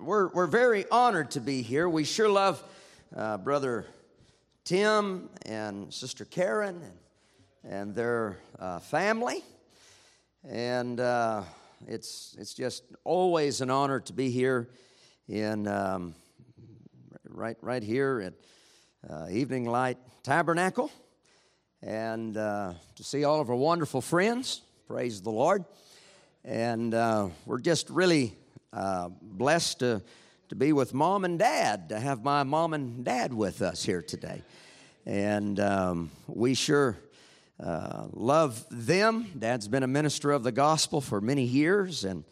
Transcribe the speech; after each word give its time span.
we're, 0.00 0.28
we're 0.28 0.46
very 0.46 0.88
honored 0.90 1.32
to 1.32 1.40
be 1.40 1.62
here. 1.62 1.88
We 1.88 2.04
sure 2.04 2.28
love 2.28 2.62
uh, 3.14 3.36
Brother 3.38 3.84
Tim 4.64 5.28
and 5.44 5.92
Sister 5.92 6.24
Karen 6.24 6.80
and, 6.82 7.72
and 7.72 7.94
their 7.94 8.38
uh, 8.58 8.78
family. 8.78 9.42
And 10.48 10.98
uh, 10.98 11.42
it's, 11.86 12.34
it's 12.38 12.54
just 12.54 12.84
always 13.04 13.60
an 13.60 13.70
honor 13.70 14.00
to 14.00 14.12
be 14.12 14.30
here 14.30 14.70
in 15.28 15.68
um, 15.68 16.14
right, 17.28 17.56
right 17.60 17.82
here 17.82 18.20
at 18.24 19.12
uh, 19.12 19.28
Evening 19.30 19.66
Light 19.66 19.98
Tabernacle 20.22 20.90
and 21.82 22.36
uh, 22.36 22.72
to 22.96 23.04
see 23.04 23.24
all 23.24 23.40
of 23.40 23.50
our 23.50 23.56
wonderful 23.56 24.00
friends. 24.00 24.62
Praise 24.86 25.20
the 25.20 25.30
Lord. 25.30 25.64
And 26.44 26.94
uh, 26.94 27.28
we're 27.44 27.60
just 27.60 27.90
really 27.90 28.36
uh, 28.72 29.08
blessed 29.20 29.80
to, 29.80 30.02
to 30.48 30.54
be 30.54 30.72
with 30.72 30.94
mom 30.94 31.24
and 31.24 31.38
dad, 31.38 31.88
to 31.90 32.00
have 32.00 32.22
my 32.22 32.42
mom 32.42 32.74
and 32.74 33.04
dad 33.04 33.32
with 33.32 33.62
us 33.62 33.84
here 33.84 34.02
today. 34.02 34.42
And 35.04 35.58
um, 35.60 36.10
we 36.26 36.54
sure 36.54 36.96
uh, 37.62 38.06
love 38.12 38.64
them. 38.70 39.26
Dad's 39.38 39.68
been 39.68 39.82
a 39.82 39.88
minister 39.88 40.30
of 40.30 40.42
the 40.42 40.52
gospel 40.52 41.00
for 41.00 41.20
many 41.20 41.44
years 41.44 42.04
and, 42.04 42.24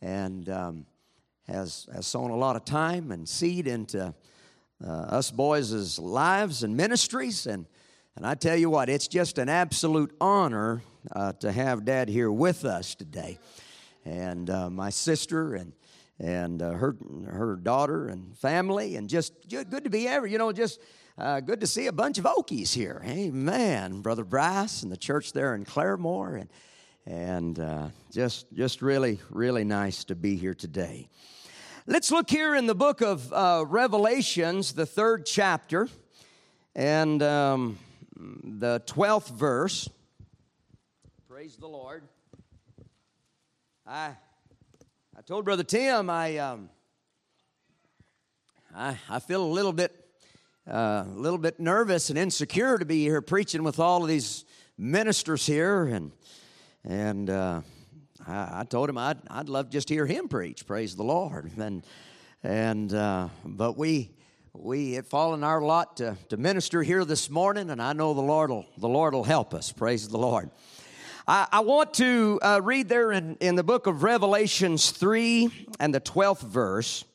and 0.00 0.48
um, 0.48 0.86
has, 1.48 1.88
has 1.94 2.06
sown 2.06 2.30
a 2.30 2.36
lot 2.36 2.56
of 2.56 2.64
time 2.64 3.10
and 3.10 3.28
seed 3.28 3.66
into 3.66 4.14
uh, 4.84 4.88
us 4.88 5.30
boys' 5.30 5.98
lives 5.98 6.62
and 6.62 6.76
ministries. 6.76 7.46
And, 7.46 7.66
and 8.16 8.26
I 8.26 8.34
tell 8.34 8.56
you 8.56 8.70
what, 8.70 8.88
it's 8.88 9.08
just 9.08 9.38
an 9.38 9.48
absolute 9.48 10.14
honor 10.20 10.82
uh, 11.10 11.32
to 11.34 11.50
have 11.50 11.84
Dad 11.84 12.08
here 12.08 12.30
with 12.30 12.64
us 12.64 12.94
today 12.94 13.38
and 14.04 14.50
uh, 14.50 14.70
my 14.70 14.90
sister 14.90 15.54
and 15.54 15.72
and 16.18 16.62
uh, 16.62 16.70
her 16.72 16.96
her 17.26 17.56
daughter 17.56 18.08
and 18.08 18.36
family, 18.36 18.96
and 18.96 19.08
just 19.08 19.34
good 19.48 19.84
to 19.84 19.90
be 19.90 20.06
ever. 20.06 20.26
You 20.26 20.38
know, 20.38 20.52
just 20.52 20.80
uh, 21.18 21.40
good 21.40 21.60
to 21.60 21.66
see 21.66 21.86
a 21.86 21.92
bunch 21.92 22.18
of 22.18 22.24
Okies 22.24 22.72
here. 22.72 23.02
Amen, 23.04 24.00
Brother 24.00 24.24
Bryce 24.24 24.82
and 24.82 24.92
the 24.92 24.96
church 24.96 25.32
there 25.32 25.54
in 25.54 25.64
Claremore, 25.64 26.40
and 26.40 26.50
and 27.06 27.58
uh, 27.58 27.88
just 28.10 28.46
just 28.52 28.82
really 28.82 29.20
really 29.30 29.64
nice 29.64 30.04
to 30.04 30.14
be 30.14 30.36
here 30.36 30.54
today. 30.54 31.08
Let's 31.86 32.12
look 32.12 32.30
here 32.30 32.54
in 32.54 32.66
the 32.66 32.76
book 32.76 33.00
of 33.00 33.32
uh, 33.32 33.64
Revelations, 33.66 34.72
the 34.72 34.86
third 34.86 35.26
chapter, 35.26 35.88
and 36.76 37.20
um, 37.22 37.78
the 38.16 38.80
twelfth 38.86 39.30
verse. 39.30 39.88
Praise 41.28 41.56
the 41.56 41.66
Lord. 41.66 42.04
I, 43.92 44.16
I 45.14 45.20
told 45.20 45.44
Brother 45.44 45.64
Tim 45.64 46.08
I, 46.08 46.38
um, 46.38 46.70
I, 48.74 48.96
I 49.06 49.18
feel 49.18 49.44
a 49.44 49.52
little 49.52 49.74
bit, 49.74 49.94
uh, 50.66 51.04
a 51.06 51.14
little 51.14 51.36
bit 51.36 51.60
nervous 51.60 52.08
and 52.08 52.18
insecure 52.18 52.78
to 52.78 52.86
be 52.86 53.02
here 53.02 53.20
preaching 53.20 53.62
with 53.62 53.78
all 53.78 54.00
of 54.00 54.08
these 54.08 54.46
ministers 54.78 55.44
here, 55.44 55.84
and 55.84 56.10
and 56.84 57.28
uh, 57.28 57.60
I, 58.26 58.60
I, 58.60 58.64
told 58.64 58.88
him 58.88 58.96
I'd 58.96 59.18
I'd 59.28 59.50
love 59.50 59.68
just 59.68 59.88
to 59.88 59.94
hear 59.94 60.06
him 60.06 60.26
preach. 60.26 60.66
Praise 60.66 60.96
the 60.96 61.04
Lord, 61.04 61.50
and 61.58 61.84
and 62.42 62.94
uh, 62.94 63.28
but 63.44 63.76
we 63.76 64.10
we 64.54 64.94
it 64.96 65.04
fallen 65.04 65.44
our 65.44 65.60
lot 65.60 65.98
to, 65.98 66.16
to 66.30 66.38
minister 66.38 66.82
here 66.82 67.04
this 67.04 67.28
morning, 67.28 67.68
and 67.68 67.82
I 67.82 67.92
know 67.92 68.14
the 68.14 68.22
Lord 68.22 68.48
will 68.48 68.64
the 68.78 68.88
Lord 68.88 69.12
will 69.12 69.24
help 69.24 69.52
us. 69.52 69.70
Praise 69.70 70.08
the 70.08 70.16
Lord. 70.16 70.50
I, 71.32 71.48
I 71.50 71.60
want 71.60 71.94
to 71.94 72.38
uh, 72.42 72.60
read 72.62 72.90
there 72.90 73.10
in, 73.10 73.38
in 73.40 73.54
the 73.54 73.62
book 73.62 73.86
of 73.86 74.02
Revelations 74.02 74.90
3 74.90 75.66
and 75.80 75.94
the 75.94 76.00
12th 76.00 76.42
verse. 76.42 77.06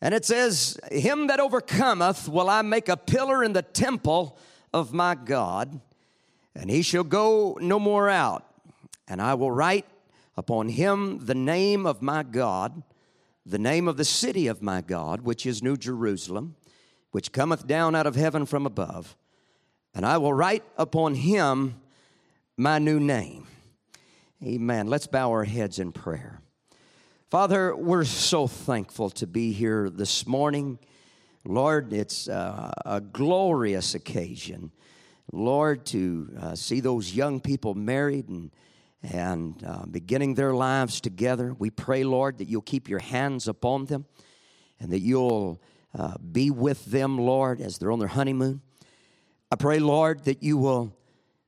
And 0.00 0.12
it 0.12 0.24
says, 0.24 0.76
Him 0.90 1.28
that 1.28 1.38
overcometh 1.38 2.28
will 2.28 2.50
I 2.50 2.62
make 2.62 2.88
a 2.88 2.96
pillar 2.96 3.44
in 3.44 3.52
the 3.52 3.62
temple 3.62 4.36
of 4.74 4.92
my 4.92 5.14
God, 5.14 5.80
and 6.56 6.68
he 6.68 6.82
shall 6.82 7.04
go 7.04 7.56
no 7.60 7.78
more 7.78 8.10
out. 8.10 8.44
And 9.06 9.22
I 9.22 9.34
will 9.34 9.52
write 9.52 9.86
upon 10.36 10.70
him 10.70 11.20
the 11.24 11.36
name 11.36 11.86
of 11.86 12.02
my 12.02 12.24
God, 12.24 12.82
the 13.46 13.56
name 13.56 13.86
of 13.86 13.98
the 13.98 14.04
city 14.04 14.48
of 14.48 14.62
my 14.62 14.80
God, 14.80 15.20
which 15.20 15.46
is 15.46 15.62
New 15.62 15.76
Jerusalem, 15.76 16.56
which 17.12 17.30
cometh 17.30 17.68
down 17.68 17.94
out 17.94 18.08
of 18.08 18.16
heaven 18.16 18.46
from 18.46 18.66
above. 18.66 19.14
And 19.94 20.04
I 20.04 20.18
will 20.18 20.34
write 20.34 20.64
upon 20.76 21.14
him 21.14 21.76
my 22.56 22.78
new 22.78 23.00
name. 23.00 23.46
Amen. 24.44 24.86
Let's 24.86 25.06
bow 25.06 25.30
our 25.30 25.44
heads 25.44 25.78
in 25.78 25.92
prayer. 25.92 26.40
Father, 27.30 27.74
we're 27.74 28.04
so 28.04 28.46
thankful 28.46 29.08
to 29.10 29.26
be 29.26 29.52
here 29.52 29.88
this 29.88 30.26
morning. 30.26 30.78
Lord, 31.46 31.94
it's 31.94 32.28
uh, 32.28 32.70
a 32.84 33.00
glorious 33.00 33.94
occasion. 33.94 34.70
Lord, 35.32 35.86
to 35.86 36.28
uh, 36.38 36.54
see 36.54 36.80
those 36.80 37.14
young 37.14 37.40
people 37.40 37.74
married 37.74 38.28
and, 38.28 38.50
and 39.02 39.64
uh, 39.66 39.86
beginning 39.90 40.34
their 40.34 40.52
lives 40.52 41.00
together. 41.00 41.56
We 41.58 41.70
pray, 41.70 42.04
Lord, 42.04 42.36
that 42.38 42.48
you'll 42.48 42.60
keep 42.60 42.86
your 42.86 42.98
hands 42.98 43.48
upon 43.48 43.86
them 43.86 44.04
and 44.78 44.92
that 44.92 45.00
you'll 45.00 45.62
uh, 45.98 46.18
be 46.18 46.50
with 46.50 46.84
them, 46.84 47.16
Lord, 47.16 47.62
as 47.62 47.78
they're 47.78 47.92
on 47.92 47.98
their 47.98 48.08
honeymoon. 48.08 48.60
I 49.50 49.56
pray, 49.56 49.78
Lord, 49.78 50.24
that 50.24 50.42
you 50.42 50.58
will 50.58 50.94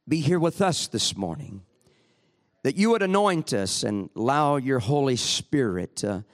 be 0.06 0.20
here 0.20 0.38
with 0.38 0.60
us 0.60 0.87
this 0.87 1.16
morning. 1.16 1.62
That 2.62 2.76
you 2.76 2.91
would 2.91 3.03
anoint 3.03 3.54
us 3.54 3.82
and 3.82 4.10
allow 4.15 4.56
your 4.56 4.78
Holy 4.78 5.16
Spirit 5.16 5.97
to, 5.97 6.25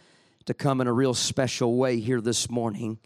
to 0.46 0.54
come 0.54 0.80
in 0.80 0.88
a 0.88 0.92
real 0.92 1.14
special 1.14 1.76
way 1.76 2.00
here 2.00 2.20
this 2.20 2.50
morning. 2.50 2.98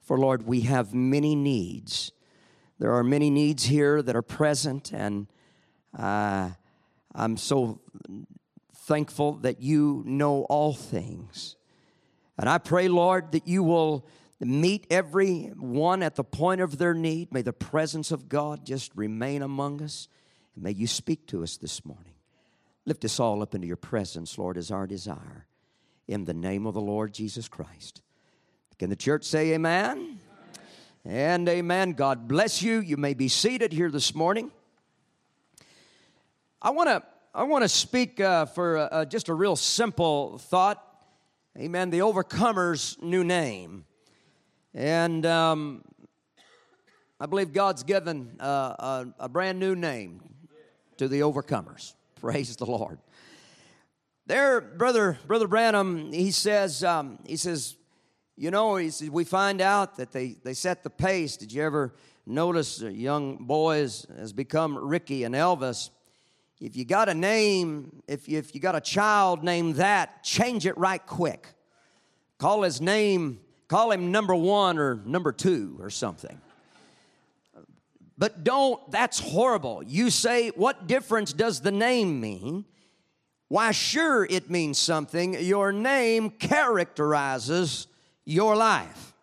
For 0.00 0.18
Lord, 0.18 0.46
we 0.46 0.62
have 0.62 0.94
many 0.94 1.34
needs. 1.34 2.10
There 2.78 2.92
are 2.94 3.04
many 3.04 3.28
needs 3.28 3.64
here 3.64 4.00
that 4.02 4.16
are 4.16 4.22
present, 4.22 4.92
and 4.92 5.26
uh, 5.96 6.50
I'm 7.14 7.36
so 7.36 7.80
thankful 8.74 9.34
that 9.42 9.60
you 9.60 10.02
know 10.06 10.44
all 10.44 10.72
things. 10.72 11.56
And 12.38 12.48
I 12.48 12.58
pray, 12.58 12.88
Lord, 12.88 13.32
that 13.32 13.46
you 13.46 13.62
will 13.62 14.06
meet 14.46 14.86
every 14.90 15.44
one 15.56 16.02
at 16.02 16.16
the 16.16 16.24
point 16.24 16.60
of 16.60 16.78
their 16.78 16.94
need. 16.94 17.32
May 17.32 17.42
the 17.42 17.52
presence 17.52 18.10
of 18.10 18.28
God 18.28 18.64
just 18.64 18.90
remain 18.96 19.42
among 19.42 19.82
us. 19.82 20.08
And 20.54 20.64
may 20.64 20.72
you 20.72 20.86
speak 20.86 21.26
to 21.28 21.42
us 21.42 21.56
this 21.56 21.84
morning. 21.84 22.14
Lift 22.84 23.04
us 23.04 23.20
all 23.20 23.42
up 23.42 23.54
into 23.54 23.66
your 23.66 23.76
presence, 23.76 24.36
Lord, 24.36 24.56
is 24.56 24.70
our 24.70 24.86
desire. 24.86 25.46
In 26.08 26.24
the 26.24 26.34
name 26.34 26.66
of 26.66 26.74
the 26.74 26.80
Lord 26.80 27.14
Jesus 27.14 27.48
Christ. 27.48 28.02
Can 28.78 28.90
the 28.90 28.96
church 28.96 29.24
say 29.24 29.52
amen? 29.52 29.96
amen. 29.96 30.18
And 31.04 31.48
amen. 31.48 31.92
God 31.92 32.26
bless 32.26 32.62
you. 32.62 32.80
You 32.80 32.96
may 32.96 33.14
be 33.14 33.28
seated 33.28 33.72
here 33.72 33.90
this 33.90 34.14
morning. 34.14 34.50
I 36.60 36.70
want 36.70 36.88
to 36.88 37.02
I 37.34 37.44
want 37.44 37.62
to 37.62 37.68
speak 37.68 38.20
uh, 38.20 38.46
for 38.46 38.76
uh, 38.92 39.04
just 39.04 39.28
a 39.28 39.34
real 39.34 39.56
simple 39.56 40.38
thought. 40.38 40.84
Amen. 41.56 41.90
The 41.90 42.02
overcomer's 42.02 42.98
new 43.00 43.24
name. 43.24 43.84
And 44.74 45.26
um, 45.26 45.82
I 47.20 47.26
believe 47.26 47.52
God's 47.52 47.82
given 47.82 48.36
uh, 48.40 48.44
a, 48.46 49.06
a, 49.20 49.28
brand 49.28 49.58
new 49.58 49.74
name 49.74 50.22
to 50.96 51.08
the 51.08 51.20
overcomers. 51.20 51.94
Praise 52.20 52.56
the 52.56 52.64
Lord. 52.64 52.98
There, 54.26 54.62
brother, 54.62 55.18
brother 55.26 55.46
Branham, 55.46 56.10
he 56.12 56.30
says, 56.30 56.82
um, 56.82 57.18
he 57.26 57.36
says, 57.36 57.76
you 58.36 58.50
know, 58.50 58.76
he 58.76 58.88
says, 58.88 59.10
we 59.10 59.24
find 59.24 59.60
out 59.60 59.96
that 59.96 60.10
they, 60.10 60.36
they 60.42 60.54
set 60.54 60.82
the 60.82 60.90
pace. 60.90 61.36
Did 61.36 61.52
you 61.52 61.62
ever 61.62 61.94
notice 62.24 62.80
a 62.80 62.90
young 62.90 63.44
boys 63.44 64.06
has 64.16 64.32
become 64.32 64.78
Ricky 64.78 65.24
and 65.24 65.34
Elvis? 65.34 65.90
If 66.60 66.76
you 66.76 66.86
got 66.86 67.10
a 67.10 67.14
name, 67.14 68.02
if 68.08 68.26
you, 68.26 68.38
if 68.38 68.54
you 68.54 68.60
got 68.60 68.76
a 68.76 68.80
child 68.80 69.44
named 69.44 69.74
that, 69.76 70.24
change 70.24 70.64
it 70.64 70.78
right 70.78 71.04
quick. 71.04 71.48
Call 72.38 72.62
his 72.62 72.80
name 72.80 73.40
Call 73.72 73.90
him 73.90 74.12
number 74.12 74.34
one 74.34 74.76
or 74.76 74.96
number 75.06 75.32
two 75.32 75.78
or 75.80 75.88
something. 75.88 76.38
But 78.18 78.44
don't, 78.44 78.78
that's 78.90 79.18
horrible. 79.18 79.82
You 79.82 80.10
say, 80.10 80.50
what 80.50 80.86
difference 80.86 81.32
does 81.32 81.62
the 81.62 81.70
name 81.70 82.20
mean? 82.20 82.66
Why, 83.48 83.70
sure, 83.70 84.26
it 84.26 84.50
means 84.50 84.76
something. 84.76 85.42
Your 85.42 85.72
name 85.72 86.28
characterizes 86.28 87.86
your 88.26 88.56
life. 88.56 89.14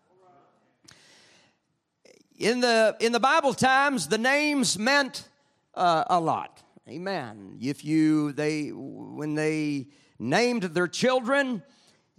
In 2.40 2.60
the, 2.60 2.98
in 3.00 3.12
the 3.12 3.20
Bible 3.20 3.54
times, 3.54 4.08
the 4.08 4.18
names 4.18 4.80
meant 4.80 5.30
uh, 5.76 6.06
a 6.10 6.20
lot. 6.20 6.64
Amen. 6.88 7.60
If 7.62 7.86
you, 7.86 8.32
they, 8.32 8.70
when 8.70 9.36
they 9.36 9.90
named 10.18 10.64
their 10.64 10.88
children, 10.88 11.62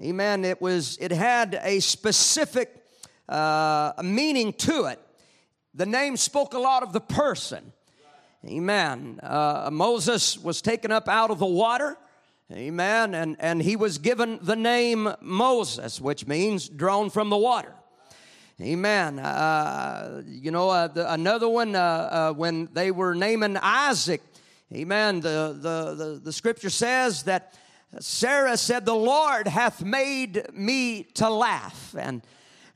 Amen. 0.02 0.46
It 0.46 0.62
was, 0.62 0.96
it 0.98 1.10
had 1.10 1.60
a 1.62 1.80
specific 1.80 2.74
uh, 3.28 3.92
meaning 4.02 4.54
to 4.54 4.86
it. 4.86 4.98
The 5.74 5.84
name 5.84 6.16
spoke 6.16 6.54
a 6.54 6.58
lot 6.58 6.82
of 6.82 6.94
the 6.94 7.00
person. 7.00 7.72
Amen. 8.46 9.20
Uh, 9.22 9.68
Moses 9.70 10.38
was 10.38 10.62
taken 10.62 10.90
up 10.90 11.06
out 11.06 11.30
of 11.30 11.38
the 11.38 11.44
water. 11.44 11.98
Amen. 12.50 13.14
And, 13.14 13.36
and 13.40 13.60
he 13.60 13.76
was 13.76 13.98
given 13.98 14.38
the 14.40 14.56
name 14.56 15.12
Moses, 15.20 16.00
which 16.00 16.26
means 16.26 16.66
drawn 16.66 17.10
from 17.10 17.28
the 17.28 17.36
water. 17.36 17.74
Amen. 18.58 19.18
Uh, 19.18 20.22
you 20.26 20.50
know, 20.50 20.70
uh, 20.70 20.88
the, 20.88 21.12
another 21.12 21.48
one, 21.48 21.76
uh, 21.76 21.78
uh 21.78 22.32
when 22.32 22.70
they 22.72 22.90
were 22.90 23.14
naming 23.14 23.58
Isaac, 23.58 24.22
amen, 24.72 25.20
the, 25.20 25.58
the, 25.60 25.94
the, 25.94 26.20
the 26.24 26.32
scripture 26.32 26.70
says 26.70 27.24
that 27.24 27.54
Sarah 27.98 28.56
said, 28.56 28.84
The 28.84 28.94
Lord 28.94 29.48
hath 29.48 29.82
made 29.82 30.46
me 30.52 31.04
to 31.14 31.28
laugh. 31.28 31.94
And, 31.98 32.22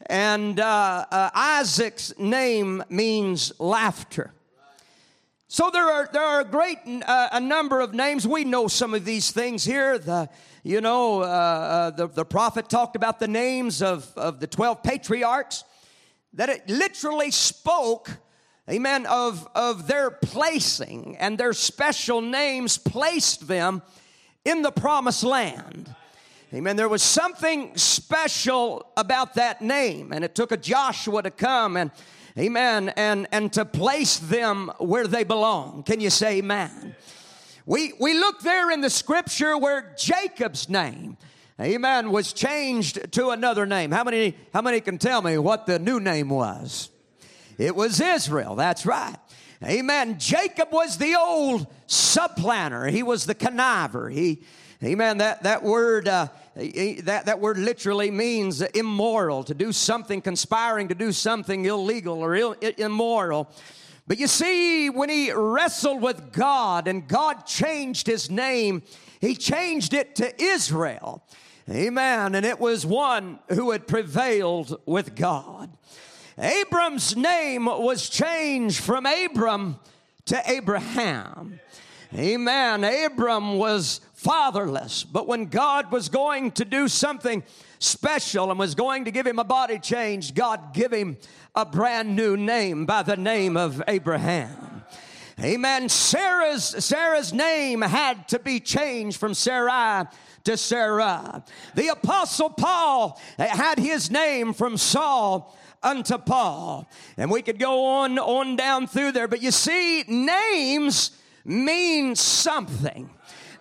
and 0.07 0.59
uh, 0.59 1.07
uh, 1.11 1.31
Isaac's 1.35 2.19
name 2.19 2.83
means 2.89 3.53
laughter. 3.61 4.33
So 5.47 5.71
there 5.71 5.89
are 5.89 6.09
there 6.13 6.25
are 6.25 6.41
a 6.41 6.45
great 6.45 6.79
uh, 6.85 7.29
a 7.31 7.39
number 7.39 7.81
of 7.81 7.95
names. 7.95 8.27
We 8.27 8.43
know 8.43 8.67
some 8.67 8.93
of 8.93 9.05
these 9.05 9.31
things 9.31 9.63
here. 9.63 9.99
The 9.99 10.29
you 10.65 10.81
know 10.81 11.21
uh, 11.21 11.27
uh, 11.27 11.91
the 11.91 12.09
the 12.09 12.25
prophet 12.25 12.69
talked 12.69 12.97
about 12.97 13.21
the 13.21 13.29
names 13.29 13.81
of 13.81 14.11
of 14.17 14.41
the 14.41 14.49
twelve 14.49 14.83
patriarchs. 14.83 15.63
That 16.33 16.49
it 16.49 16.69
literally 16.69 17.31
spoke, 17.31 18.11
amen, 18.69 19.07
of 19.07 19.47
of 19.55 19.87
their 19.87 20.11
placing 20.11 21.19
and 21.19 21.39
their 21.39 21.53
special 21.53 22.21
names 22.21 22.77
placed 22.77 23.47
them 23.47 23.83
in 24.45 24.63
the 24.63 24.71
promised 24.71 25.25
land. 25.25 25.95
Amen. 26.53 26.77
There 26.77 26.89
was 26.89 27.03
something 27.03 27.77
special 27.77 28.87
about 28.97 29.35
that 29.35 29.61
name, 29.61 30.13
and 30.13 30.25
it 30.25 30.35
took 30.35 30.53
a 30.53 30.57
Joshua 30.57 31.23
to 31.23 31.31
come 31.31 31.77
and 31.77 31.91
amen, 32.39 32.91
and, 32.97 33.27
and 33.33 33.53
to 33.53 33.65
place 33.65 34.19
them 34.19 34.71
where 34.79 35.07
they 35.07 35.25
belong. 35.25 35.83
Can 35.83 36.01
you 36.01 36.11
say 36.11 36.39
amen? 36.39 36.95
We, 37.67 37.95
we 37.99 38.15
look 38.15 38.41
there 38.41 38.71
in 38.71 38.81
the 38.83 38.91
scripture 38.91 39.57
where 39.57 39.95
Jacob's 39.97 40.69
name, 40.69 41.17
amen, 41.61 42.11
was 42.11 42.33
changed 42.33 43.13
to 43.13 43.31
another 43.31 43.67
name. 43.67 43.91
How 43.91 44.05
many, 44.05 44.37
how 44.53 44.63
many 44.63 44.81
can 44.81 44.99
tell 44.99 45.23
me 45.23 45.39
what 45.39 45.67
the 45.67 45.79
new 45.79 45.99
name 45.99 46.29
was? 46.29 46.91
It 47.57 47.75
was 47.75 48.01
Israel, 48.01 48.55
that's 48.57 48.85
right. 48.85 49.17
Amen. 49.63 50.19
Jacob 50.19 50.73
was 50.73 50.99
the 50.99 51.15
old 51.15 51.67
supplanter. 51.87 52.87
He 52.87 53.03
was 53.03 53.27
the 53.27 53.35
conniver. 53.35 54.13
He, 54.13 54.43
amen. 54.83 55.19
That, 55.19 55.43
that 55.45 55.63
word, 55.63 56.09
uh, 56.09 56.29
that, 56.55 57.27
that 57.27 57.41
word 57.41 57.59
literally 57.59 58.11
means 58.11 58.61
immoral, 58.61 59.45
to 59.45 59.55
do 59.55 59.73
something, 59.73 60.21
conspiring 60.21 60.89
to 60.89 60.95
do 60.95 61.13
something 61.13 61.65
illegal 61.65 62.19
or 62.19 62.35
Ill, 62.35 62.53
immoral. 62.79 63.51
But 64.07 64.19
you 64.19 64.27
see, 64.27 64.91
when 64.91 65.09
he 65.09 65.33
wrestled 65.33 66.03
with 66.03 66.33
God 66.33 66.89
and 66.89 67.09
God 67.09 67.47
changed 67.47 68.07
his 68.07 68.31
name, 68.31 68.83
he 69.21 69.35
changed 69.35 69.95
it 69.95 70.15
to 70.17 70.43
Israel. 70.43 71.25
Amen. 71.71 72.35
And 72.35 72.45
it 72.45 72.61
was 72.61 72.85
one 72.85 73.39
who 73.49 73.71
had 73.71 73.87
prevailed 73.87 74.79
with 74.85 75.15
God. 75.15 75.71
Abram's 76.39 77.17
name 77.17 77.67
was 77.67 78.09
changed 78.09 78.81
from 78.81 79.07
Abram 79.07 79.79
to 80.27 80.43
Abraham. 80.51 81.61
Amen. 82.15 82.85
Abram 82.85 83.57
was 83.57 84.01
fatherless. 84.15 85.05
But 85.05 85.27
when 85.27 85.47
God 85.47 85.93
was 85.93 86.09
going 86.09 86.53
to 86.53 86.65
do 86.65 86.89
something 86.89 87.43
special 87.79 88.51
and 88.51 88.59
was 88.59 88.75
going 88.75 89.05
to 89.05 89.11
give 89.11 89.27
him 89.27 89.39
a 89.39 89.45
body 89.45 89.79
change, 89.79 90.35
God 90.35 90.75
gave 90.75 90.93
him 90.93 91.19
a 91.55 91.65
brand 91.65 92.17
new 92.17 92.37
name 92.37 92.87
by 92.87 93.03
the 93.03 93.17
name 93.17 93.57
of 93.57 93.83
Abraham. 93.87 94.85
Amen. 95.41 95.89
Sarah's, 95.89 96.65
Sarah's 96.85 97.33
name 97.33 97.81
had 97.81 98.29
to 98.29 98.39
be 98.39 98.61
changed 98.61 99.19
from 99.19 99.35
Sarai 99.35 100.07
to 100.45 100.57
Sarah. 100.57 101.45
The 101.75 101.89
apostle 101.89 102.51
Paul 102.51 103.21
had 103.39 103.79
his 103.79 104.11
name 104.11 104.53
from 104.53 104.77
Saul 104.77 105.57
unto 105.83 106.19
Paul. 106.19 106.89
And 107.17 107.31
we 107.31 107.43
could 107.43 107.59
go 107.59 107.85
on, 107.87 108.19
on 108.19 108.57
down 108.57 108.87
through 108.87 109.13
there. 109.13 109.29
But 109.29 109.43
you 109.43 109.51
see, 109.51 110.05
names 110.07 111.11
mean 111.45 112.15
something. 112.15 113.11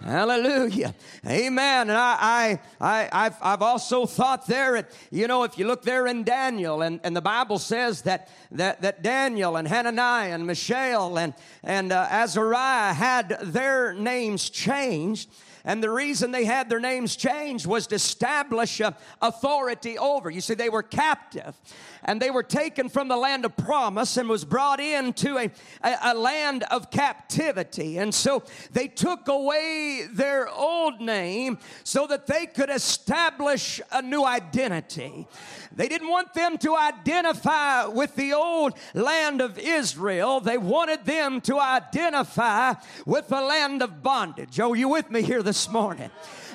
Hallelujah. 0.04 0.94
Amen. 1.26 1.90
And 1.90 1.98
I, 1.98 2.60
I, 2.82 3.08
I, 3.14 3.24
have 3.24 3.38
I've 3.42 3.62
also 3.62 4.06
thought 4.06 4.48
there, 4.48 4.76
at, 4.76 4.92
you 5.12 5.28
know, 5.28 5.44
if 5.44 5.58
you 5.58 5.66
look 5.66 5.84
there 5.84 6.08
in 6.08 6.26
Daniel, 6.26 6.82
and, 6.82 7.00
and 7.06 7.16
the 7.16 7.22
Bible 7.22 7.58
says 7.58 8.02
that, 8.02 8.28
that, 8.52 8.82
that 8.82 9.02
Daniel 9.02 9.56
and 9.56 9.66
Hananiah 9.66 10.34
and 10.34 10.46
Mishael 10.46 11.18
and, 11.18 11.34
and 11.64 11.94
uh, 11.94 12.06
Azariah 12.10 12.94
had 12.94 13.38
their 13.44 13.94
names 13.94 14.50
changed. 14.50 15.30
And 15.66 15.82
the 15.82 15.90
reason 15.90 16.32
they 16.32 16.46
had 16.46 16.70
their 16.70 16.80
names 16.80 17.16
changed 17.16 17.66
was 17.66 17.88
to 17.88 17.96
establish 17.96 18.82
authority 19.22 19.98
over. 19.98 20.30
You 20.30 20.42
see, 20.42 20.56
they 20.56 20.70
were 20.70 20.84
captive 20.84 21.56
and 22.06 22.22
they 22.22 22.32
were 22.32 22.44
taken 22.44 22.90
from 22.90 23.08
the 23.08 23.18
land 23.18 23.46
of 23.46 23.56
promise 23.56 24.18
and 24.18 24.28
was 24.30 24.46
brought 24.46 24.80
into 24.80 25.38
a, 25.38 25.52
a, 25.84 25.98
a 26.04 26.14
land 26.14 26.64
of 26.72 26.92
captivity. 26.92 27.98
And 27.98 28.14
so 28.14 28.44
they 28.72 28.88
took 28.88 29.28
away 29.28 30.08
their 30.12 30.50
old 30.50 31.00
name 31.00 31.58
so 31.84 32.08
that 32.08 32.28
they 32.28 32.46
could 32.46 32.70
establish 32.70 33.82
a 33.92 34.02
new 34.02 34.24
identity. 34.24 35.28
They 35.76 35.88
didn't 35.88 36.10
want 36.10 36.34
them 36.34 36.58
to 36.60 36.76
identify 36.76 37.86
with 37.88 38.16
the 38.16 38.34
old 38.34 38.74
land 38.94 39.42
of 39.42 39.58
Israel. 39.58 40.40
They 40.40 40.58
wanted 40.58 41.06
them 41.06 41.42
to 41.42 41.60
identify 41.60 42.74
with 43.06 43.28
the 43.28 43.42
land 43.42 43.82
of 43.82 44.04
bondage. 44.04 44.60
Oh, 44.60 44.74
you 44.74 44.90
with 44.90 45.10
me 45.10 45.22
here 45.22 45.42
this 45.42 45.70
morning? 45.70 46.12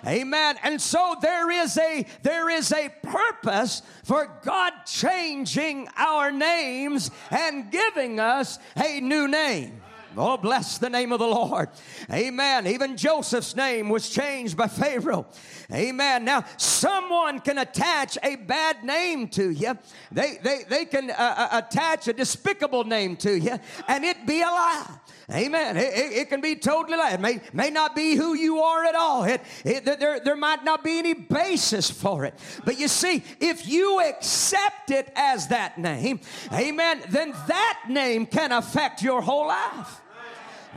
Amen. 0.06 0.56
And 0.62 0.80
so 0.80 1.16
there 1.20 1.50
is 1.50 1.76
a 1.78 2.06
there 2.22 2.50
is 2.50 2.72
a 2.72 2.90
purpose 3.02 3.82
for 4.04 4.30
God 4.42 4.72
changing 4.86 5.88
our 5.96 6.30
names 6.30 7.10
and 7.30 7.70
giving 7.70 8.20
us 8.20 8.58
a 8.76 9.00
new 9.00 9.28
name. 9.28 9.82
Oh, 10.16 10.36
bless 10.36 10.78
the 10.78 10.90
name 10.90 11.12
of 11.12 11.20
the 11.20 11.28
Lord. 11.28 11.68
Amen. 12.10 12.66
Even 12.66 12.96
Joseph's 12.96 13.54
name 13.54 13.88
was 13.88 14.08
changed 14.08 14.56
by 14.56 14.66
Pharaoh. 14.66 15.26
Amen. 15.72 16.24
Now, 16.24 16.44
someone 16.56 17.38
can 17.38 17.58
attach 17.58 18.18
a 18.22 18.34
bad 18.34 18.82
name 18.82 19.28
to 19.28 19.50
you. 19.50 19.78
They, 20.10 20.38
they, 20.42 20.62
they 20.68 20.84
can 20.86 21.10
uh, 21.10 21.14
uh 21.18 21.62
attach 21.62 22.08
a 22.08 22.12
despicable 22.12 22.84
name 22.84 23.16
to 23.18 23.38
you, 23.38 23.58
and 23.86 24.04
it 24.04 24.26
be 24.26 24.40
a 24.40 24.46
lie. 24.46 24.98
Amen. 25.30 25.76
It, 25.76 25.92
it, 25.92 26.12
it, 26.12 26.28
can 26.30 26.40
be 26.40 26.56
totally 26.56 26.96
lie. 26.96 27.10
It 27.10 27.20
may, 27.20 27.40
may 27.52 27.68
not 27.68 27.94
be 27.94 28.14
who 28.14 28.32
you 28.32 28.60
are 28.60 28.84
at 28.86 28.94
all. 28.94 29.24
It, 29.24 29.42
it, 29.62 29.84
there, 29.84 30.20
there 30.20 30.36
might 30.36 30.64
not 30.64 30.82
be 30.82 30.98
any 30.98 31.12
basis 31.12 31.90
for 31.90 32.24
it. 32.24 32.34
But 32.64 32.78
you 32.78 32.88
see, 32.88 33.22
if 33.38 33.68
you 33.68 34.00
accept 34.00 34.90
it 34.90 35.12
as 35.14 35.48
that 35.48 35.76
name, 35.76 36.20
amen, 36.50 37.02
then 37.10 37.32
that 37.46 37.82
name 37.90 38.24
can 38.24 38.52
affect 38.52 39.02
your 39.02 39.20
whole 39.20 39.48
life. 39.48 40.00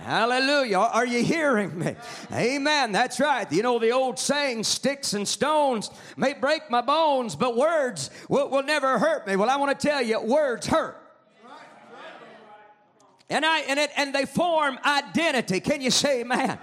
Hallelujah. 0.04 0.80
Are 0.80 1.06
you 1.06 1.24
hearing 1.24 1.78
me? 1.78 1.96
Amen. 2.34 2.92
That's 2.92 3.20
right. 3.20 3.50
You 3.52 3.62
know 3.62 3.80
the 3.80 3.92
old 3.92 4.20
saying, 4.20 4.64
sticks 4.64 5.14
and 5.14 5.26
stones 5.28 5.92
may 6.18 6.34
break 6.34 6.70
my 6.70 6.82
bones, 6.82 7.36
but 7.36 7.56
words 7.56 8.10
will, 8.28 8.50
will 8.50 8.64
never 8.64 9.00
hurt 9.00 9.28
me. 9.28 9.36
Well, 9.38 9.50
I 9.50 9.58
want 9.58 9.80
to 9.80 9.88
tell 9.88 10.02
you, 10.02 10.20
words 10.20 10.68
hurt. 10.68 11.01
And 13.32 13.46
I 13.46 13.60
and 13.62 13.80
it 13.80 13.90
and 13.96 14.14
they 14.14 14.26
form 14.26 14.78
identity. 14.86 15.60
Can 15.60 15.82
you 15.82 15.90
say 15.90 16.22
amen? 16.22 16.60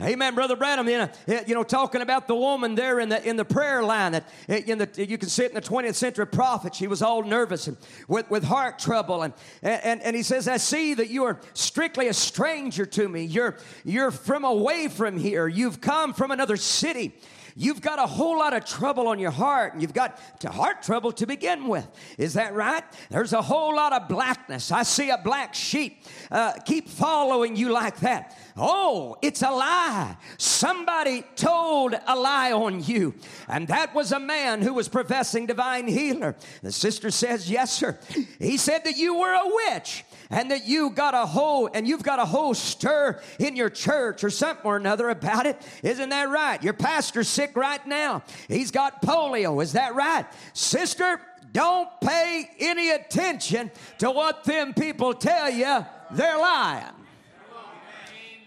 Amen, 0.00 0.34
brother 0.34 0.56
Branham. 0.56 0.88
You 0.88 0.98
know, 0.98 1.10
eh, 1.28 1.44
you 1.46 1.54
know, 1.54 1.62
talking 1.62 2.00
about 2.00 2.26
the 2.26 2.34
woman 2.34 2.74
there 2.74 2.98
in 2.98 3.08
the 3.08 3.22
in 3.28 3.36
the 3.36 3.44
prayer 3.44 3.82
line 3.82 4.12
that 4.12 4.24
eh, 4.48 4.62
in 4.66 4.78
the 4.78 4.88
you 4.96 5.18
can 5.18 5.28
see 5.28 5.44
it 5.44 5.50
in 5.50 5.54
the 5.54 5.60
20th 5.60 5.94
century 5.94 6.26
prophet. 6.26 6.74
She 6.74 6.86
was 6.86 7.02
all 7.02 7.22
nervous 7.22 7.66
and 7.66 7.76
with, 8.08 8.28
with 8.30 8.44
heart 8.44 8.78
trouble, 8.78 9.22
and, 9.22 9.34
and 9.62 10.00
and 10.02 10.16
he 10.16 10.22
says, 10.22 10.48
"I 10.48 10.56
see 10.56 10.94
that 10.94 11.10
you 11.10 11.24
are 11.24 11.40
strictly 11.54 12.08
a 12.08 12.14
stranger 12.14 12.86
to 12.86 13.08
me. 13.08 13.24
You're 13.24 13.58
you're 13.84 14.10
from 14.10 14.44
away 14.44 14.88
from 14.88 15.18
here. 15.18 15.46
You've 15.46 15.80
come 15.80 16.14
from 16.14 16.30
another 16.30 16.56
city." 16.56 17.14
You've 17.54 17.80
got 17.80 17.98
a 17.98 18.06
whole 18.06 18.38
lot 18.38 18.54
of 18.54 18.64
trouble 18.64 19.08
on 19.08 19.18
your 19.18 19.30
heart, 19.30 19.72
and 19.72 19.82
you've 19.82 19.92
got 19.92 20.18
heart 20.44 20.82
trouble 20.82 21.12
to 21.12 21.26
begin 21.26 21.68
with. 21.68 21.86
Is 22.18 22.34
that 22.34 22.54
right? 22.54 22.84
There's 23.10 23.32
a 23.32 23.42
whole 23.42 23.74
lot 23.74 23.92
of 23.92 24.08
blackness. 24.08 24.72
I 24.72 24.82
see 24.82 25.10
a 25.10 25.18
black 25.18 25.54
sheep 25.54 26.04
uh, 26.30 26.52
keep 26.64 26.88
following 26.88 27.56
you 27.56 27.70
like 27.70 28.00
that. 28.00 28.36
Oh, 28.56 29.16
it's 29.22 29.42
a 29.42 29.50
lie. 29.50 30.16
Somebody 30.36 31.24
told 31.36 31.94
a 32.06 32.14
lie 32.14 32.52
on 32.52 32.82
you. 32.82 33.14
And 33.48 33.66
that 33.68 33.94
was 33.94 34.12
a 34.12 34.20
man 34.20 34.60
who 34.60 34.74
was 34.74 34.88
professing 34.88 35.46
divine 35.46 35.88
healer. 35.88 36.36
The 36.62 36.72
sister 36.72 37.10
says, 37.10 37.50
Yes, 37.50 37.72
sir. 37.72 37.98
He 38.38 38.58
said 38.58 38.84
that 38.84 38.96
you 38.96 39.18
were 39.18 39.32
a 39.32 39.50
witch 39.70 40.04
and 40.28 40.50
that 40.50 40.66
you 40.66 40.90
got 40.90 41.14
a 41.14 41.24
whole 41.24 41.70
and 41.72 41.88
you've 41.88 42.02
got 42.02 42.18
a 42.18 42.26
whole 42.26 42.52
stir 42.52 43.22
in 43.38 43.56
your 43.56 43.70
church 43.70 44.22
or 44.22 44.30
something 44.30 44.66
or 44.66 44.76
another 44.76 45.08
about 45.08 45.46
it. 45.46 45.60
Isn't 45.82 46.10
that 46.10 46.28
right? 46.28 46.62
Your 46.62 46.74
pastor's 46.74 47.28
sick 47.28 47.56
right 47.56 47.84
now. 47.86 48.22
He's 48.48 48.70
got 48.70 49.02
polio. 49.02 49.62
Is 49.62 49.72
that 49.72 49.94
right? 49.94 50.26
Sister, 50.52 51.20
don't 51.52 51.88
pay 52.00 52.50
any 52.58 52.90
attention 52.90 53.70
to 53.98 54.10
what 54.10 54.44
them 54.44 54.74
people 54.74 55.14
tell 55.14 55.50
you. 55.50 55.86
They're 56.10 56.38
lying. 56.38 57.01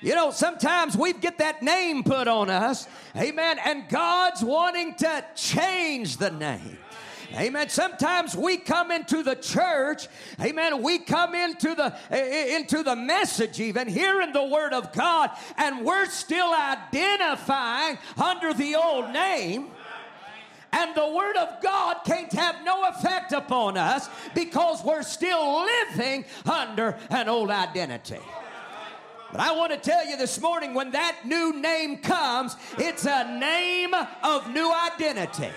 You 0.06 0.14
know, 0.14 0.30
sometimes 0.30 0.96
we 0.96 1.14
get 1.14 1.40
that 1.40 1.64
name 1.64 2.04
put 2.04 2.28
on 2.28 2.52
us, 2.52 2.88
amen, 3.18 3.58
and 3.66 3.90
God's 3.90 4.44
wanting 4.44 4.94
to 4.98 5.26
change 5.34 6.18
the 6.18 6.30
name. 6.30 6.78
Amen. 7.34 7.70
Sometimes 7.70 8.36
we 8.36 8.58
come 8.58 8.92
into 8.92 9.24
the 9.24 9.34
church, 9.34 10.08
amen. 10.40 10.84
We 10.84 11.00
come 11.00 11.34
into 11.34 11.74
the 11.74 11.96
into 12.56 12.84
the 12.84 12.96
message 12.96 13.60
even 13.60 13.88
hearing 13.88 14.32
the 14.32 14.46
word 14.46 14.74
of 14.74 14.94
God 14.94 15.32
and 15.58 15.84
we're 15.84 16.06
still 16.06 16.54
identifying 16.54 17.98
under 18.16 18.54
the 18.54 18.76
old 18.76 19.10
name. 19.10 19.72
And 20.72 20.94
the 20.94 21.08
Word 21.08 21.38
of 21.38 21.62
God 21.64 22.00
can't 22.06 22.34
have 22.34 22.58
no 22.66 22.90
effect 22.90 23.32
upon 23.32 23.78
us 23.78 24.10
because 24.34 24.84
we're 24.84 25.04
still 25.04 25.64
living 25.64 26.26
under 26.46 26.98
an 27.10 27.30
old 27.30 27.50
identity. 27.50 28.20
But 29.36 29.46
I 29.46 29.52
want 29.52 29.74
to 29.74 29.78
tell 29.78 30.08
you 30.08 30.16
this 30.16 30.40
morning 30.40 30.74
when 30.74 30.92
that 30.92 31.26
new 31.26 31.60
name 31.60 31.98
comes, 31.98 32.56
it's 32.78 33.04
a 33.04 33.38
name 33.38 33.94
of 34.24 34.50
new 34.50 34.74
identity, 34.74 35.50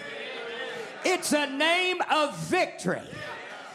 it's 1.05 1.33
a 1.33 1.47
name 1.47 1.99
of 2.11 2.37
victory. 2.39 3.03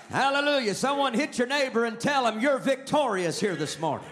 Hallelujah. 0.09 0.75
Someone 0.75 1.13
hit 1.13 1.37
your 1.37 1.47
neighbor 1.47 1.85
and 1.85 1.97
tell 1.97 2.27
him 2.27 2.41
you're 2.41 2.57
victorious 2.57 3.39
here 3.39 3.55
this 3.55 3.79
morning. 3.79 4.09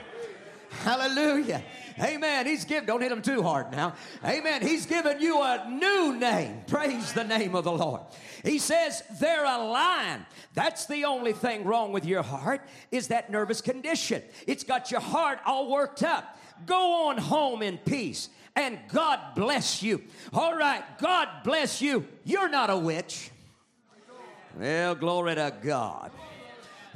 Hallelujah. 0.83 1.61
Amen. 2.01 2.45
He's 2.45 2.65
given, 2.65 2.85
don't 2.85 3.01
hit 3.01 3.11
him 3.11 3.21
too 3.21 3.43
hard 3.43 3.71
now. 3.71 3.93
Amen. 4.25 4.61
He's 4.61 4.85
given 4.85 5.21
you 5.21 5.41
a 5.41 5.69
new 5.69 6.17
name. 6.17 6.61
Praise 6.67 7.13
the 7.13 7.23
name 7.23 7.55
of 7.55 7.63
the 7.63 7.71
Lord. 7.71 8.01
He 8.43 8.57
says 8.59 9.03
they're 9.19 9.45
a 9.45 9.57
line. 9.57 10.25
That's 10.53 10.85
the 10.87 11.05
only 11.05 11.33
thing 11.33 11.63
wrong 11.63 11.91
with 11.91 12.05
your 12.05 12.23
heart 12.23 12.61
is 12.91 13.09
that 13.09 13.29
nervous 13.29 13.61
condition. 13.61 14.23
It's 14.47 14.63
got 14.63 14.89
your 14.89 15.01
heart 15.01 15.39
all 15.45 15.69
worked 15.71 16.03
up. 16.03 16.37
Go 16.65 17.07
on 17.07 17.17
home 17.17 17.61
in 17.61 17.77
peace 17.77 18.29
and 18.55 18.79
God 18.91 19.19
bless 19.35 19.81
you. 19.81 20.01
All 20.33 20.55
right, 20.55 20.83
God 20.99 21.27
bless 21.43 21.81
you. 21.81 22.07
You're 22.23 22.49
not 22.49 22.69
a 22.69 22.77
witch. 22.77 23.31
Well, 24.57 24.95
glory 24.95 25.35
to 25.35 25.53
God. 25.61 26.11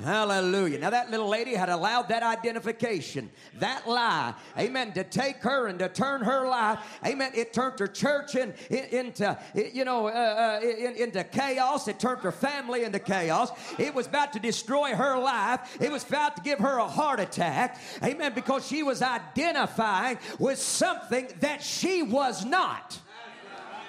Hallelujah. 0.03 0.77
Now, 0.79 0.89
that 0.89 1.09
little 1.09 1.29
lady 1.29 1.55
had 1.55 1.69
allowed 1.69 2.09
that 2.09 2.21
identification, 2.21 3.29
that 3.59 3.87
lie, 3.87 4.33
amen, 4.59 4.91
to 4.93 5.05
take 5.05 5.37
her 5.37 5.67
and 5.67 5.79
to 5.79 5.87
turn 5.87 6.21
her 6.21 6.47
life, 6.47 6.79
amen. 7.05 7.31
It 7.33 7.53
turned 7.53 7.79
her 7.79 7.87
church 7.87 8.35
in, 8.35 8.53
in, 8.69 8.83
into, 8.85 9.37
you 9.55 9.85
know, 9.85 10.07
uh, 10.07 10.59
uh, 10.61 10.65
in, 10.65 10.95
into 10.95 11.23
chaos. 11.23 11.87
It 11.87 11.97
turned 11.97 12.21
her 12.21 12.33
family 12.33 12.83
into 12.83 12.99
chaos. 12.99 13.51
It 13.79 13.95
was 13.95 14.07
about 14.07 14.33
to 14.33 14.39
destroy 14.39 14.93
her 14.93 15.17
life. 15.17 15.77
It 15.79 15.91
was 15.91 16.05
about 16.05 16.35
to 16.35 16.41
give 16.41 16.59
her 16.59 16.77
a 16.77 16.87
heart 16.87 17.21
attack, 17.21 17.79
amen, 18.03 18.33
because 18.35 18.67
she 18.67 18.83
was 18.83 19.01
identifying 19.01 20.19
with 20.39 20.59
something 20.59 21.29
that 21.39 21.63
she 21.63 22.03
was 22.03 22.43
not. 22.43 22.99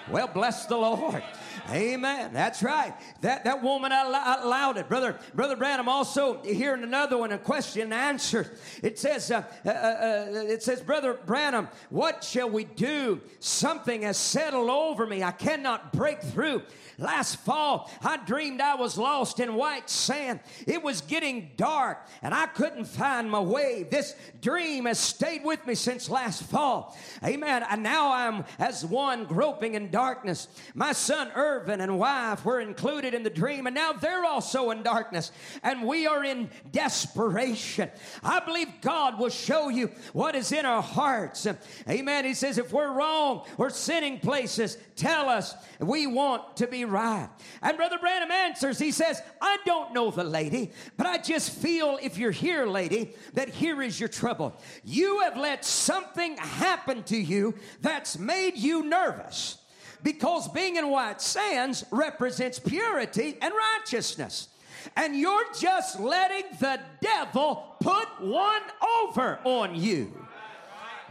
Well, 0.09 0.29
bless 0.29 0.67
the 0.67 0.77
Lord. 0.77 1.23
Amen. 1.71 2.33
That's 2.33 2.63
right. 2.63 2.95
That 3.23 3.45
that 3.45 3.63
woman 3.63 3.93
allowed 3.93 4.77
it, 4.77 4.89
brother. 4.89 5.19
Brother 5.35 5.57
Branham 5.57 5.89
also 5.89 6.43
hearing 6.43 6.83
another 6.83 7.19
one, 7.19 7.33
a 7.33 7.39
question 7.39 7.83
and 7.83 7.95
answer. 7.95 8.53
It 8.83 8.99
says, 8.99 9.31
uh, 9.31 9.43
uh, 9.65 9.69
uh, 9.69 10.27
it 10.33 10.63
says, 10.63 10.81
brother 10.81 11.15
Branham, 11.15 11.69
what 11.91 12.23
shall 12.23 12.49
we 12.49 12.65
do? 12.65 13.21
Something 13.41 14.03
has 14.03 14.17
settled 14.17 14.71
over 14.71 15.07
me. 15.07 15.23
I 15.23 15.33
cannot 15.33 15.93
break 15.93 16.23
through. 16.23 16.63
Last 16.99 17.37
fall, 17.37 17.91
I 18.03 18.17
dreamed 18.17 18.63
I 18.63 18.75
was 18.75 18.97
lost 18.97 19.39
in 19.39 19.55
white 19.55 19.91
sand. 19.91 20.41
It 20.67 20.83
was 20.83 21.03
getting 21.03 21.51
dark 21.57 22.07
and 22.23 22.33
I 22.33 22.47
couldn't 22.47 22.87
find 22.87 23.31
my 23.31 23.41
way. 23.41 23.87
This 23.91 24.15
dream 24.41 24.87
has 24.87 24.99
stayed 24.99 25.45
with 25.45 25.67
me 25.67 25.75
since 25.75 26.09
last 26.09 26.45
fall. 26.45 26.97
Amen. 27.23 27.65
And 27.69 27.83
now 27.83 28.13
I'm 28.13 28.45
as 28.59 28.83
one 28.85 29.27
groping 29.27 29.75
in 29.75 29.91
darkness. 29.91 30.49
My 30.75 30.93
son 30.93 31.31
Irvin 31.57 31.81
and 31.81 31.99
wife 31.99 32.45
were 32.45 32.61
included 32.61 33.15
in 33.15 33.23
the 33.23 33.31
dream, 33.31 33.67
and 33.67 33.75
now 33.75 33.93
they're 33.93 34.25
also 34.25 34.71
in 34.71 34.83
darkness, 34.83 35.33
and 35.63 35.87
we 35.87 36.07
are 36.07 36.23
in 36.23 36.51
desperation. 36.71 37.91
I 38.23 38.41
believe 38.41 38.69
God 38.83 39.19
will 39.19 39.31
show 39.31 39.69
you 39.69 39.91
what 40.13 40.35
is 40.35 40.53
in 40.53 40.67
our 40.67 40.83
hearts. 40.83 41.47
Amen. 41.89 42.25
He 42.25 42.35
says, 42.35 42.59
if 42.59 42.73
we're 42.73 42.93
wrong 42.93 43.47
or 43.57 43.71
sinning 43.71 44.21
places, 44.21 44.77
tell 44.97 45.29
us. 45.29 45.55
We 45.81 46.07
want 46.07 46.59
to 46.59 46.67
be 46.67 46.85
right. 46.85 47.29
And 47.63 47.77
Brother 47.77 47.99
Branham 47.99 48.31
answers, 48.31 48.79
he 48.79 48.93
says, 48.93 49.23
I 49.41 49.59
don't 49.65 49.95
know 49.95 50.11
the 50.11 50.25
lady, 50.25 50.73
but 50.97 51.07
I 51.07 51.19
just 51.19 51.51
feel 51.51 51.99
if 52.03 52.19
you're 52.19 52.31
here, 52.31 52.67
lady, 52.67 53.15
that 53.35 53.49
here 53.49 53.83
is 53.83 53.99
your 53.99 54.09
trouble. 54.09 54.55
You 54.85 55.21
have 55.21 55.37
let 55.37 55.65
something 55.65 56.37
happen 56.37 57.03
to 57.05 57.17
you 57.17 57.55
that's 57.81 58.19
made 58.19 58.57
you 58.57 58.83
nervous 58.85 59.59
because 60.07 60.47
being 60.47 60.77
in 60.77 60.89
white 60.89 61.21
sands 61.21 61.85
represents 61.91 62.61
purity 62.61 63.37
and 63.43 63.53
righteousness. 63.53 64.47
And 64.95 65.17
you're 65.17 65.53
just 65.59 65.99
letting 65.99 66.45
the 66.61 66.79
devil 67.01 67.75
put 67.81 68.07
one 68.21 68.63
over 69.01 69.41
on 69.43 69.75
you. 69.75 70.17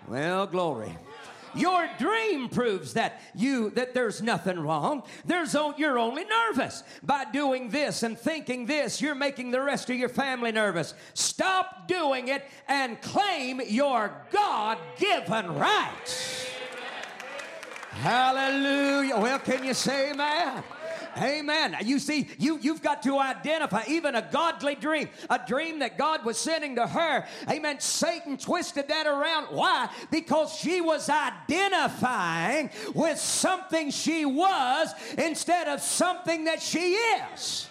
Well, 0.08 0.48
glory. 0.48 0.98
Your 1.56 1.90
dream 2.00 2.48
proves 2.48 2.94
that 2.94 3.22
you 3.36 3.70
that 3.72 3.94
there's 3.94 4.22
nothing 4.22 4.60
wrong. 4.62 5.04
There's 5.26 5.58
you're 5.78 6.00
only 6.00 6.24
nervous 6.24 6.82
by 7.04 7.26
doing 7.26 7.72
this 7.72 8.02
and 8.02 8.18
thinking 8.18 8.66
this. 8.66 9.02
You're 9.02 9.14
making 9.14 9.52
the 9.52 9.62
rest 9.62 9.90
of 9.90 9.98
your 9.98 10.08
family 10.08 10.54
nervous. 10.54 10.94
Stop 11.14 11.90
doing 11.90 12.30
it 12.30 12.46
and 12.70 13.02
claim 13.02 13.60
your 13.68 14.14
God-given 14.32 15.54
rights. 15.54 16.55
Hallelujah. 17.96 19.18
Well, 19.18 19.40
can 19.40 19.64
you 19.64 19.74
say 19.74 20.12
amen? 20.12 20.64
Amen. 21.18 21.78
You 21.84 21.98
see, 22.00 22.28
you, 22.38 22.60
you've 22.62 22.82
got 22.82 23.02
to 23.04 23.18
identify 23.20 23.84
even 23.88 24.16
a 24.16 24.28
godly 24.32 24.76
dream, 24.76 25.08
a 25.30 25.40
dream 25.48 25.80
that 25.80 25.98
God 25.98 26.26
was 26.26 26.38
sending 26.38 26.76
to 26.76 26.86
her. 26.86 27.26
Amen. 27.50 27.80
Satan 27.80 28.38
twisted 28.38 28.90
that 28.90 29.08
around. 29.08 29.46
Why? 29.46 29.90
Because 30.12 30.54
she 30.54 30.82
was 30.82 31.10
identifying 31.10 32.70
with 32.94 33.18
something 33.18 33.92
she 33.92 34.26
was 34.26 34.94
instead 35.18 35.70
of 35.70 35.80
something 35.80 36.46
that 36.46 36.62
she 36.62 36.96
is. 36.96 37.70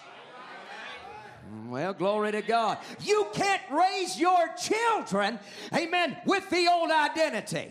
Well, 1.68 1.92
glory 1.92 2.32
to 2.32 2.42
God. 2.42 2.78
You 3.02 3.26
can't 3.34 3.62
raise 3.70 4.18
your 4.18 4.54
children, 4.56 5.38
amen, 5.72 6.16
with 6.26 6.48
the 6.50 6.68
old 6.68 6.90
identity. 6.90 7.70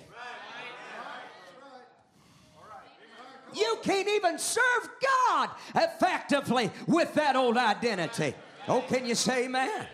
You 3.56 3.78
can't 3.84 4.08
even 4.08 4.38
serve 4.38 4.90
God 5.02 5.50
effectively 5.76 6.72
with 6.88 7.14
that 7.16 7.36
old 7.36 7.58
identity. 7.58 8.34
Oh, 8.68 8.84
can 8.88 9.06
you 9.06 9.16
say 9.16 9.46
amen? 9.46 9.88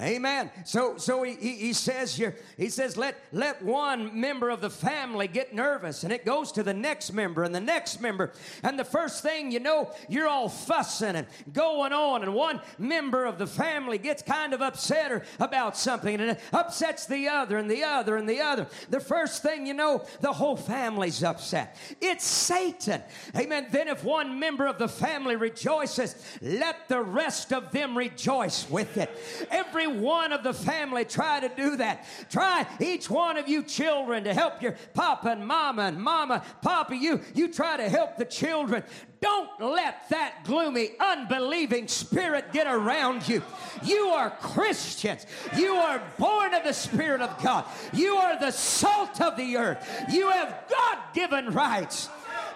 Amen. 0.00 0.50
So 0.64 0.96
so 0.96 1.22
he, 1.22 1.34
he, 1.34 1.52
he, 1.54 1.72
says 1.72 2.14
here, 2.14 2.36
he 2.56 2.68
says, 2.68 2.96
let 2.96 3.16
let 3.32 3.62
one 3.64 4.20
member 4.20 4.48
of 4.48 4.60
the 4.60 4.70
family 4.70 5.26
get 5.26 5.52
nervous, 5.52 6.04
and 6.04 6.12
it 6.12 6.24
goes 6.24 6.52
to 6.52 6.62
the 6.62 6.74
next 6.74 7.12
member 7.12 7.42
and 7.42 7.54
the 7.54 7.60
next 7.60 8.00
member. 8.00 8.32
And 8.62 8.78
the 8.78 8.84
first 8.84 9.22
thing 9.22 9.50
you 9.50 9.60
know, 9.60 9.92
you're 10.08 10.28
all 10.28 10.48
fussing 10.48 11.16
and 11.16 11.26
going 11.52 11.92
on, 11.92 12.22
and 12.22 12.34
one 12.34 12.60
member 12.78 13.24
of 13.24 13.38
the 13.38 13.46
family 13.46 13.98
gets 13.98 14.22
kind 14.22 14.54
of 14.54 14.62
upset 14.62 15.10
or 15.10 15.24
about 15.40 15.76
something, 15.76 16.14
and 16.20 16.30
it 16.32 16.40
upsets 16.52 17.06
the 17.06 17.28
other 17.28 17.58
and 17.58 17.70
the 17.70 17.82
other 17.82 18.16
and 18.16 18.28
the 18.28 18.40
other. 18.40 18.66
The 18.90 19.00
first 19.00 19.42
thing 19.42 19.66
you 19.66 19.74
know, 19.74 20.04
the 20.20 20.32
whole 20.32 20.56
family's 20.56 21.24
upset. 21.24 21.76
It's 22.00 22.24
Satan. 22.24 23.02
Amen. 23.36 23.66
Then 23.70 23.88
if 23.88 24.04
one 24.04 24.38
member 24.38 24.66
of 24.66 24.78
the 24.78 24.88
family 24.88 25.36
rejoices, 25.36 26.14
let 26.40 26.88
the 26.88 27.02
rest 27.02 27.52
of 27.52 27.72
them 27.72 27.98
rejoice 27.98 28.68
with 28.70 28.96
it. 28.96 29.10
Every 29.50 29.87
one 29.88 30.32
of 30.32 30.42
the 30.42 30.52
family 30.52 31.04
try 31.04 31.40
to 31.40 31.48
do 31.48 31.76
that. 31.76 32.06
Try 32.30 32.66
each 32.80 33.08
one 33.10 33.36
of 33.36 33.48
you 33.48 33.62
children 33.62 34.24
to 34.24 34.34
help 34.34 34.62
your 34.62 34.76
papa 34.94 35.30
and 35.30 35.46
mama 35.46 35.82
and 35.82 35.98
mama, 35.98 36.42
papa, 36.62 36.96
you, 36.96 37.20
you 37.34 37.52
try 37.52 37.76
to 37.76 37.88
help 37.88 38.16
the 38.16 38.24
children. 38.24 38.82
Don't 39.20 39.48
let 39.60 40.08
that 40.10 40.44
gloomy, 40.44 40.90
unbelieving 41.00 41.88
spirit 41.88 42.52
get 42.52 42.66
around 42.66 43.28
you. 43.28 43.42
You 43.82 44.08
are 44.08 44.30
Christians. 44.30 45.26
You 45.56 45.74
are 45.74 46.00
born 46.18 46.54
of 46.54 46.62
the 46.62 46.72
Spirit 46.72 47.20
of 47.20 47.42
God. 47.42 47.64
You 47.92 48.16
are 48.16 48.38
the 48.38 48.52
salt 48.52 49.20
of 49.20 49.36
the 49.36 49.56
earth. 49.56 50.06
You 50.12 50.30
have 50.30 50.64
God 50.70 50.98
given 51.14 51.50
rights. 51.50 52.08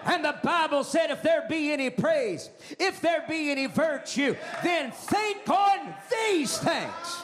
And 0.05 0.25
the 0.25 0.35
Bible 0.43 0.83
said, 0.83 1.09
if 1.11 1.21
there 1.21 1.45
be 1.49 1.71
any 1.71 1.89
praise, 1.89 2.49
if 2.79 2.99
there 3.01 3.23
be 3.27 3.51
any 3.51 3.67
virtue, 3.67 4.35
then 4.63 4.91
think 4.91 5.49
on 5.49 5.93
these 6.11 6.57
things. 6.57 7.23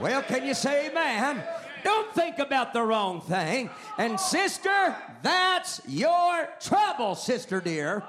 Well, 0.00 0.22
can 0.22 0.46
you 0.46 0.54
say 0.54 0.88
amen? 0.88 1.42
Don't 1.84 2.14
think 2.14 2.38
about 2.38 2.72
the 2.72 2.82
wrong 2.82 3.20
thing. 3.20 3.70
And, 3.98 4.18
sister, 4.18 4.94
that's 5.22 5.80
your 5.88 6.48
trouble, 6.60 7.14
sister 7.14 7.60
dear. 7.60 8.02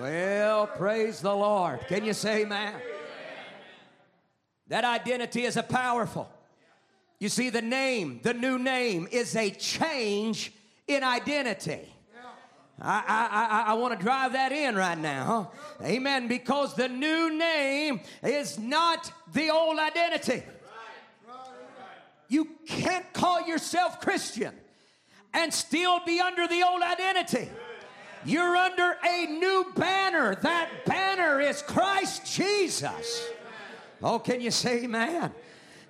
Well, 0.00 0.66
praise 0.66 1.20
the 1.20 1.34
Lord. 1.34 1.86
Can 1.88 2.04
you 2.04 2.12
say 2.12 2.42
amen? 2.42 2.74
That 4.68 4.84
identity 4.84 5.44
is 5.44 5.56
a 5.56 5.62
powerful. 5.62 6.28
You 7.18 7.28
see, 7.28 7.50
the 7.50 7.62
name, 7.62 8.20
the 8.22 8.34
new 8.34 8.58
name, 8.58 9.08
is 9.10 9.36
a 9.36 9.50
change 9.50 10.52
in 10.86 11.02
identity. 11.02 11.92
I, 12.80 13.64
I, 13.66 13.72
I, 13.72 13.74
want 13.74 13.98
to 13.98 14.04
drive 14.04 14.34
that 14.34 14.52
in 14.52 14.76
right 14.76 14.98
now. 14.98 15.50
Amen. 15.82 16.28
Because 16.28 16.74
the 16.74 16.88
new 16.88 17.36
name 17.36 18.00
is 18.22 18.58
not 18.58 19.10
the 19.32 19.50
old 19.50 19.78
identity. 19.78 20.42
You 22.28 22.48
can't 22.66 23.10
call 23.14 23.46
yourself 23.46 24.00
Christian 24.00 24.52
and 25.32 25.54
still 25.54 26.00
be 26.04 26.20
under 26.20 26.46
the 26.46 26.62
old 26.64 26.82
identity. 26.82 27.48
You're 28.24 28.56
under 28.56 28.96
a 29.06 29.26
new 29.26 29.72
banner. 29.76 30.34
That 30.34 30.84
banner 30.84 31.40
is 31.40 31.62
Christ 31.62 32.26
Jesus. 32.26 33.26
Oh, 34.02 34.18
can 34.18 34.40
you 34.40 34.50
say 34.50 34.84
amen? 34.84 35.32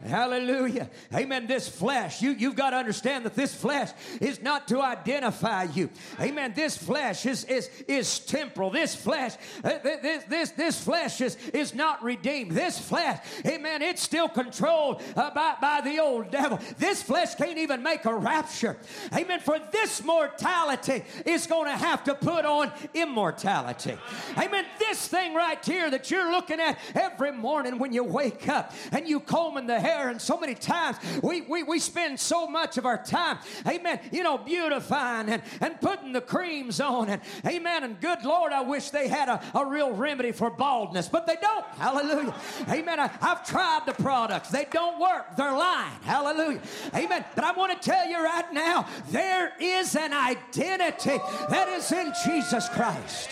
Hallelujah. 0.05 0.91
Amen. 1.15 1.47
This 1.47 1.69
flesh, 1.69 2.21
you, 2.21 2.33
you've 2.33 2.55
got 2.55 2.71
to 2.71 2.77
understand 2.77 3.25
that 3.25 3.35
this 3.35 3.55
flesh 3.55 3.91
is 4.21 4.43
not 4.43 4.69
to 4.69 4.83
identify 4.83 5.65
you. 5.65 5.89
Amen. 6.21 6.53
This 6.55 6.77
flesh 6.77 7.25
is, 7.25 7.45
is, 7.45 7.71
is 7.89 8.19
temporal. 8.21 8.69
This 8.71 8.95
flesh, 8.95 9.37
uh, 9.65 9.79
this, 9.83 10.25
this, 10.25 10.51
this 10.51 10.85
flesh 10.85 11.23
is, 11.23 11.37
is 11.55 11.75
not 11.75 12.05
redeemed. 12.05 12.53
This 12.53 12.79
flesh, 12.79 13.21
amen, 13.47 13.81
it's 13.81 14.03
still 14.03 14.29
controlled 14.29 15.03
uh, 15.17 15.31
by, 15.31 15.55
by 15.61 15.81
the 15.81 15.99
old 15.99 16.31
devil. 16.31 16.61
This 16.79 17.03
flesh 17.03 17.35
can't 17.35 17.59
even 17.59 17.83
make 17.83 18.05
a 18.05 18.15
rapture. 18.15 18.77
Amen. 19.15 19.41
For 19.41 19.59
this 19.73 20.05
mortality 20.05 21.05
is 21.25 21.47
going 21.47 21.67
to 21.67 21.77
have 21.77 22.05
to 22.05 22.15
put 22.15 22.45
on 22.45 22.71
immortality. 22.93 23.97
Amen. 24.37 24.67
This 24.79 25.09
thing 25.09 25.35
right 25.35 25.65
here 25.65 25.91
that 25.91 26.11
you're 26.11 26.31
looking 26.31 26.61
at 26.61 26.79
every 26.95 27.33
morning 27.33 27.79
when 27.79 27.95
you 27.95 28.05
wake 28.05 28.47
up 28.49 28.75
and 28.93 29.09
you 29.09 29.21
combing 29.21 29.67
the 29.67 29.86
hair. 29.87 30.09
And 30.09 30.21
so 30.21 30.39
many 30.39 30.55
times 30.55 30.97
we, 31.23 31.43
we, 31.43 31.63
we 31.63 31.79
spend 31.79 32.19
so 32.19 32.47
much 32.47 32.79
of 32.79 32.87
our 32.87 33.03
time, 33.03 33.39
amen, 33.67 34.01
you 34.13 34.23
know, 34.23 34.39
beautifying 34.39 35.29
and, 35.29 35.43
and 35.61 35.81
putting 35.81 36.13
the 36.13 36.21
creams 36.21 36.81
on. 36.81 37.09
And 37.09 37.23
amen. 37.47 37.85
And 37.85 38.01
good 38.01 38.25
Lord, 38.25 38.53
I 38.53 38.63
wish 38.63 38.91
they 38.91 39.09
had 39.09 39.29
a, 39.29 39.43
a 39.55 39.65
real 39.65 39.93
remedy 39.93 40.33
for 40.33 40.51
baldness, 40.51 41.09
but 41.09 41.27
they 41.27 41.37
don't. 41.41 41.65
Hallelujah. 41.79 42.35
Amen. 42.69 43.01
I, 43.01 43.11
I've 43.21 43.47
tried 43.47 43.83
the 43.87 43.95
products, 43.95 44.49
they 44.51 44.67
don't 44.71 45.01
work. 45.01 45.37
They're 45.37 45.57
lying. 45.57 45.99
Hallelujah. 46.03 46.61
Amen. 46.95 47.25
But 47.35 47.45
I 47.45 47.53
want 47.53 47.81
to 47.81 47.91
tell 47.91 48.07
you 48.09 48.23
right 48.23 48.53
now, 48.53 48.87
there 49.11 49.53
is 49.61 49.95
an 49.97 50.13
identity 50.13 51.19
that 51.51 51.69
is 51.69 51.93
in 51.93 52.13
Jesus 52.25 52.69
Christ. 52.71 53.31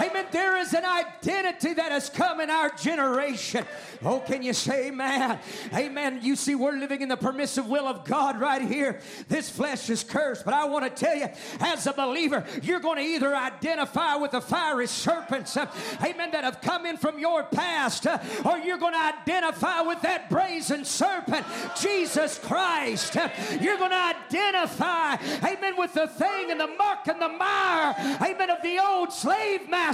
Amen. 0.00 0.26
There 0.30 0.56
is 0.56 0.72
an 0.72 0.84
identity 0.84 1.74
that 1.74 1.92
has 1.92 2.08
come 2.08 2.40
in 2.40 2.48
our 2.48 2.70
generation. 2.70 3.66
Oh, 4.02 4.20
can 4.20 4.42
you 4.42 4.54
say 4.54 4.88
amen? 4.88 5.38
Amen. 5.74 6.20
You 6.22 6.36
see, 6.36 6.54
we're 6.54 6.78
living 6.78 7.02
in 7.02 7.08
the 7.08 7.16
permissive 7.16 7.66
will 7.66 7.86
of 7.86 8.04
God 8.04 8.40
right 8.40 8.62
here. 8.62 9.00
This 9.28 9.50
flesh 9.50 9.90
is 9.90 10.02
cursed, 10.02 10.44
but 10.44 10.54
I 10.54 10.64
want 10.64 10.84
to 10.84 11.04
tell 11.04 11.14
you, 11.14 11.28
as 11.60 11.86
a 11.86 11.92
believer, 11.92 12.46
you're 12.62 12.80
going 12.80 12.96
to 12.96 13.02
either 13.02 13.36
identify 13.36 14.14
with 14.14 14.30
the 14.30 14.40
fiery 14.40 14.86
serpents, 14.86 15.56
uh, 15.56 15.70
amen, 16.02 16.30
that 16.30 16.44
have 16.44 16.62
come 16.62 16.86
in 16.86 16.96
from 16.96 17.18
your 17.18 17.42
past, 17.42 18.06
uh, 18.06 18.18
or 18.44 18.56
you're 18.58 18.78
going 18.78 18.94
to 18.94 19.14
identify 19.20 19.82
with 19.82 20.00
that 20.00 20.30
brazen 20.30 20.84
serpent, 20.84 21.44
Jesus 21.78 22.38
Christ. 22.38 23.16
Uh, 23.16 23.28
you're 23.60 23.76
going 23.76 23.90
to 23.90 24.14
identify, 24.26 25.16
amen, 25.44 25.74
with 25.76 25.92
the 25.92 26.06
thing 26.06 26.50
and 26.50 26.58
the 26.58 26.68
muck 26.68 27.06
and 27.06 27.20
the 27.20 27.28
mire, 27.28 27.94
amen, 28.22 28.48
of 28.48 28.62
the 28.62 28.78
old 28.78 29.12
slave 29.12 29.68
masters, 29.68 29.89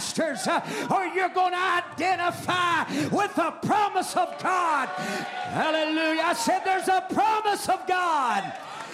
uh, 0.46 0.88
or 0.90 1.04
you're 1.06 1.28
going 1.30 1.52
to 1.52 1.58
identify 1.58 2.84
with 3.08 3.34
the 3.34 3.50
promise 3.62 3.86
promise 3.96 4.16
of 4.16 4.42
God. 4.42 4.88
Hallelujah. 4.88 6.22
I 6.22 6.34
said 6.34 6.60
there's 6.64 6.88
a 6.88 7.06
promise 7.12 7.68
of 7.68 7.86
God. 7.86 8.52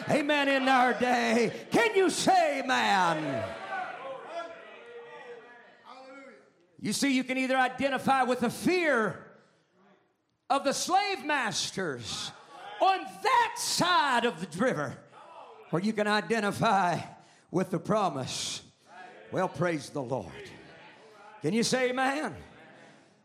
Amen. 0.09 0.49
In 0.49 0.69
our 0.69 0.95
day. 0.95 1.53
Can 1.71 1.97
you 1.97 2.09
say 2.09 2.61
amen? 2.61 3.45
You 6.81 6.93
see, 6.93 7.15
you 7.15 7.25
can 7.25 7.39
either 7.39 7.57
identify 7.57 8.23
with 8.25 8.41
the 8.41 8.51
fear 8.51 9.25
of 10.51 10.65
the 10.65 10.73
slave 10.73 11.25
masters 11.25 12.31
on 12.81 12.99
that 13.23 13.55
side 13.57 14.25
of 14.25 14.41
the 14.41 14.65
river, 14.65 14.97
or 15.71 15.81
you 15.81 15.93
can 15.93 16.09
identify 16.09 16.99
with 17.51 17.71
the 17.71 17.79
promise. 17.79 18.63
Well, 19.31 19.49
praise 19.49 19.91
the 19.91 20.03
Lord. 20.03 20.33
Can 21.43 21.53
you 21.53 21.65
say 21.65 21.91
amen? 21.91 22.37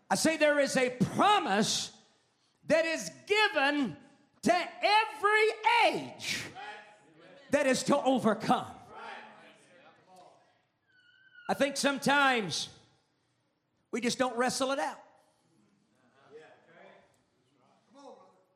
I 0.10 0.16
say 0.16 0.38
there 0.38 0.60
is 0.60 0.76
a 0.76 0.90
promise 0.90 1.92
that 2.66 2.86
is 2.86 3.12
given 3.28 3.96
to 4.42 4.54
every 4.54 5.94
age 5.94 6.40
that 7.52 7.68
is 7.68 7.84
to 7.84 8.02
overcome. 8.02 8.66
I 11.48 11.54
think 11.54 11.78
sometimes 11.78 12.70
we 13.92 14.02
just 14.02 14.18
don't 14.18 14.36
wrestle 14.36 14.72
it 14.72 14.80
out. 14.80 15.00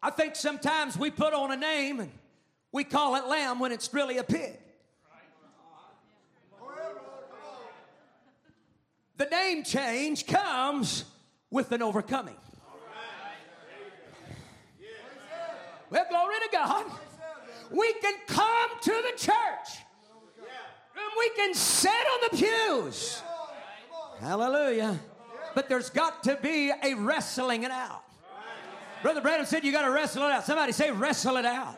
I 0.03 0.09
think 0.09 0.35
sometimes 0.35 0.97
we 0.97 1.11
put 1.11 1.33
on 1.33 1.51
a 1.51 1.55
name 1.55 1.99
and 1.99 2.11
we 2.71 2.83
call 2.83 3.15
it 3.15 3.27
lamb 3.27 3.59
when 3.59 3.71
it's 3.71 3.93
really 3.93 4.17
a 4.17 4.23
pig. 4.23 4.57
The 9.21 9.27
name 9.27 9.63
change 9.63 10.25
comes 10.25 11.05
with 11.51 11.71
an 11.73 11.83
overcoming. 11.83 12.37
Well, 15.91 16.05
glory 16.09 16.35
to 16.39 16.49
God. 16.51 16.85
We 17.69 17.93
can 18.01 18.15
come 18.25 18.69
to 18.81 18.89
the 18.89 19.19
church 19.19 19.85
and 20.95 21.11
we 21.19 21.29
can 21.35 21.53
sit 21.53 21.91
on 21.91 22.29
the 22.31 22.37
pews. 22.37 23.21
Hallelujah. 24.19 24.99
But 25.53 25.69
there's 25.69 25.91
got 25.91 26.23
to 26.23 26.39
be 26.41 26.71
a 26.83 26.95
wrestling 26.95 27.61
it 27.61 27.69
out. 27.69 28.01
Brother 29.03 29.21
Branham 29.21 29.45
said 29.45 29.63
you 29.63 29.71
got 29.71 29.85
to 29.85 29.91
wrestle 29.91 30.23
it 30.23 30.31
out. 30.31 30.45
Somebody 30.45 30.71
say, 30.71 30.89
wrestle 30.89 31.37
it 31.37 31.45
out. 31.45 31.77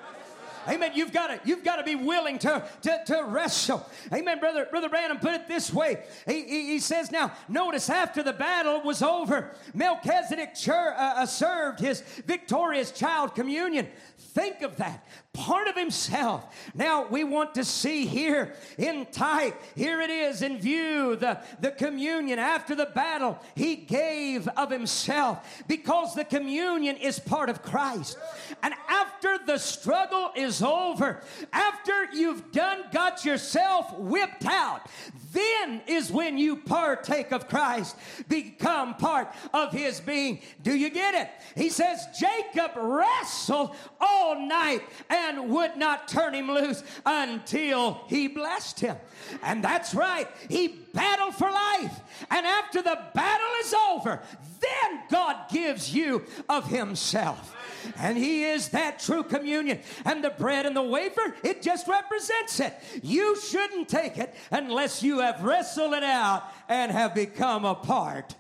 Amen. 0.68 0.92
You've 0.96 1.12
got 1.12 1.28
to, 1.28 1.40
you've 1.48 1.64
got 1.64 1.78
to 1.78 1.84
be 1.84 1.96
willing 1.96 2.40
to, 2.40 2.68
to, 2.84 3.04
to 3.08 3.24
wrestle. 3.28 3.90
Amen. 4.14 4.40
Brother, 4.40 4.68
Brother 4.70 4.90
Branham 4.90 5.20
put 5.20 5.34
it 5.34 5.48
this 5.48 5.74
way. 5.74 6.04
He, 6.28 6.44
he, 6.44 6.68
he 6.68 6.80
says, 6.80 7.12
now, 7.12 7.32
notice 7.48 7.90
after 7.90 8.24
the 8.24 8.34
battle 8.34 8.82
was 8.82 9.02
over, 9.02 9.52
Melchizedek 9.74 10.56
chur, 10.56 10.96
uh, 10.98 11.22
uh, 11.22 11.26
served 11.26 11.80
his 11.80 12.02
victorious 12.26 12.92
child 12.92 13.36
communion. 13.36 13.88
Think 14.24 14.62
of 14.62 14.78
that. 14.78 15.06
Part 15.34 15.68
of 15.68 15.76
himself. 15.76 16.46
Now 16.74 17.08
we 17.08 17.24
want 17.24 17.56
to 17.56 17.64
see 17.64 18.06
here 18.06 18.54
in 18.78 19.06
type. 19.08 19.60
Here 19.76 20.02
it 20.02 20.10
is 20.10 20.42
in 20.42 20.60
view 20.60 21.16
the, 21.16 21.40
the 21.60 21.72
communion 21.72 22.40
after 22.40 22.76
the 22.76 22.86
battle. 22.86 23.40
He 23.56 23.76
gave 23.76 24.48
of 24.50 24.72
himself 24.72 25.64
because 25.68 26.16
the 26.16 26.24
communion 26.24 26.98
is 26.98 27.20
part 27.20 27.50
of 27.50 27.62
Christ. 27.62 28.18
And 28.62 28.74
after 28.90 29.38
the 29.46 29.58
struggle 29.58 30.32
is 30.36 30.62
over, 30.62 31.22
after 31.52 32.06
you've 32.14 32.52
done 32.52 32.86
got 32.92 33.26
yourself 33.26 33.98
whipped 33.98 34.46
out, 34.46 34.88
then 35.34 35.82
is 35.88 36.12
when 36.12 36.38
you 36.38 36.56
partake 36.56 37.32
of 37.32 37.48
Christ, 37.48 37.96
become 38.30 38.96
part 38.96 39.34
of 39.54 39.72
his 39.72 40.00
being. 40.00 40.40
Do 40.62 40.76
you 40.76 40.90
get 40.90 41.14
it? 41.16 41.30
He 41.56 41.70
says, 41.70 42.06
Jacob 42.20 42.72
wrestled 42.76 43.76
all 44.00 44.40
night 44.40 44.82
and 45.10 45.50
would 45.50 45.76
not 45.76 46.08
turn 46.08 46.34
him 46.34 46.50
loose 46.50 46.84
until 47.06 48.02
he 48.08 48.28
blessed 48.28 48.80
him. 48.80 48.98
And 49.42 49.64
that's 49.64 49.94
right, 49.94 50.28
he 50.50 50.68
battled 50.94 51.36
for 51.36 51.50
life. 51.50 52.00
And 52.30 52.46
after 52.46 52.82
the 52.82 53.00
battle 53.14 53.48
is 53.62 53.74
over, 53.74 54.22
then 54.60 55.02
God 55.10 55.50
gives 55.50 55.94
you 55.94 56.26
of 56.48 56.68
himself. 56.68 57.56
And 57.98 58.18
he 58.18 58.46
is 58.46 58.70
that 58.70 59.00
true 59.00 59.24
communion. 59.24 59.80
And 60.06 60.24
the 60.24 60.30
bread 60.30 60.66
and 60.66 60.76
the 60.76 60.82
wafer, 60.82 61.36
it 61.44 61.62
just 61.62 61.88
represents 61.88 62.60
it. 62.60 62.74
You 63.02 63.36
shouldn't 63.40 63.90
take 63.90 64.18
it 64.18 64.34
unless 64.52 65.04
you 65.04 65.22
have 65.24 65.44
wrestled 65.44 65.94
it 65.94 66.04
out 66.04 66.44
and 66.70 66.92
have 66.92 67.16
become 67.16 67.66
a 67.66 67.76
part 67.76 68.36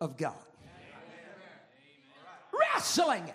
of 0.00 0.16
God. 0.16 0.34
Wrestling 2.52 3.24
it. 3.28 3.34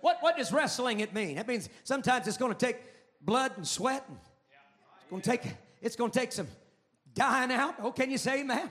What, 0.00 0.18
what 0.20 0.36
does 0.36 0.52
wrestling 0.52 1.00
it 1.00 1.12
mean? 1.12 1.36
That 1.36 1.48
means 1.48 1.68
sometimes 1.84 2.28
it's 2.28 2.36
going 2.36 2.54
to 2.54 2.58
take 2.58 2.76
blood 3.20 3.52
and 3.56 3.66
sweat. 3.66 4.04
And 4.08 4.18
it's 5.00 5.10
going 5.10 5.22
to 5.22 5.30
take 5.30 5.54
it's 5.80 5.96
going 5.96 6.10
to 6.10 6.18
take 6.18 6.32
some 6.32 6.48
dying 7.14 7.52
out. 7.52 7.76
Oh, 7.82 7.92
can 7.92 8.10
you 8.10 8.18
say 8.18 8.40
amen? 8.40 8.70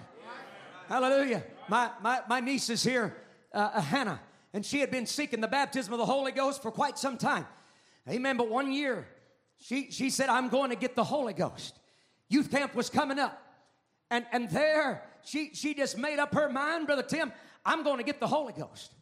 Hallelujah. 0.87 1.43
My, 1.67 1.91
my, 2.01 2.21
my 2.29 2.39
niece 2.39 2.69
is 2.69 2.81
here, 2.83 3.15
uh, 3.53 3.71
uh, 3.73 3.81
Hannah, 3.81 4.21
and 4.53 4.65
she 4.65 4.79
had 4.79 4.89
been 4.89 5.05
seeking 5.05 5.41
the 5.41 5.47
baptism 5.47 5.93
of 5.93 5.99
the 5.99 6.05
Holy 6.05 6.31
Ghost 6.31 6.61
for 6.61 6.71
quite 6.71 6.97
some 6.97 7.17
time. 7.17 7.45
Amen. 8.09 8.37
But 8.37 8.49
one 8.49 8.71
year, 8.71 9.05
she, 9.59 9.91
she 9.91 10.09
said, 10.09 10.29
I'm 10.29 10.47
going 10.47 10.69
to 10.69 10.77
get 10.77 10.95
the 10.95 11.03
Holy 11.03 11.33
Ghost. 11.33 11.77
Youth 12.29 12.51
camp 12.51 12.75
was 12.75 12.89
coming 12.89 13.19
up. 13.19 13.41
And, 14.09 14.25
and 14.31 14.49
there, 14.49 15.03
she, 15.23 15.51
she 15.53 15.73
just 15.73 15.97
made 15.97 16.19
up 16.19 16.33
her 16.33 16.49
mind, 16.49 16.87
Brother 16.87 17.03
Tim, 17.03 17.31
I'm 17.65 17.83
going 17.83 17.97
to 17.97 18.03
get 18.03 18.19
the 18.19 18.27
Holy 18.27 18.53
Ghost. 18.53 18.93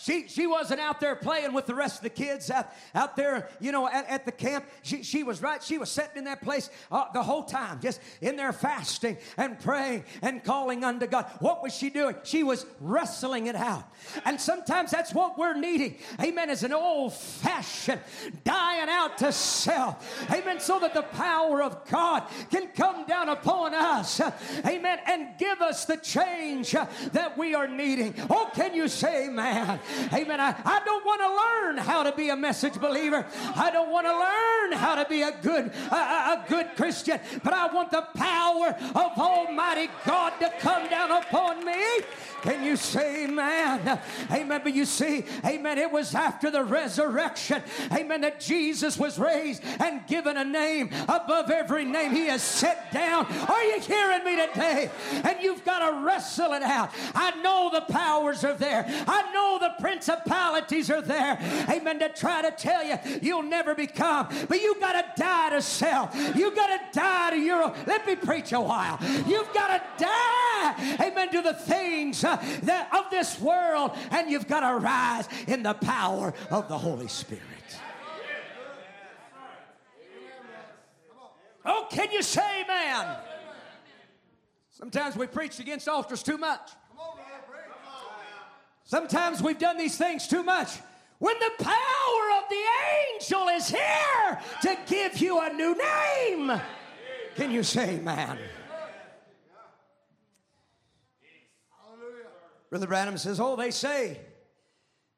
She, 0.00 0.28
she 0.28 0.46
wasn't 0.46 0.80
out 0.80 1.00
there 1.00 1.16
playing 1.16 1.52
with 1.52 1.66
the 1.66 1.74
rest 1.74 1.96
of 1.96 2.02
the 2.02 2.10
kids 2.10 2.50
out, 2.50 2.72
out 2.94 3.16
there, 3.16 3.48
you 3.60 3.72
know, 3.72 3.88
at, 3.88 4.08
at 4.08 4.24
the 4.24 4.32
camp. 4.32 4.64
She, 4.82 5.02
she 5.02 5.22
was 5.22 5.42
right. 5.42 5.62
She 5.62 5.78
was 5.78 5.90
sitting 5.90 6.16
in 6.16 6.24
that 6.24 6.42
place 6.42 6.70
uh, 6.90 7.04
the 7.12 7.22
whole 7.22 7.44
time, 7.44 7.80
just 7.80 8.00
in 8.20 8.36
there 8.36 8.52
fasting 8.52 9.16
and 9.36 9.58
praying 9.60 10.04
and 10.22 10.42
calling 10.42 10.84
unto 10.84 11.06
God. 11.06 11.26
What 11.40 11.62
was 11.62 11.74
she 11.74 11.90
doing? 11.90 12.16
She 12.24 12.42
was 12.42 12.66
wrestling 12.80 13.46
it 13.46 13.56
out. 13.56 13.84
And 14.24 14.40
sometimes 14.40 14.90
that's 14.90 15.14
what 15.14 15.38
we're 15.38 15.58
needing. 15.58 15.96
Amen. 16.20 16.50
Is 16.50 16.62
an 16.62 16.72
old 16.72 17.14
fashioned 17.14 18.00
dying 18.44 18.88
out 18.88 19.18
to 19.18 19.32
self. 19.32 20.30
Amen. 20.30 20.60
So 20.60 20.78
that 20.80 20.94
the 20.94 21.02
power 21.02 21.62
of 21.62 21.86
God 21.88 22.24
can 22.50 22.68
come 22.68 23.06
down 23.06 23.28
upon 23.28 23.74
us. 23.74 24.20
Amen. 24.66 24.98
And 25.06 25.28
give 25.38 25.60
us 25.60 25.84
the 25.84 25.96
change 25.96 26.72
that 26.72 27.36
we 27.36 27.54
are 27.54 27.68
needing. 27.68 28.14
Oh, 28.30 28.50
can 28.54 28.74
you 28.74 28.88
say, 28.88 29.28
man? 29.28 29.80
Amen. 30.12 30.40
I, 30.40 30.54
I 30.64 30.80
don't 30.84 31.04
want 31.04 31.20
to 31.20 31.28
learn 31.28 31.86
how 31.86 32.02
to 32.02 32.12
be 32.12 32.28
a 32.30 32.36
message 32.36 32.74
believer. 32.80 33.26
I 33.56 33.70
don't 33.70 33.90
want 33.90 34.06
to 34.06 34.12
learn 34.12 34.78
how 34.78 34.94
to 34.96 35.08
be 35.08 35.22
a 35.22 35.32
good 35.42 35.72
a, 35.90 35.94
a 35.94 36.44
good 36.48 36.68
Christian, 36.76 37.20
but 37.42 37.52
I 37.52 37.72
want 37.72 37.90
the 37.90 38.06
power 38.14 38.76
of 38.94 39.18
Almighty 39.18 39.88
God 40.04 40.32
to 40.40 40.52
come 40.60 40.88
down 40.88 41.10
upon 41.10 41.64
me. 41.64 41.82
Can 42.42 42.64
you 42.64 42.76
say 42.76 43.24
amen? 43.24 44.00
Amen. 44.30 44.60
But 44.64 44.74
you 44.74 44.84
see, 44.84 45.24
amen, 45.44 45.78
it 45.78 45.90
was 45.90 46.12
after 46.14 46.50
the 46.50 46.64
resurrection, 46.64 47.62
amen, 47.92 48.22
that 48.22 48.40
Jesus 48.40 48.98
was 48.98 49.16
raised 49.16 49.62
and 49.78 50.04
given 50.08 50.36
a 50.36 50.44
name 50.44 50.90
above 51.04 51.50
every 51.50 51.84
name. 51.84 52.10
He 52.10 52.26
has 52.26 52.42
set 52.42 52.92
down. 52.92 53.26
Are 53.26 53.64
you 53.64 53.80
hearing 53.80 54.24
me 54.24 54.44
today? 54.46 54.90
And 55.24 55.40
you've 55.40 55.64
got 55.64 55.88
to 55.88 56.04
wrestle 56.04 56.52
it 56.54 56.62
out. 56.62 56.90
I 57.14 57.30
know 57.42 57.70
the 57.72 57.92
powers 57.92 58.44
are 58.44 58.54
there. 58.54 58.84
I 58.88 59.32
know 59.32 59.58
the 59.60 59.71
principalities 59.80 60.90
are 60.90 61.02
there. 61.02 61.38
Amen. 61.68 61.98
To 62.00 62.08
try 62.08 62.42
to 62.42 62.50
tell 62.50 62.84
you 62.84 62.98
you'll 63.20 63.42
never 63.42 63.74
become. 63.74 64.28
But 64.48 64.60
you 64.60 64.78
got 64.80 64.92
to 64.92 65.22
die 65.22 65.50
to 65.50 65.62
self. 65.62 66.14
You 66.36 66.54
got 66.54 66.66
to 66.68 66.98
die 66.98 67.30
to 67.30 67.36
your. 67.36 67.74
Let 67.86 68.06
me 68.06 68.16
preach 68.16 68.52
a 68.52 68.60
while. 68.60 68.98
You've 69.26 69.52
got 69.52 69.68
to 69.68 70.04
die. 70.04 70.96
Amen. 71.00 71.30
To 71.30 71.42
the 71.42 71.54
things 71.54 72.24
uh, 72.24 72.36
that 72.62 72.92
of 72.94 73.10
this 73.10 73.40
world, 73.40 73.92
and 74.10 74.30
you've 74.30 74.48
got 74.48 74.60
to 74.60 74.76
rise 74.78 75.28
in 75.46 75.62
the 75.62 75.74
power 75.74 76.34
of 76.50 76.68
the 76.68 76.78
Holy 76.78 77.08
Spirit. 77.08 77.42
Oh, 81.64 81.86
can 81.90 82.10
you 82.10 82.22
say 82.22 82.62
amen? 82.64 83.16
Sometimes 84.70 85.16
we 85.16 85.28
preach 85.28 85.60
against 85.60 85.88
altars 85.88 86.22
too 86.22 86.36
much. 86.36 86.72
Sometimes 88.92 89.42
we've 89.42 89.58
done 89.58 89.78
these 89.78 89.96
things 89.96 90.28
too 90.28 90.42
much. 90.42 90.68
When 91.18 91.34
the 91.38 91.64
power 91.64 92.24
of 92.36 92.44
the 92.50 92.62
angel 93.14 93.48
is 93.48 93.70
here 93.70 94.38
to 94.64 94.76
give 94.86 95.16
you 95.16 95.40
a 95.40 95.50
new 95.50 95.74
name, 95.74 96.60
can 97.34 97.50
you 97.50 97.62
say 97.62 97.94
amen? 97.94 98.36
Brother 102.68 102.86
Branham 102.86 103.16
says, 103.16 103.40
Oh, 103.40 103.56
they 103.56 103.70
say, 103.70 104.20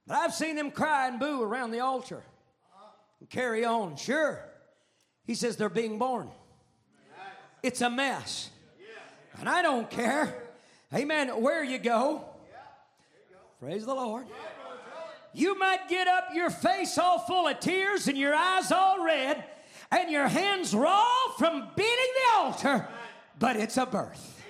but 0.06 0.18
I've 0.18 0.34
seen 0.34 0.54
them 0.54 0.70
cry 0.70 1.08
and 1.08 1.18
boo 1.18 1.42
around 1.42 1.72
the 1.72 1.80
altar 1.80 2.22
and 3.18 3.28
carry 3.28 3.64
on. 3.64 3.96
Sure. 3.96 4.38
He 5.24 5.34
says 5.34 5.56
they're 5.56 5.68
being 5.68 5.98
born. 5.98 6.30
It's 7.60 7.80
a 7.80 7.90
mess. 7.90 8.50
And 9.40 9.48
I 9.48 9.62
don't 9.62 9.90
care. 9.90 10.32
Amen. 10.94 11.30
Where 11.42 11.64
you 11.64 11.78
go. 11.78 12.33
Praise 13.64 13.86
the 13.86 13.94
Lord. 13.94 14.26
You 15.32 15.58
might 15.58 15.88
get 15.88 16.06
up 16.06 16.28
your 16.34 16.50
face 16.50 16.98
all 16.98 17.18
full 17.20 17.48
of 17.48 17.60
tears 17.60 18.08
and 18.08 18.18
your 18.18 18.34
eyes 18.34 18.70
all 18.70 19.02
red 19.02 19.42
and 19.90 20.10
your 20.10 20.28
hands 20.28 20.74
raw 20.74 21.06
from 21.38 21.68
beating 21.74 21.88
the 21.88 22.36
altar, 22.36 22.86
but 23.38 23.56
it's 23.56 23.78
a 23.78 23.86
birth. 23.86 24.44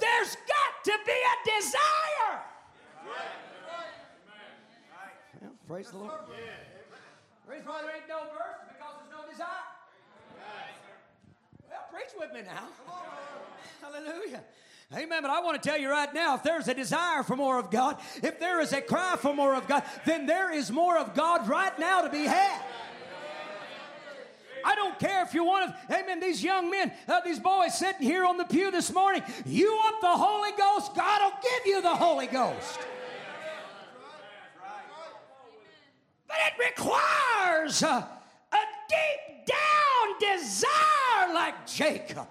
There's 0.00 0.34
got 0.34 0.84
to 0.84 0.98
be 1.04 1.12
a 1.12 1.60
desire. 1.60 2.40
Well, 5.42 5.52
praise 5.68 5.90
the 5.90 5.98
Lord. 5.98 6.12
Praise 7.46 7.62
why 7.66 7.82
there 7.82 7.96
ain't 7.96 8.08
no 8.08 8.20
birth 8.32 8.64
because 8.72 8.94
there's 8.98 9.12
no 9.12 9.30
desire. 9.30 9.46
Well, 11.68 11.84
preach 11.92 12.14
with 12.18 12.32
me 12.32 12.40
now. 12.46 12.68
Hallelujah. 13.82 14.42
Amen. 14.94 15.22
But 15.22 15.30
I 15.30 15.40
want 15.40 15.60
to 15.60 15.68
tell 15.68 15.78
you 15.78 15.90
right 15.90 16.12
now 16.14 16.36
if 16.36 16.42
there's 16.44 16.68
a 16.68 16.74
desire 16.74 17.22
for 17.24 17.34
more 17.34 17.58
of 17.58 17.70
God, 17.70 17.98
if 18.22 18.38
there 18.38 18.60
is 18.60 18.72
a 18.72 18.80
cry 18.80 19.16
for 19.18 19.34
more 19.34 19.54
of 19.54 19.66
God, 19.66 19.82
then 20.04 20.26
there 20.26 20.52
is 20.52 20.70
more 20.70 20.96
of 20.96 21.14
God 21.14 21.48
right 21.48 21.76
now 21.78 22.02
to 22.02 22.08
be 22.08 22.24
had. 22.24 22.62
I 24.64 24.74
don't 24.74 24.98
care 24.98 25.22
if 25.22 25.32
you're 25.32 25.44
one 25.44 25.62
of, 25.62 25.74
amen, 25.90 26.18
these 26.18 26.42
young 26.42 26.70
men, 26.70 26.92
uh, 27.06 27.20
these 27.24 27.38
boys 27.38 27.76
sitting 27.78 28.02
here 28.02 28.24
on 28.24 28.36
the 28.36 28.44
pew 28.44 28.72
this 28.72 28.92
morning. 28.92 29.22
You 29.44 29.72
want 29.72 30.00
the 30.00 30.08
Holy 30.08 30.50
Ghost, 30.58 30.94
God 30.94 31.20
will 31.22 31.38
give 31.40 31.66
you 31.66 31.82
the 31.82 31.94
Holy 31.94 32.26
Ghost. 32.26 32.78
But 36.26 36.36
it 36.46 36.68
requires 36.70 37.82
a, 37.82 38.08
a 38.52 38.58
deep 38.88 39.46
down 39.46 40.34
desire 40.36 41.32
like 41.32 41.66
Jacob. 41.66 42.26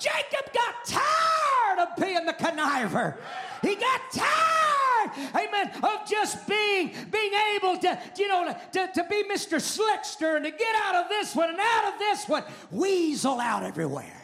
Jacob 0.00 0.52
got 0.52 0.84
tired 0.84 1.78
of 1.78 1.96
being 1.96 2.24
the 2.24 2.32
conniver. 2.32 3.16
He 3.62 3.76
got 3.76 4.00
tired, 4.10 5.10
amen, 5.34 5.70
of 5.82 6.08
just 6.08 6.48
being 6.48 6.94
being 7.10 7.32
able 7.54 7.76
to, 7.78 7.98
you 8.16 8.28
know, 8.28 8.56
to, 8.72 8.90
to 8.94 9.04
be 9.04 9.22
Mr. 9.24 9.60
Slickster 9.60 10.36
and 10.36 10.44
to 10.46 10.50
get 10.50 10.74
out 10.84 10.96
of 10.96 11.08
this 11.08 11.36
one 11.36 11.50
and 11.50 11.60
out 11.60 11.92
of 11.92 11.98
this 11.98 12.26
one, 12.26 12.44
weasel 12.70 13.38
out 13.38 13.62
everywhere. 13.62 14.16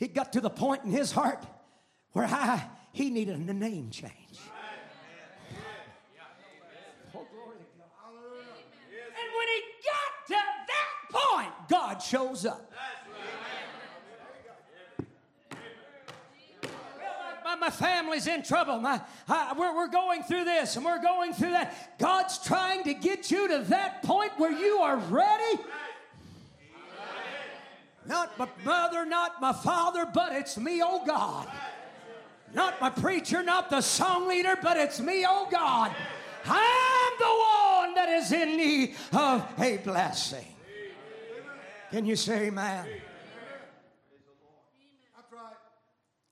He 0.00 0.08
got 0.08 0.32
to 0.32 0.40
the 0.40 0.48
point 0.48 0.84
in 0.84 0.90
his 0.90 1.12
heart 1.12 1.44
where 2.12 2.24
I, 2.24 2.64
he 2.92 3.10
needed 3.10 3.36
a 3.36 3.52
name 3.52 3.90
change. 3.90 4.14
And 9.20 9.28
when 9.36 9.48
he 9.48 9.60
got 9.84 10.26
to 10.28 10.40
that 10.70 10.88
point, 11.10 11.52
God 11.70 12.02
shows 12.02 12.44
up. 12.44 12.70
My, 17.58 17.68
family's 17.68 18.26
in 18.26 18.42
trouble. 18.42 18.78
My, 18.78 19.00
I, 19.28 19.52
we're, 19.56 19.74
we're 19.74 19.88
going 19.88 20.22
through 20.22 20.44
this 20.44 20.76
and 20.76 20.84
we're 20.84 21.02
going 21.02 21.34
through 21.34 21.50
that. 21.50 21.98
God's 21.98 22.38
trying 22.38 22.84
to 22.84 22.94
get 22.94 23.30
you 23.30 23.48
to 23.48 23.58
that 23.68 24.02
point 24.02 24.32
where 24.38 24.52
you 24.52 24.78
are 24.78 24.96
ready. 24.96 25.60
Not 28.06 28.38
my 28.38 28.48
mother, 28.64 29.04
not 29.04 29.40
my 29.42 29.52
father, 29.52 30.06
but 30.12 30.32
it's 30.32 30.56
me, 30.56 30.80
oh 30.82 31.04
God. 31.04 31.48
Not 32.54 32.80
my 32.80 32.90
preacher, 32.90 33.42
not 33.42 33.68
the 33.68 33.82
song 33.82 34.26
leader, 34.26 34.56
but 34.62 34.76
it's 34.76 34.98
me, 35.00 35.26
oh 35.28 35.46
God. 35.50 35.94
I'm 36.46 37.12
the 37.18 37.24
one 37.24 37.94
that 37.94 38.08
is 38.08 38.32
in 38.32 38.56
need 38.56 38.94
of 39.12 39.46
a 39.60 39.76
blessing. 39.78 40.46
Can 41.90 42.06
you 42.06 42.14
say 42.14 42.46
amen? 42.46 42.86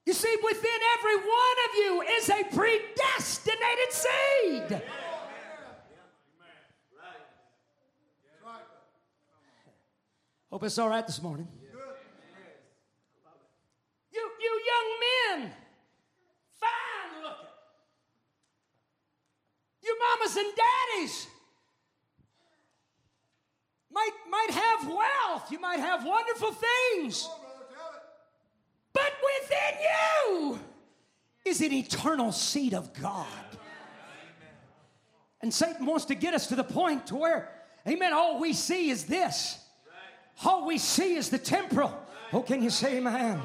You 0.07 0.12
see, 0.14 0.37
within 0.42 0.81
every 0.99 1.16
one 1.16 1.57
of 1.68 1.75
you 1.77 2.03
is 2.03 2.31
a 2.31 2.44
predestinated 2.57 3.92
seed. 3.92 4.83
Hope 10.51 10.64
it's 10.64 10.79
all 10.79 10.88
right 10.88 11.07
this 11.07 11.21
morning. 11.21 11.47
You, 14.11 14.21
you 14.40 14.61
young 14.66 15.40
men, 15.44 15.53
fine 16.59 17.23
looking. 17.23 17.47
You 19.83 19.99
mamas 19.99 20.37
and 20.37 20.53
daddies 20.57 21.27
might, 23.99 24.11
might 24.31 24.51
have 24.55 24.89
wealth. 24.89 25.51
You 25.51 25.61
might 25.61 25.81
have 25.81 26.05
wonderful 26.05 26.53
things. 26.53 27.29
But 28.93 29.13
within 29.41 29.81
you 29.83 30.61
is 31.45 31.61
an 31.61 31.73
eternal 31.73 32.33
seed 32.33 32.75
of 32.75 32.93
God. 32.95 33.27
And 35.41 35.55
Satan 35.55 35.87
wants 35.87 36.07
to 36.07 36.15
get 36.15 36.35
us 36.35 36.49
to 36.49 36.57
the 36.57 36.65
point 36.65 37.07
to 37.09 37.17
where, 37.17 37.51
amen, 37.87 38.13
all 38.13 38.41
we 38.41 38.53
see 38.53 38.91
is 38.91 39.05
this. 39.05 39.59
All 40.45 40.67
we 40.67 40.79
see 40.79 41.15
is 41.15 41.31
the 41.31 41.39
temporal. 41.39 41.93
Oh, 42.33 42.43
can 42.43 42.63
you 42.63 42.71
say 42.71 42.99
amen? 42.99 43.41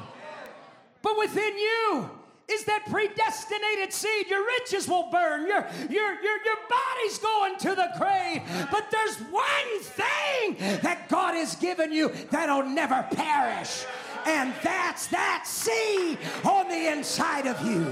But 1.02 1.18
within 1.18 1.56
you 1.56 2.10
is 2.48 2.64
that 2.64 2.84
predestinated 2.90 3.92
seed. 3.92 4.28
Your 4.28 4.44
riches 4.44 4.88
will 4.88 5.10
burn, 5.10 5.46
your, 5.46 5.66
your, 5.88 6.12
your, 6.20 6.44
your 6.44 6.56
body's 6.68 7.18
going 7.18 7.56
to 7.58 7.74
the 7.74 7.88
grave. 7.98 8.42
But 8.70 8.90
there's 8.90 9.16
one 9.30 9.80
thing 9.80 10.56
that 10.82 11.08
God 11.08 11.34
has 11.34 11.56
given 11.56 11.92
you 11.92 12.10
that'll 12.30 12.64
never 12.64 13.06
perish, 13.12 13.84
and 14.26 14.52
that's 14.62 15.06
that 15.08 15.46
seed 15.46 16.18
on 16.44 16.68
the 16.68 16.92
inside 16.92 17.46
of 17.46 17.64
you. 17.66 17.86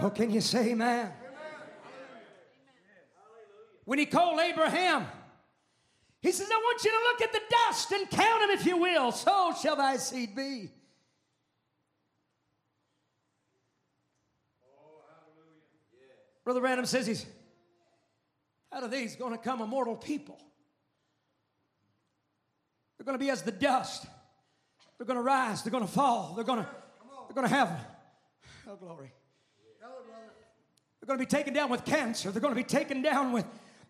Oh, 0.00 0.10
can 0.10 0.30
you 0.30 0.40
say 0.40 0.70
amen? 0.70 1.12
When 3.84 3.98
he 3.98 4.06
called 4.06 4.40
Abraham, 4.40 5.06
he 6.20 6.30
says, 6.30 6.48
I 6.50 6.56
want 6.56 6.84
you 6.84 6.90
to 6.90 6.96
look 6.96 7.22
at 7.22 7.32
the 7.32 7.40
dust 7.50 7.90
and 7.92 8.08
count 8.08 8.40
them 8.42 8.50
if 8.50 8.64
you 8.64 8.76
will. 8.76 9.10
So 9.10 9.52
shall 9.60 9.76
thy 9.76 9.96
seed 9.96 10.36
be. 10.36 10.70
Brother 16.44 16.60
Branham 16.60 16.86
says 16.86 17.06
he's 17.06 17.26
out 18.72 18.82
of 18.82 18.90
these 18.90 19.16
going 19.16 19.32
to 19.32 19.38
come 19.38 19.60
immortal 19.60 19.96
people. 19.96 20.38
They're 22.96 23.04
going 23.04 23.18
to 23.18 23.24
be 23.24 23.30
as 23.30 23.42
the 23.42 23.52
dust. 23.52 24.06
They're 24.96 25.06
going 25.06 25.18
to 25.18 25.22
rise. 25.22 25.62
They're 25.62 25.72
going 25.72 25.86
to 25.86 25.92
fall. 25.92 26.34
They're 26.34 26.44
going 26.44 26.60
to, 26.60 26.68
they're 27.28 27.34
going 27.34 27.48
to 27.48 27.54
have, 27.54 27.86
oh 28.68 28.76
glory. 28.76 29.12
They're 31.00 31.06
going 31.08 31.18
to 31.18 31.24
be 31.24 31.28
taken 31.28 31.52
down 31.52 31.68
with 31.68 31.84
cancer. 31.84 32.30
They're 32.30 32.40
going 32.40 32.54
to 32.54 32.60
be 32.60 32.64
taken 32.64 33.02
down 33.02 33.32
with 33.32 33.44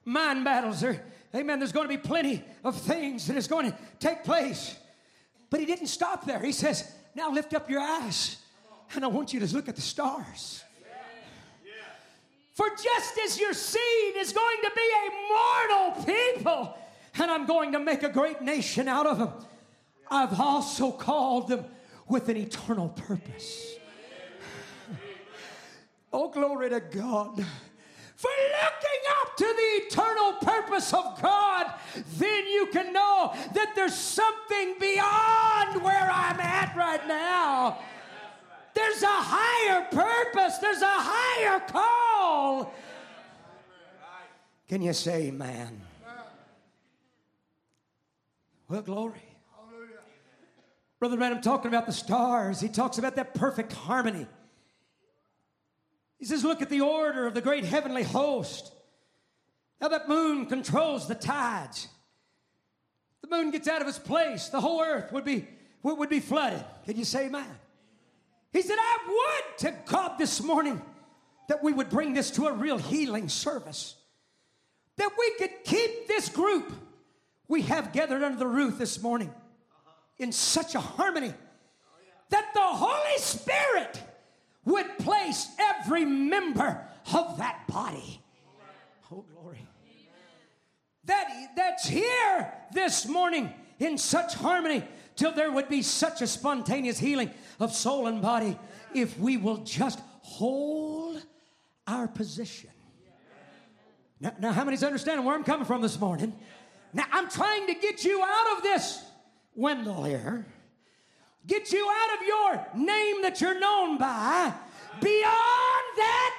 mind 0.07 0.45
battles. 0.45 0.81
They're, 0.81 1.05
amen. 1.35 1.59
There's 1.59 1.73
going 1.73 1.87
to 1.87 1.95
be 1.95 1.99
plenty 1.99 2.43
of 2.65 2.81
things 2.81 3.27
that 3.27 3.37
is 3.37 3.47
going 3.47 3.71
to 3.71 3.79
take 4.01 4.25
place. 4.25 4.75
But 5.51 5.61
he 5.61 5.67
didn't 5.67 5.89
stop 5.89 6.25
there. 6.25 6.41
He 6.41 6.53
says, 6.53 6.91
now 7.15 7.31
lift 7.31 7.53
up 7.53 7.69
your 7.69 7.81
eyes 7.81 8.39
and 8.95 9.05
I 9.05 9.09
want 9.09 9.35
you 9.35 9.41
to 9.41 9.55
look 9.55 9.69
at 9.69 9.77
the 9.77 9.83
stars. 9.83 10.65
For 12.53 12.69
just 12.69 13.19
as 13.25 13.41
your 13.41 13.55
seed 13.55 14.17
is 14.17 14.33
going 14.33 14.59
to 14.63 14.71
be 14.77 14.91
a 15.07 15.11
mortal 15.33 16.05
people, 16.05 16.77
and 17.19 17.31
I'm 17.31 17.47
going 17.47 17.73
to 17.73 17.79
make 17.79 18.03
a 18.03 18.11
great 18.11 18.43
nation 18.43 18.89
out 18.89 19.07
of 19.07 19.19
them, 19.19 19.31
I've 20.11 20.39
also 20.39 20.93
called 20.93 21.49
them 21.49 21.65
with 22.09 22.29
an 22.29 22.37
eternal 22.37 22.89
purpose. 22.91 23.77
Oh, 26.15 26.29
glory 26.29 26.69
to 26.69 26.79
God. 26.79 27.43
For 28.17 28.31
looking 28.31 29.03
up 29.23 29.35
to 29.39 29.45
the 29.45 29.87
eternal 29.87 30.35
purpose 30.35 30.93
of 30.93 31.23
God, 31.23 31.73
then 32.19 32.47
you 32.49 32.69
can 32.71 32.93
know 32.93 33.35
that 33.55 33.73
there's 33.75 33.95
something 33.95 34.75
beyond 34.79 35.83
where 35.83 36.11
I'm 36.13 36.39
at 36.39 36.77
right 36.77 37.09
now. 37.09 37.79
There's 38.75 39.03
a 39.03 39.07
higher 39.09 39.87
purpose, 39.91 40.59
there's 40.59 40.83
a 40.83 40.87
higher 40.87 41.61
call. 41.61 42.75
Can 44.69 44.81
you 44.81 44.93
say 44.93 45.27
amen? 45.27 45.81
Well, 48.69 48.83
glory. 48.83 49.23
Brother 50.99 51.17
Branham 51.17 51.43
talking 51.43 51.69
about 51.69 51.87
the 51.87 51.93
stars, 51.93 52.61
he 52.61 52.69
talks 52.69 52.97
about 52.97 53.17
that 53.17 53.35
perfect 53.35 53.73
harmony. 53.73 54.27
He 56.19 56.25
says, 56.25 56.45
Look 56.45 56.63
at 56.63 56.71
the 56.71 56.81
order 56.81 57.27
of 57.27 57.35
the 57.35 57.41
great 57.41 57.65
heavenly 57.65 58.05
host. 58.05 58.73
How 59.81 59.89
that 59.89 60.09
moon 60.09 60.47
controls 60.47 61.09
the 61.09 61.17
tides. 61.17 61.89
The 63.21 63.29
moon 63.29 63.51
gets 63.51 63.67
out 63.67 63.83
of 63.83 63.89
its 63.89 63.99
place, 63.99 64.49
the 64.49 64.61
whole 64.61 64.81
earth 64.81 65.11
would 65.13 65.25
be, 65.25 65.49
would 65.83 66.09
be 66.09 66.21
flooded. 66.21 66.65
Can 66.87 66.97
you 66.97 67.05
say 67.05 67.27
amen? 67.27 67.59
He 68.53 68.63
said, 68.63 68.77
I 68.79 68.99
would 69.09 69.59
to 69.59 69.75
God 69.87 70.19
this 70.19 70.43
morning 70.43 70.83
that 71.49 71.63
we 71.63 71.73
would 71.73 71.91
bring 71.91 72.15
this 72.15 72.31
to 72.33 72.47
a 72.47 72.53
real 72.53 72.79
healing 72.79 73.29
service. 73.29 73.97
That 74.97 75.11
we 75.19 75.33
could 75.39 75.65
keep 75.65 76.07
this 76.07 76.29
group 76.29 76.73
we 77.49 77.63
have 77.63 77.93
gathered 77.93 78.23
under 78.23 78.39
the 78.39 78.47
roof 78.47 78.79
this 78.79 79.03
morning 79.03 79.33
in 80.19 80.33
such 80.33 80.75
a 80.75 80.81
harmony 80.81 81.35
that 82.31 82.55
the 82.55 82.61
Holy 82.61 83.19
Spirit 83.19 84.01
would 84.65 84.99
place 84.99 85.49
every 85.59 86.05
member 86.05 86.81
of 87.13 87.37
that 87.39 87.67
body. 87.69 88.23
Oh, 89.13 89.25
glory. 89.35 89.67
That, 91.05 91.27
that's 91.57 91.87
here 91.87 92.53
this 92.73 93.07
morning 93.07 93.53
in 93.79 93.99
such 93.99 94.35
harmony 94.35 94.85
till 95.23 95.31
there 95.31 95.53
would 95.53 95.69
be 95.69 95.83
such 95.83 96.21
a 96.21 96.27
spontaneous 96.27 96.99
healing 96.99 97.31
of 97.61 97.73
soul 97.73 98.09
and 98.09 98.21
body 98.21 98.59
if 98.93 99.17
we 99.21 99.37
will 99.37 99.59
just 99.59 100.01
hold 100.21 101.23
our 101.87 102.09
position. 102.09 102.71
Now, 104.21 104.33
now 104.41 104.53
how 104.53 104.65
many's 104.65 104.83
understanding 104.83 105.25
where 105.25 105.37
I'm 105.37 105.45
coming 105.45 105.65
from 105.65 105.81
this 105.81 105.99
morning? 106.01 106.35
Now, 106.93 107.05
I'm 107.13 107.29
trying 107.29 107.69
to 107.69 107.75
get 107.75 108.05
you 108.05 108.21
out 108.21 108.57
of 108.57 108.65
this 108.65 109.01
Wendell 109.55 110.03
here. 110.03 110.45
Get 111.47 111.71
you 111.71 111.89
out 111.89 112.19
of 112.19 112.27
your 112.27 112.85
name 112.85 113.23
that 113.23 113.41
you're 113.41 113.61
known 113.61 113.99
by. 113.99 114.53
Beyond 115.01 115.85
that 115.99 116.35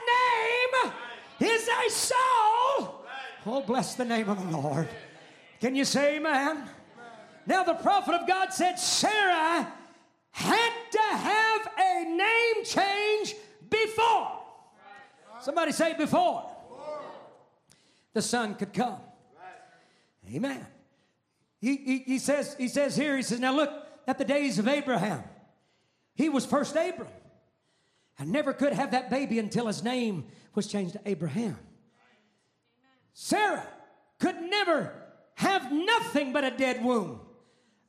name 1.40 1.50
is 1.50 1.70
a 1.70 1.90
soul. 1.90 3.06
Oh, 3.46 3.64
bless 3.66 3.96
the 3.96 4.04
name 4.04 4.28
of 4.28 4.52
the 4.52 4.58
Lord. 4.58 4.90
Can 5.62 5.74
you 5.74 5.86
say 5.86 6.18
amen? 6.18 6.68
Now, 7.46 7.64
the 7.64 7.74
prophet 7.74 8.16
of 8.16 8.28
God 8.28 8.54
said 8.54 8.80
Sarah 8.80 9.72
had 10.32 10.72
to 10.92 11.02
have 11.02 11.68
a 11.78 12.06
name 12.06 12.66
change 12.66 13.36
before. 13.70 14.40
Somebody 15.42 15.72
say 15.72 15.94
before. 15.94 16.50
The 18.14 18.22
son 18.22 18.56
could 18.56 18.74
come. 18.74 19.00
Amen. 20.34 20.66
He, 21.60 21.76
he, 21.76 21.98
he, 22.00 22.20
says, 22.20 22.56
he 22.58 22.68
says 22.68 22.96
here, 22.96 23.18
he 23.18 23.24
says, 23.24 23.40
now 23.40 23.54
look 23.54 23.72
at 24.08 24.18
the 24.18 24.26
days 24.26 24.60
of 24.60 24.68
Abraham. 24.68 25.24
He 26.16 26.30
was 26.30 26.46
first 26.46 26.76
Abram. 26.76 27.08
and 28.20 28.32
never 28.32 28.54
could 28.54 28.74
have 28.74 28.92
that 28.92 29.10
baby 29.10 29.40
until 29.40 29.68
his 29.68 29.84
name 29.84 30.26
was 30.56 30.68
changed 30.68 30.94
to 30.94 31.02
Abraham. 31.06 31.58
Sarah 33.14 33.68
could 34.20 34.42
never 34.42 34.94
have 35.36 35.72
nothing 35.72 36.32
but 36.32 36.44
a 36.44 36.52
dead 36.52 36.84
womb 36.84 37.20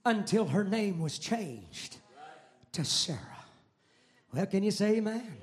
until 0.05 0.47
her 0.47 0.65
name 0.65 1.01
was 1.01 1.19
changed 1.19 1.97
to 2.73 2.85
Sarah. 2.85 3.19
Well, 4.33 4.47
can 4.47 4.63
you 4.63 4.71
say 4.71 4.97
amen? 4.97 5.37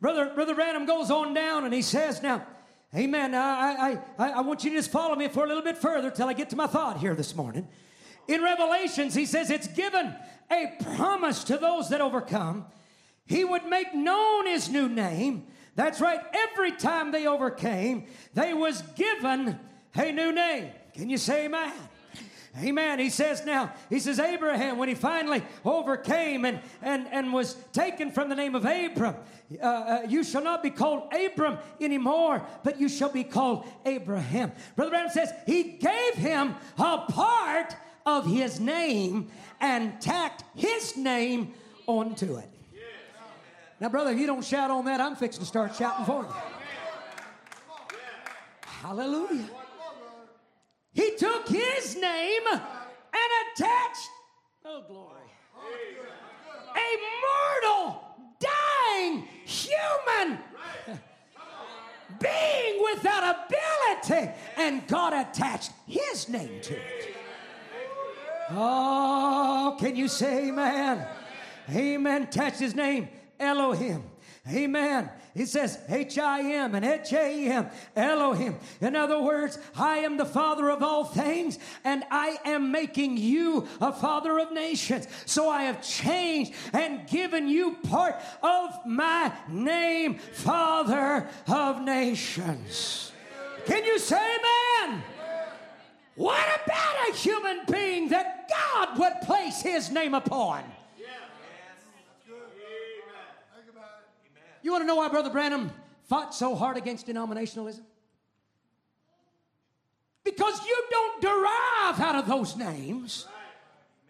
Brother, 0.00 0.32
Brother 0.34 0.54
Branham 0.54 0.84
goes 0.84 1.10
on 1.10 1.32
down 1.32 1.64
and 1.64 1.72
he 1.72 1.80
says, 1.80 2.22
Now, 2.22 2.46
amen. 2.94 3.34
I, 3.34 3.38
I, 3.38 3.98
I, 4.18 4.30
I 4.32 4.40
want 4.42 4.62
you 4.62 4.70
to 4.70 4.76
just 4.76 4.90
follow 4.90 5.16
me 5.16 5.28
for 5.28 5.44
a 5.44 5.48
little 5.48 5.62
bit 5.62 5.78
further 5.78 6.10
till 6.10 6.28
I 6.28 6.34
get 6.34 6.50
to 6.50 6.56
my 6.56 6.66
thought 6.66 6.98
here 6.98 7.14
this 7.14 7.34
morning. 7.34 7.66
In 8.28 8.42
Revelations, 8.42 9.14
he 9.14 9.24
says, 9.24 9.50
It's 9.50 9.68
given 9.68 10.14
a 10.50 10.76
promise 10.96 11.44
to 11.44 11.56
those 11.56 11.88
that 11.88 12.00
overcome. 12.02 12.66
He 13.24 13.44
would 13.44 13.64
make 13.64 13.94
known 13.94 14.46
his 14.46 14.68
new 14.68 14.88
name. 14.88 15.46
That's 15.74 16.00
right. 16.00 16.20
Every 16.50 16.72
time 16.72 17.10
they 17.10 17.26
overcame, 17.26 18.06
they 18.34 18.52
was 18.52 18.82
given 18.94 19.58
a 19.94 20.12
new 20.12 20.32
name. 20.32 20.70
Can 20.92 21.08
you 21.08 21.16
say 21.16 21.46
amen? 21.46 21.72
Amen. 22.62 23.00
He 23.00 23.10
says 23.10 23.44
now, 23.44 23.72
he 23.90 23.98
says, 23.98 24.20
Abraham, 24.20 24.78
when 24.78 24.88
he 24.88 24.94
finally 24.94 25.42
overcame 25.64 26.44
and, 26.44 26.60
and, 26.82 27.08
and 27.10 27.32
was 27.32 27.54
taken 27.72 28.12
from 28.12 28.28
the 28.28 28.36
name 28.36 28.54
of 28.54 28.64
Abram, 28.64 29.16
uh, 29.60 29.66
uh, 29.66 30.06
you 30.08 30.22
shall 30.22 30.42
not 30.42 30.62
be 30.62 30.70
called 30.70 31.12
Abram 31.12 31.58
anymore, 31.80 32.46
but 32.62 32.80
you 32.80 32.88
shall 32.88 33.10
be 33.10 33.24
called 33.24 33.66
Abraham. 33.84 34.52
Brother 34.76 34.90
Branham 34.90 35.10
says, 35.10 35.32
he 35.46 35.64
gave 35.64 36.14
him 36.14 36.54
a 36.78 36.98
part 37.08 37.74
of 38.06 38.24
his 38.24 38.60
name 38.60 39.30
and 39.60 40.00
tacked 40.00 40.44
his 40.54 40.96
name 40.96 41.54
onto 41.86 42.36
it. 42.36 42.48
Now, 43.80 43.88
brother, 43.88 44.12
if 44.12 44.18
you 44.18 44.26
don't 44.26 44.44
shout 44.44 44.70
on 44.70 44.84
that, 44.84 45.00
I'm 45.00 45.16
fixing 45.16 45.40
to 45.40 45.46
start 45.46 45.74
shouting 45.74 46.04
for 46.04 46.22
you. 46.22 46.28
Hallelujah. 48.62 49.48
He 50.94 51.16
took 51.16 51.48
his 51.48 51.96
name 51.96 52.42
and 52.46 53.30
attached, 53.52 54.08
oh 54.64 54.84
glory, 54.86 55.28
a 56.76 56.88
mortal, 57.26 58.00
dying 58.38 59.28
human 59.44 60.38
being 62.20 62.82
without 62.92 63.36
ability, 63.36 64.30
and 64.56 64.86
God 64.86 65.12
attached 65.12 65.72
his 65.86 66.28
name 66.28 66.60
to 66.62 66.74
it. 66.74 67.16
Oh, 68.50 69.76
can 69.80 69.96
you 69.96 70.06
say 70.06 70.48
amen? 70.48 71.04
Amen. 71.70 72.22
Attached 72.22 72.60
his 72.60 72.74
name, 72.74 73.08
Elohim. 73.40 74.04
Amen. 74.48 75.10
He 75.34 75.46
says 75.46 75.78
H 75.88 76.16
I 76.16 76.52
M 76.52 76.76
and 76.76 76.84
H 76.84 77.12
A 77.12 77.48
M, 77.50 77.66
Elohim. 77.96 78.56
In 78.80 78.94
other 78.94 79.20
words, 79.20 79.58
I 79.74 79.98
am 79.98 80.16
the 80.16 80.24
Father 80.24 80.70
of 80.70 80.80
all 80.80 81.04
things, 81.04 81.58
and 81.82 82.04
I 82.08 82.38
am 82.44 82.70
making 82.70 83.16
you 83.16 83.66
a 83.80 83.92
Father 83.92 84.38
of 84.38 84.52
nations. 84.52 85.08
So 85.26 85.48
I 85.48 85.64
have 85.64 85.82
changed 85.82 86.52
and 86.72 87.08
given 87.08 87.48
you 87.48 87.76
part 87.88 88.14
of 88.44 88.86
my 88.86 89.32
name, 89.48 90.18
Father 90.18 91.28
of 91.48 91.82
nations. 91.82 93.10
Can 93.66 93.84
you 93.84 93.98
say 93.98 94.36
amen? 94.86 95.02
What 96.14 96.46
about 96.64 97.08
a 97.10 97.12
human 97.16 97.62
being 97.68 98.10
that 98.10 98.48
God 98.48 98.98
would 99.00 99.20
place 99.22 99.62
his 99.62 99.90
name 99.90 100.14
upon? 100.14 100.62
You 104.64 104.72
want 104.72 104.82
to 104.82 104.86
know 104.86 104.94
why 104.94 105.08
Brother 105.08 105.28
Branham 105.28 105.70
fought 106.08 106.34
so 106.34 106.54
hard 106.54 106.78
against 106.78 107.06
denominationalism? 107.06 107.82
Because 110.24 110.66
you 110.66 110.84
don't 110.90 111.20
derive 111.20 112.00
out 112.00 112.14
of 112.14 112.26
those 112.26 112.56
names. 112.56 113.28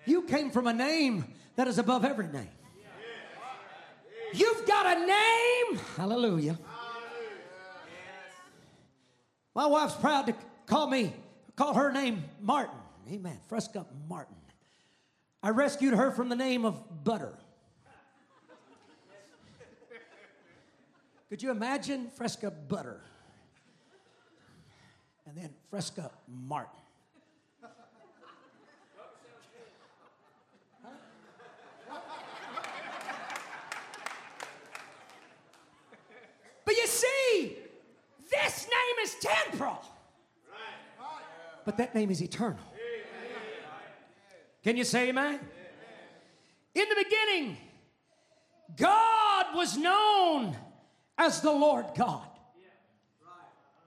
You 0.07 0.23
came 0.23 0.53
from 0.53 0.69
a 0.69 0.73
name 0.73 1.25
that 1.57 1.67
is 1.67 1.79
above 1.79 2.05
every 2.05 2.29
name. 2.29 2.49
You've 4.33 4.64
got 4.64 4.97
a 4.97 5.01
name. 5.05 5.81
Hallelujah. 5.97 6.57
My 9.57 9.67
wife's 9.67 9.97
proud 9.97 10.27
to 10.27 10.37
call 10.67 10.88
me, 10.88 11.12
call 11.57 11.75
her 11.75 11.90
name 11.90 12.23
Martin. 12.40 12.77
Amen. 13.11 13.40
Fresca 13.49 13.87
Martin. 14.09 14.37
I 15.43 15.51
rescued 15.51 15.95
her 15.95 16.12
from 16.12 16.29
the 16.29 16.37
name 16.37 16.64
of 16.64 16.81
Butter. 17.03 17.37
Could 21.35 21.42
you 21.42 21.51
imagine 21.51 22.11
Fresca 22.11 22.49
Butter? 22.49 23.01
And 25.27 25.37
then 25.37 25.51
Fresca 25.68 26.12
Martin. 26.29 26.79
But 36.64 36.77
you 36.77 36.87
see, 36.87 37.57
this 38.31 38.68
name 38.68 39.03
is 39.03 39.16
temporal. 39.20 39.85
But 41.64 41.77
that 41.79 41.97
name 41.97 42.12
is 42.12 42.23
eternal. 42.23 42.62
Can 44.62 44.77
you 44.77 44.85
say 44.85 45.09
amen? 45.09 45.40
In 46.77 46.85
the 46.88 47.05
beginning, 47.05 47.57
God 48.77 49.47
was 49.57 49.77
known 49.77 50.57
as 51.18 51.40
the 51.40 51.53
Lord 51.53 51.87
God. 51.96 52.27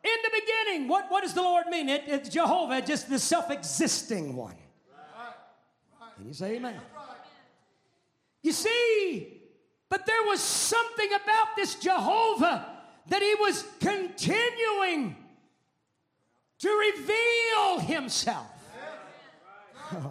In 0.03 0.11
the 0.23 0.41
beginning, 0.41 0.87
what, 0.87 1.11
what 1.11 1.23
does 1.23 1.33
the 1.33 1.41
Lord 1.41 1.67
mean? 1.67 1.89
It, 1.89 2.03
it's 2.07 2.29
Jehovah, 2.29 2.81
just 2.81 3.09
the 3.09 3.19
self 3.19 3.51
existing 3.51 4.35
one. 4.35 4.55
Can 6.15 6.27
you 6.27 6.33
say 6.33 6.55
amen? 6.55 6.75
You 8.41 8.51
see, 8.51 9.41
but 9.89 10.05
there 10.05 10.23
was 10.23 10.39
something 10.39 11.09
about 11.13 11.55
this 11.55 11.75
Jehovah 11.75 12.65
that 13.07 13.21
he 13.21 13.35
was 13.35 13.65
continuing 13.79 15.15
to 16.59 16.69
reveal 16.69 17.79
himself. 17.79 18.47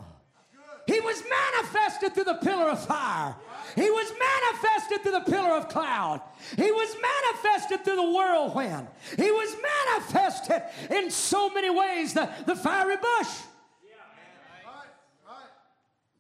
He 0.86 1.00
was 1.00 1.20
manifested 1.28 2.14
through 2.14 2.24
the 2.24 2.34
pillar 2.34 2.70
of 2.70 2.86
fire. 2.86 3.34
He 3.76 3.90
was 3.90 4.10
manifested 4.18 5.02
through 5.02 5.12
the 5.12 5.30
pillar 5.30 5.50
of 5.50 5.68
cloud. 5.68 6.22
He 6.56 6.72
was 6.72 6.96
manifested 6.96 7.84
through 7.84 7.96
the 7.96 8.10
whirlwind. 8.10 8.88
He 9.16 9.30
was 9.30 9.54
manifested 9.86 10.62
in 10.90 11.10
so 11.10 11.50
many 11.50 11.68
ways, 11.68 12.14
the, 12.14 12.28
the 12.46 12.56
fiery 12.56 12.96
bush. 12.96 13.28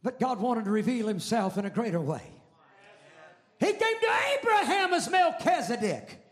But 0.02 0.20
God 0.20 0.38
wanted 0.38 0.66
to 0.66 0.70
reveal 0.70 1.08
himself 1.08 1.56
in 1.56 1.64
a 1.64 1.70
greater 1.70 2.00
way. 2.00 2.22
He 3.58 3.72
came 3.72 4.00
to 4.00 4.10
Abraham 4.38 4.92
as 4.92 5.08
Melchizedek. 5.08 6.22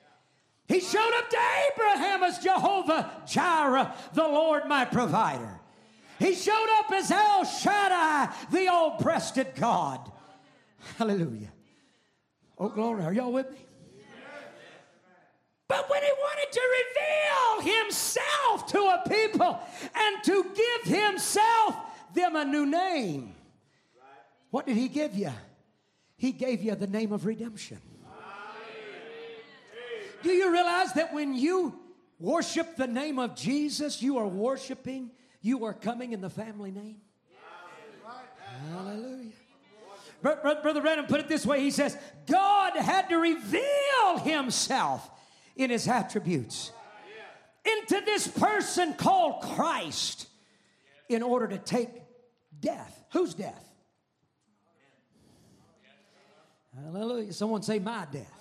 He 0.68 0.80
showed 0.80 1.12
up 1.18 1.30
to 1.30 1.38
Abraham 1.72 2.22
as 2.22 2.38
Jehovah 2.38 3.10
Jireh, 3.26 3.94
the 4.12 4.22
Lord 4.22 4.66
my 4.66 4.84
provider. 4.84 5.60
He 6.18 6.34
showed 6.34 6.68
up 6.78 6.92
as 6.92 7.10
El 7.10 7.44
Shaddai, 7.44 8.32
the 8.52 8.68
all 8.68 8.98
breasted 8.98 9.54
God. 9.56 10.12
Hallelujah. 10.98 11.52
Oh, 12.58 12.68
glory. 12.68 13.04
Are 13.04 13.12
y'all 13.12 13.32
with 13.32 13.50
me? 13.50 13.58
But 15.66 15.88
when 15.90 16.02
he 16.02 16.10
wanted 16.10 16.52
to 16.52 16.60
reveal 16.78 17.74
himself 17.74 18.66
to 18.66 18.78
a 18.78 19.02
people 19.08 19.58
and 19.94 20.24
to 20.24 20.44
give 20.54 20.94
himself 20.94 21.76
them 22.14 22.36
a 22.36 22.44
new 22.44 22.66
name, 22.66 23.34
what 24.50 24.66
did 24.66 24.76
he 24.76 24.88
give 24.88 25.14
you? 25.14 25.32
He 26.16 26.32
gave 26.32 26.62
you 26.62 26.74
the 26.74 26.86
name 26.86 27.12
of 27.12 27.26
redemption. 27.26 27.78
Do 30.22 30.30
you 30.30 30.52
realize 30.52 30.92
that 30.94 31.12
when 31.12 31.34
you 31.34 31.78
worship 32.18 32.76
the 32.76 32.86
name 32.86 33.18
of 33.18 33.34
Jesus, 33.34 34.00
you 34.00 34.16
are 34.18 34.26
worshiping, 34.26 35.10
you 35.42 35.64
are 35.64 35.74
coming 35.74 36.12
in 36.12 36.20
the 36.20 36.30
family 36.30 36.70
name? 36.70 36.96
Hallelujah. 38.70 39.32
Brother 40.24 40.80
Branham 40.80 41.04
put 41.04 41.20
it 41.20 41.28
this 41.28 41.44
way 41.44 41.60
He 41.60 41.70
says, 41.70 41.96
God 42.26 42.74
had 42.76 43.10
to 43.10 43.16
reveal 43.16 44.18
Himself 44.22 45.08
in 45.54 45.68
His 45.68 45.86
attributes 45.86 46.72
into 47.64 48.02
this 48.04 48.26
person 48.26 48.94
called 48.94 49.42
Christ 49.42 50.28
in 51.10 51.22
order 51.22 51.46
to 51.48 51.58
take 51.58 51.90
death. 52.58 53.04
Whose 53.12 53.34
death? 53.34 53.62
Hallelujah. 56.74 57.32
Someone 57.34 57.62
say, 57.62 57.78
My 57.78 58.06
death. 58.10 58.32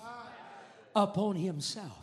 Upon 0.96 1.36
Himself. 1.36 2.00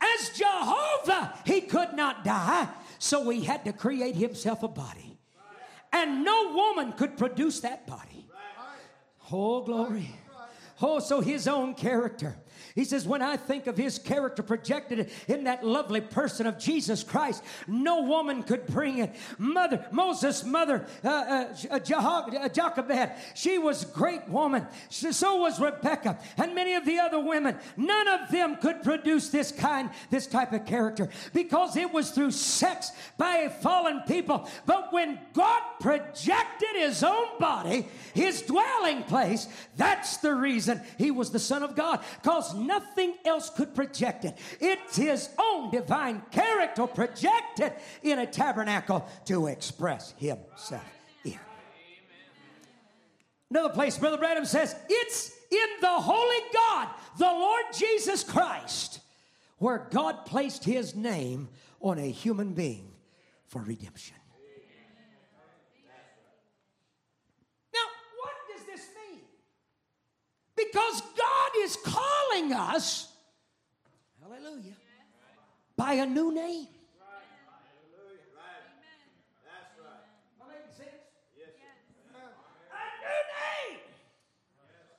As 0.00 0.30
Jehovah, 0.30 1.34
He 1.44 1.62
could 1.62 1.94
not 1.94 2.24
die, 2.24 2.68
so 3.00 3.28
He 3.30 3.42
had 3.42 3.64
to 3.64 3.72
create 3.72 4.14
Himself 4.14 4.62
a 4.62 4.68
body. 4.68 5.18
And 5.92 6.24
no 6.24 6.52
woman 6.54 6.92
could 6.92 7.18
produce 7.18 7.60
that 7.60 7.86
body. 7.86 8.11
Oh, 9.32 9.62
glory. 9.62 10.10
Oh, 10.80 10.98
so 10.98 11.20
his 11.20 11.48
own 11.48 11.74
character. 11.74 12.36
He 12.74 12.84
says, 12.84 13.06
when 13.06 13.22
I 13.22 13.36
think 13.36 13.66
of 13.66 13.76
his 13.76 13.98
character 13.98 14.42
projected 14.42 15.10
in 15.28 15.44
that 15.44 15.64
lovely 15.64 16.00
person 16.00 16.46
of 16.46 16.58
Jesus 16.58 17.02
Christ, 17.02 17.42
no 17.66 18.02
woman 18.02 18.42
could 18.42 18.66
bring 18.66 18.98
it. 18.98 19.14
Mother, 19.38 19.84
Moses' 19.90 20.44
mother, 20.44 20.86
uh, 21.04 21.08
uh, 21.08 21.54
uh, 21.70 21.76
uh 21.76 22.48
Jochebed, 22.48 23.12
she 23.34 23.58
was 23.58 23.82
a 23.82 23.86
great 23.86 24.28
woman. 24.28 24.66
So 24.88 25.36
was 25.36 25.60
Rebecca 25.60 26.18
and 26.36 26.54
many 26.54 26.74
of 26.74 26.84
the 26.84 26.98
other 26.98 27.20
women. 27.20 27.56
None 27.76 28.08
of 28.08 28.30
them 28.30 28.56
could 28.56 28.82
produce 28.82 29.28
this 29.28 29.52
kind, 29.52 29.90
this 30.10 30.26
type 30.26 30.52
of 30.52 30.66
character 30.66 31.08
because 31.32 31.76
it 31.76 31.92
was 31.92 32.10
through 32.10 32.30
sex 32.30 32.90
by 33.16 33.36
a 33.38 33.50
fallen 33.50 34.00
people. 34.06 34.48
But 34.66 34.92
when 34.92 35.18
God 35.32 35.62
projected 35.80 36.76
his 36.76 37.02
own 37.02 37.38
body, 37.38 37.88
his 38.14 38.42
dwelling 38.42 39.02
place, 39.04 39.48
that's 39.76 40.18
the 40.18 40.34
reason 40.34 40.80
he 40.98 41.10
was 41.10 41.30
the 41.30 41.38
Son 41.38 41.62
of 41.62 41.74
God. 41.74 42.00
Because 42.22 42.54
nothing 42.66 43.14
else 43.24 43.50
could 43.50 43.74
project 43.74 44.24
it. 44.24 44.36
It's 44.60 44.96
his 44.96 45.28
own 45.38 45.70
divine 45.70 46.22
character 46.30 46.86
projected 46.86 47.72
in 48.02 48.18
a 48.18 48.26
tabernacle 48.26 49.06
to 49.26 49.46
express 49.46 50.14
himself 50.16 50.82
in. 51.24 51.38
Another 53.50 53.70
place, 53.70 53.98
Brother 53.98 54.18
Branham 54.18 54.46
says, 54.46 54.74
it's 54.88 55.32
in 55.50 55.68
the 55.80 55.88
Holy 55.88 56.40
God, 56.54 56.88
the 57.18 57.24
Lord 57.24 57.64
Jesus 57.74 58.24
Christ, 58.24 59.00
where 59.58 59.86
God 59.90 60.24
placed 60.24 60.64
his 60.64 60.94
name 60.94 61.48
on 61.80 61.98
a 61.98 62.10
human 62.10 62.54
being 62.54 62.92
for 63.46 63.60
redemption. 63.60 64.16
Because 70.70 71.00
God 71.00 71.50
is 71.58 71.76
calling 71.84 72.52
us, 72.52 73.12
hallelujah, 74.22 74.74
by 75.76 75.94
a 75.94 76.06
new 76.06 76.34
name. 76.34 76.68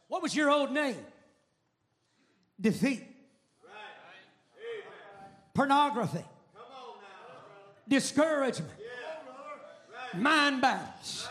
What 0.07 0.21
was 0.21 0.35
your 0.35 0.51
old 0.51 0.71
name? 0.71 1.03
Defeat. 2.61 3.03
Right. 3.65 3.73
Pornography. 5.55 6.23
Discouragement. 7.87 8.71
Mind 10.15 10.61
battles. 10.61 11.27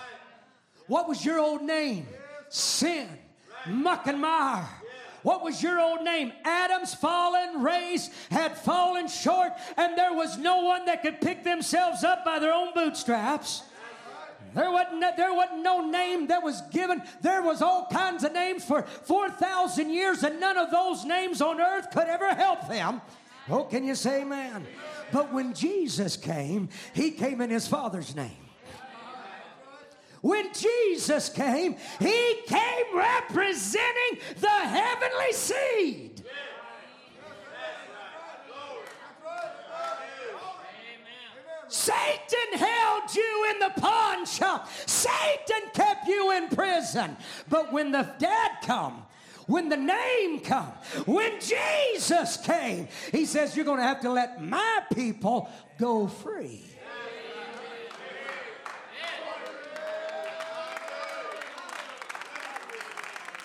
What 0.88 1.08
was 1.08 1.24
your 1.24 1.38
old 1.38 1.62
name? 1.62 2.08
Sin 2.48 3.08
muck 3.66 4.06
and 4.06 4.20
mire. 4.20 4.68
What 5.22 5.44
was 5.44 5.62
your 5.62 5.80
old 5.80 6.02
name? 6.02 6.32
Adam's 6.44 6.94
fallen 6.94 7.62
race 7.62 8.10
had 8.30 8.58
fallen 8.58 9.06
short, 9.06 9.52
and 9.76 9.96
there 9.96 10.12
was 10.12 10.36
no 10.36 10.62
one 10.62 10.84
that 10.86 11.02
could 11.02 11.20
pick 11.20 11.44
themselves 11.44 12.02
up 12.02 12.24
by 12.24 12.38
their 12.38 12.52
own 12.52 12.72
bootstraps. 12.74 13.62
There 14.54 14.70
wasn't, 14.70 15.00
there 15.16 15.32
wasn't 15.32 15.62
no 15.62 15.88
name 15.88 16.26
that 16.26 16.42
was 16.42 16.60
given. 16.72 17.02
There 17.22 17.40
was 17.40 17.62
all 17.62 17.86
kinds 17.90 18.24
of 18.24 18.32
names 18.32 18.64
for 18.64 18.82
4,000 18.82 19.90
years, 19.90 20.22
and 20.24 20.40
none 20.40 20.58
of 20.58 20.70
those 20.70 21.04
names 21.04 21.40
on 21.40 21.60
earth 21.60 21.90
could 21.90 22.08
ever 22.08 22.34
help 22.34 22.68
them. 22.68 23.00
Oh, 23.48 23.64
can 23.64 23.84
you 23.84 23.94
say 23.94 24.22
amen? 24.22 24.66
But 25.10 25.32
when 25.32 25.54
Jesus 25.54 26.16
came, 26.16 26.68
he 26.94 27.12
came 27.12 27.40
in 27.40 27.50
his 27.50 27.66
Father's 27.66 28.14
name. 28.14 28.41
When 30.22 30.52
Jesus 30.54 31.28
came, 31.28 31.76
he 31.98 32.34
came 32.46 32.84
representing 32.96 34.20
the 34.40 34.48
heavenly 34.48 35.32
seed. 35.32 36.24
Satan 41.66 42.58
held 42.58 43.14
you 43.14 43.50
in 43.50 43.58
the 43.58 43.80
pawn 43.80 44.24
shop. 44.24 44.68
Satan 44.86 45.70
kept 45.74 46.06
you 46.06 46.30
in 46.32 46.48
prison. 46.48 47.16
But 47.48 47.72
when 47.72 47.90
the 47.90 48.08
dad 48.18 48.50
come, 48.62 49.04
when 49.46 49.68
the 49.68 49.76
name 49.76 50.40
come, 50.40 50.72
when 51.06 51.40
Jesus 51.40 52.36
came, 52.36 52.86
he 53.10 53.24
says, 53.24 53.56
You're 53.56 53.64
going 53.64 53.78
to 53.78 53.84
have 53.84 54.02
to 54.02 54.12
let 54.12 54.40
my 54.40 54.82
people 54.94 55.50
go 55.78 56.06
free. 56.06 56.62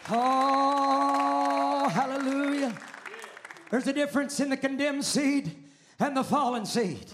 Oh, 0.10 1.90
hallelujah. 1.90 2.74
There's 3.70 3.88
a 3.88 3.94
difference 3.94 4.40
in 4.40 4.50
the 4.50 4.58
condemned 4.58 5.04
seed 5.04 5.52
and 6.00 6.16
the 6.16 6.24
fallen 6.24 6.66
seed. 6.66 7.06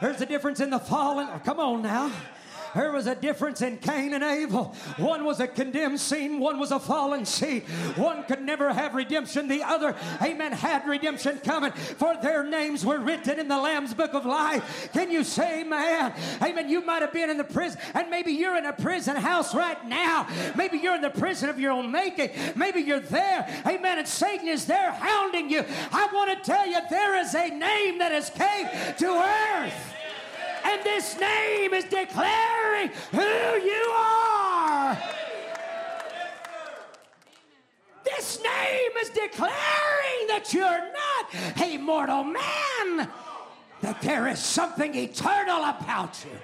There's 0.00 0.20
a 0.20 0.26
difference 0.26 0.60
in 0.60 0.70
the 0.70 0.78
fallen. 0.78 1.28
Oh, 1.32 1.40
come 1.44 1.58
on 1.58 1.82
now. 1.82 2.12
There 2.74 2.92
was 2.92 3.06
a 3.06 3.14
difference 3.14 3.60
in 3.62 3.78
Cain 3.78 4.14
and 4.14 4.24
Abel. 4.24 4.74
One 4.96 5.24
was 5.24 5.40
a 5.40 5.46
condemned 5.46 6.00
seed, 6.00 6.38
one 6.38 6.58
was 6.58 6.70
a 6.70 6.80
fallen 6.80 7.24
seed. 7.24 7.64
One 7.96 8.24
could 8.24 8.42
never 8.42 8.72
have 8.72 8.94
redemption, 8.94 9.48
the 9.48 9.62
other, 9.62 9.94
amen, 10.22 10.52
had 10.52 10.86
redemption 10.86 11.38
coming, 11.38 11.72
for 11.72 12.16
their 12.22 12.44
names 12.44 12.84
were 12.84 12.98
written 12.98 13.38
in 13.38 13.48
the 13.48 13.58
Lamb's 13.58 13.94
book 13.94 14.14
of 14.14 14.24
life. 14.24 14.90
Can 14.92 15.10
you 15.10 15.24
say, 15.24 15.64
man? 15.64 16.14
Amen. 16.42 16.68
You 16.68 16.84
might 16.84 17.02
have 17.02 17.12
been 17.12 17.30
in 17.30 17.36
the 17.36 17.44
prison, 17.44 17.80
and 17.94 18.10
maybe 18.10 18.32
you're 18.32 18.56
in 18.56 18.66
a 18.66 18.72
prison 18.72 19.16
house 19.16 19.54
right 19.54 19.86
now. 19.86 20.26
Maybe 20.56 20.78
you're 20.78 20.94
in 20.94 21.02
the 21.02 21.10
prison 21.10 21.48
of 21.48 21.60
your 21.60 21.72
own 21.72 21.90
making. 21.90 22.30
Maybe 22.56 22.80
you're 22.80 23.00
there, 23.00 23.62
amen, 23.66 23.98
and 23.98 24.08
Satan 24.08 24.48
is 24.48 24.66
there 24.66 24.92
hounding 24.92 25.50
you. 25.50 25.64
I 25.92 26.08
want 26.12 26.30
to 26.30 26.50
tell 26.50 26.66
you, 26.66 26.78
there 26.90 27.20
is 27.20 27.34
a 27.34 27.48
name 27.48 27.98
that 27.98 28.12
has 28.12 28.30
came 28.30 28.68
to 28.96 29.06
earth. 29.06 29.94
And 30.64 30.82
this 30.84 31.18
name 31.18 31.74
is 31.74 31.84
declaring 31.84 32.90
who 33.10 33.20
you 33.20 33.92
are. 33.96 34.98
This 38.04 38.42
name 38.42 38.90
is 39.00 39.08
declaring 39.10 40.26
that 40.28 40.50
you're 40.52 40.68
not 40.68 41.60
a 41.62 41.76
mortal 41.78 42.24
man, 42.24 43.08
that 43.80 44.00
there 44.02 44.28
is 44.28 44.38
something 44.38 44.94
eternal 44.94 45.64
about 45.64 46.24
you. 46.24 46.38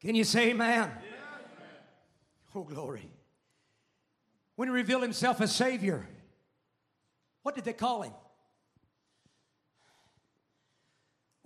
Can 0.00 0.14
you 0.14 0.24
say 0.24 0.50
amen? 0.50 0.90
Oh, 2.54 2.62
glory. 2.62 3.10
When 4.54 4.68
he 4.68 4.74
revealed 4.74 5.02
himself 5.02 5.40
as 5.40 5.54
Savior, 5.54 6.08
what 7.42 7.54
did 7.54 7.64
they 7.64 7.72
call 7.72 8.02
him? 8.02 8.12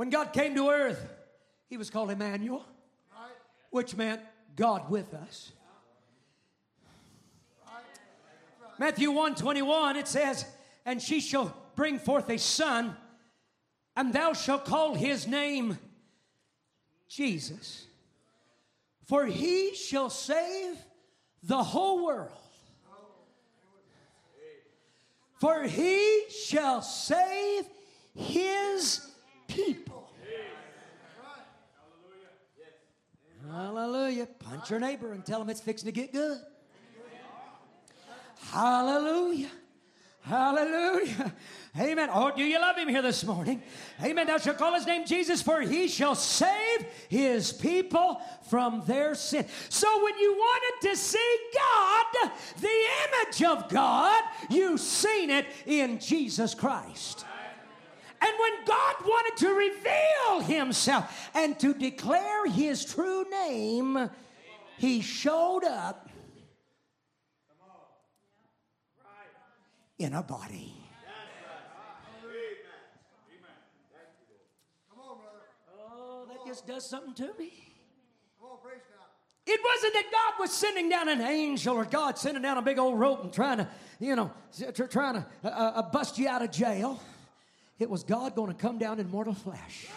When 0.02 0.10
God 0.10 0.32
came 0.32 0.56
to 0.56 0.68
earth, 0.68 1.00
he 1.68 1.76
was 1.76 1.88
called 1.88 2.10
Emmanuel, 2.10 2.64
which 3.70 3.94
meant 3.94 4.20
God 4.56 4.90
with 4.90 5.14
us. 5.14 5.52
Matthew 8.80 9.12
1 9.12 9.36
21, 9.36 9.94
it 9.94 10.08
says, 10.08 10.44
And 10.84 11.00
she 11.00 11.20
shall 11.20 11.56
bring 11.76 12.00
forth 12.00 12.28
a 12.30 12.36
son, 12.36 12.96
and 13.94 14.12
thou 14.12 14.32
shalt 14.32 14.64
call 14.64 14.96
his 14.96 15.28
name 15.28 15.78
Jesus. 17.08 17.86
For 19.06 19.24
he 19.24 19.72
shall 19.76 20.10
save 20.10 20.78
the 21.44 21.62
whole 21.62 22.04
world. 22.04 22.32
For 25.38 25.62
he 25.62 26.24
shall 26.28 26.82
save 26.82 27.66
his 28.16 29.08
people. 29.54 29.91
Hallelujah. 33.52 34.26
Punch 34.38 34.70
your 34.70 34.80
neighbor 34.80 35.12
and 35.12 35.24
tell 35.24 35.42
him 35.42 35.50
it's 35.50 35.60
fixing 35.60 35.86
to 35.86 35.92
get 35.92 36.10
good. 36.10 36.38
Hallelujah. 38.50 39.50
Hallelujah. 40.22 41.34
Amen. 41.78 42.08
Oh, 42.12 42.30
do 42.34 42.42
you 42.42 42.58
love 42.60 42.78
him 42.78 42.88
here 42.88 43.02
this 43.02 43.24
morning? 43.24 43.62
Amen. 44.02 44.26
Thou 44.26 44.38
shalt 44.38 44.56
call 44.56 44.72
his 44.72 44.86
name 44.86 45.04
Jesus, 45.04 45.42
for 45.42 45.60
he 45.60 45.86
shall 45.88 46.14
save 46.14 46.86
his 47.08 47.52
people 47.52 48.22
from 48.48 48.82
their 48.86 49.14
sin. 49.14 49.44
So 49.68 50.02
when 50.02 50.16
you 50.18 50.32
wanted 50.32 50.88
to 50.88 50.96
see 50.96 51.36
God, 51.54 52.30
the 52.58 52.68
image 52.68 53.42
of 53.42 53.68
God, 53.68 54.22
you've 54.48 54.80
seen 54.80 55.28
it 55.28 55.46
in 55.66 55.98
Jesus 55.98 56.54
Christ. 56.54 57.26
And 58.22 58.32
when 58.38 58.64
God 58.64 58.94
wanted 59.04 59.36
to 59.38 59.52
reveal 59.52 60.40
himself 60.46 61.30
and 61.34 61.58
to 61.58 61.74
declare 61.74 62.46
his 62.46 62.84
true 62.84 63.24
name, 63.28 64.08
he 64.78 65.00
showed 65.00 65.64
up 65.64 66.08
in 69.98 70.12
a 70.14 70.22
body. 70.22 70.72
Oh, 74.96 76.26
that 76.28 76.46
just 76.46 76.66
does 76.66 76.88
something 76.88 77.14
to 77.14 77.32
me. 77.38 77.52
It 79.44 79.60
wasn't 79.64 79.94
that 79.94 80.04
God 80.12 80.40
was 80.40 80.52
sending 80.52 80.88
down 80.88 81.08
an 81.08 81.20
angel 81.20 81.74
or 81.74 81.84
God 81.84 82.16
sending 82.16 82.42
down 82.42 82.58
a 82.58 82.62
big 82.62 82.78
old 82.78 82.98
rope 82.98 83.24
and 83.24 83.32
trying 83.32 83.58
to, 83.58 83.68
you 83.98 84.14
know, 84.14 84.30
trying 84.88 85.14
to 85.14 85.26
uh, 85.44 85.48
uh, 85.48 85.82
bust 85.90 86.18
you 86.18 86.28
out 86.28 86.42
of 86.42 86.52
jail. 86.52 87.00
It 87.78 87.90
was 87.90 88.04
God 88.04 88.34
going 88.34 88.48
to 88.48 88.54
come 88.54 88.78
down 88.78 89.00
in 89.00 89.10
mortal 89.10 89.34
flesh. 89.34 89.88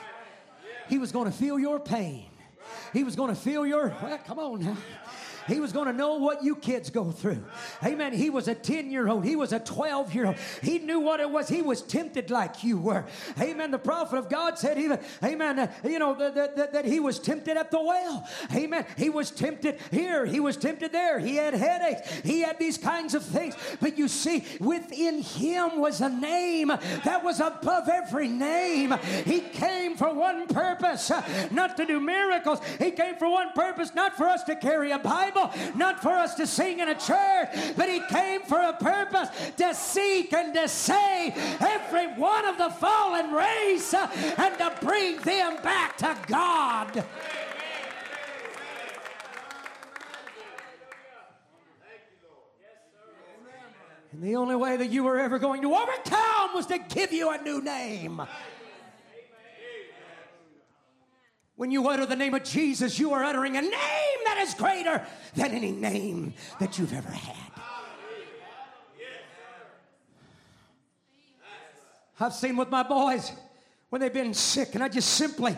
He 0.90 0.98
was 0.98 1.12
going 1.12 1.32
to 1.32 1.38
feel 1.38 1.60
your 1.60 1.80
pain. 1.80 2.30
He 2.94 3.04
was 3.04 3.16
going 3.16 3.34
to 3.34 3.40
feel 3.40 3.66
your, 3.66 3.90
well, 4.02 4.20
come 4.26 4.40
on 4.40 4.62
now. 4.62 4.78
He 5.48 5.60
was 5.60 5.72
going 5.72 5.86
to 5.88 5.94
know 5.94 6.16
what 6.16 6.44
you 6.44 6.56
kids 6.56 6.90
go 6.90 7.12
through. 7.12 7.44
Amen. 7.84 8.14
He 8.14 8.30
was 8.30 8.48
a 8.48 8.56
10 8.56 8.90
year 8.90 9.08
old. 9.08 9.24
He 9.24 9.36
was 9.36 9.54
a 9.54 9.60
12 9.60 10.14
year 10.16 10.26
old. 10.28 10.38
He 10.64 10.80
knew 10.80 11.00
what 11.00 11.20
it 11.20 11.30
was. 11.30 11.48
He 11.48 11.62
was 11.62 11.82
tempted 11.82 12.32
like 12.32 12.64
you 12.64 12.80
were. 12.80 13.06
Amen. 13.40 13.72
The 13.72 13.78
prophet 13.78 14.18
of 14.18 14.30
God 14.30 14.58
said, 14.58 14.80
even, 14.80 15.00
Amen, 15.24 15.60
uh, 15.60 15.72
you 15.84 16.00
know, 16.00 16.16
that, 16.16 16.56
that, 16.56 16.74
that 16.74 16.86
he 16.86 17.00
was 17.00 17.20
tempted 17.20 17.58
at 17.58 17.70
the 17.70 17.80
well. 17.80 18.28
Amen. 18.54 18.86
He 18.98 19.10
was 19.10 19.30
tempted 19.30 19.80
here. 19.92 20.26
He 20.26 20.40
was 20.40 20.58
tempted 20.58 20.92
there. 20.92 21.20
He 21.20 21.36
had 21.36 21.54
headaches. 21.54 22.12
He 22.24 22.42
had 22.42 22.58
these 22.58 22.78
kinds 22.78 23.14
of 23.14 23.24
things. 23.24 23.56
But 23.80 23.98
you 23.98 24.08
see, 24.08 24.44
within 24.60 25.22
him 25.22 25.80
was 25.80 26.02
a 26.02 26.10
name 26.10 26.70
that 26.70 27.24
was 27.24 27.40
above 27.40 27.88
every 27.88 28.28
name. 28.28 28.96
He 29.26 29.42
came 29.42 29.96
for 29.96 30.14
one 30.14 30.48
purpose, 30.48 31.12
not 31.52 31.78
to 31.78 31.86
do 31.86 32.00
miracles. 32.00 32.60
He 32.80 32.92
came 32.92 33.16
for 33.18 33.30
one 33.30 33.52
purpose, 33.54 33.94
not 33.94 34.18
for 34.18 34.28
us 34.28 34.44
to 34.46 34.56
carry 34.56 34.92
a 34.92 35.00
Bible 35.00 35.35
Bible, 35.36 35.54
not 35.76 36.02
for 36.02 36.10
us 36.10 36.36
to 36.36 36.48
sing 36.48 36.80
in 36.80 36.90
a 36.90 36.96
church, 36.96 37.50
but 37.76 37.90
He 37.90 38.02
came 38.10 38.42
for 38.42 38.62
a 38.62 38.74
purpose 38.74 39.30
to 39.58 39.76
seek 39.76 40.34
and 40.34 40.54
to 40.54 40.68
save 40.68 41.34
every 41.62 42.08
one 42.14 42.46
of 42.46 42.58
the 42.58 42.70
fallen 42.70 43.32
race 43.32 43.94
uh, 43.94 44.10
and 44.38 44.58
to 44.58 44.74
bring 44.86 45.18
them 45.20 45.62
back 45.62 45.98
to 45.98 46.18
God. 46.28 47.04
And 54.12 54.24
the 54.24 54.38
only 54.38 54.56
way 54.56 54.78
that 54.78 54.92
you 54.92 55.04
were 55.04 55.20
ever 55.20 55.40
going 55.40 55.62
to 55.64 55.76
overcome 55.76 56.54
was 56.54 56.68
to 56.68 56.78
give 56.78 57.12
you 57.12 57.32
a 57.32 57.42
new 57.42 57.62
name. 57.62 58.22
When 61.56 61.72
you 61.72 61.88
utter 61.88 62.06
the 62.06 62.16
name 62.16 62.34
of 62.34 62.44
Jesus, 62.44 63.00
you 63.00 63.14
are 63.14 63.24
uttering 63.24 63.56
a 63.56 63.62
name 63.62 63.72
that 64.26 64.38
is 64.40 64.54
greater 64.54 65.06
than 65.36 65.52
any 65.52 65.72
name 65.72 66.34
that 66.60 66.78
you've 66.78 66.94
ever 66.94 67.10
had. 67.10 67.36
I've 72.20 72.34
seen 72.34 72.56
with 72.56 72.70
my 72.70 72.84
boys 72.84 73.32
when 73.90 74.02
they've 74.02 74.14
been 74.14 74.34
sick, 74.34 74.74
and 74.74 74.84
I 74.84 74.88
just 74.88 75.16
simply 75.16 75.58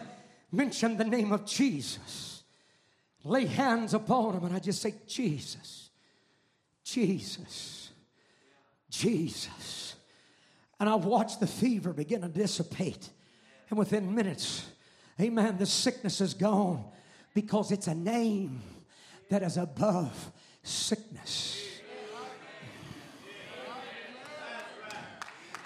mention 0.52 0.98
the 0.98 1.04
name 1.04 1.32
of 1.32 1.46
Jesus. 1.46 2.44
lay 3.24 3.46
hands 3.46 3.94
upon 3.94 4.36
them 4.36 4.46
and 4.46 4.56
I 4.56 4.60
just 4.60 4.82
say, 4.82 4.94
Jesus, 5.06 5.90
Jesus, 6.84 7.90
Jesus. 8.90 9.96
And 10.80 10.88
I 10.88 10.96
watch 10.96 11.40
the 11.40 11.48
fever 11.48 11.92
begin 11.92 12.22
to 12.22 12.28
dissipate. 12.28 13.10
And 13.70 13.78
within 13.78 14.16
minutes, 14.16 14.66
amen, 15.20 15.58
the 15.58 15.66
sickness 15.66 16.22
is 16.22 16.34
gone 16.34 16.84
because 17.34 17.72
it's 17.72 17.88
a 17.88 17.96
name 17.96 18.62
that 19.30 19.44
is 19.44 19.58
above 19.58 20.32
sickness. 20.64 21.64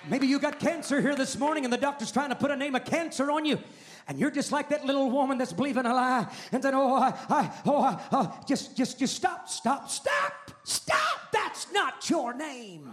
Maybe 0.10 0.26
you 0.26 0.40
got 0.40 0.60
cancer 0.60 1.00
here 1.00 1.16
this 1.16 1.38
morning 1.38 1.64
and 1.64 1.72
the 1.72 1.78
doctor's 1.78 2.12
trying 2.12 2.30
to 2.30 2.36
put 2.36 2.50
a 2.50 2.58
name 2.58 2.76
of 2.76 2.86
cancer 2.86 3.30
on 3.30 3.46
you. 3.46 3.60
And 4.08 4.20
you're 4.20 4.32
just 4.32 4.52
like 4.52 4.70
that 4.70 4.84
little 4.84 5.12
woman 5.12 5.38
that's 5.38 5.54
believing 5.54 5.86
a 5.86 5.94
lie 5.94 6.28
and 6.52 6.64
then, 6.64 6.74
oh, 6.74 6.96
I, 6.96 7.14
I, 7.30 7.62
oh, 7.66 7.82
I, 7.82 8.02
oh, 8.12 8.40
just, 8.48 8.76
just, 8.76 8.98
just 8.98 9.16
stop, 9.16 9.48
stop, 9.48 9.90
stop, 9.90 10.52
stop. 10.64 11.32
That's 11.32 11.72
not 11.72 12.10
your 12.10 12.34
name. 12.34 12.90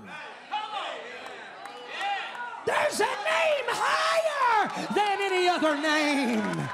There's 2.66 3.00
a 3.00 3.04
name 3.04 3.68
higher 3.68 4.68
than 4.94 5.20
any 5.20 5.48
other 5.48 5.76
name. 5.80 6.68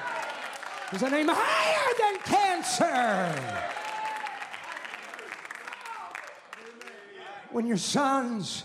There's 0.91 1.03
a 1.03 1.11
name 1.11 1.29
higher 1.31 1.95
than 1.99 2.19
cancer. 2.23 3.33
When 7.51 7.67
your 7.67 7.77
sons 7.77 8.65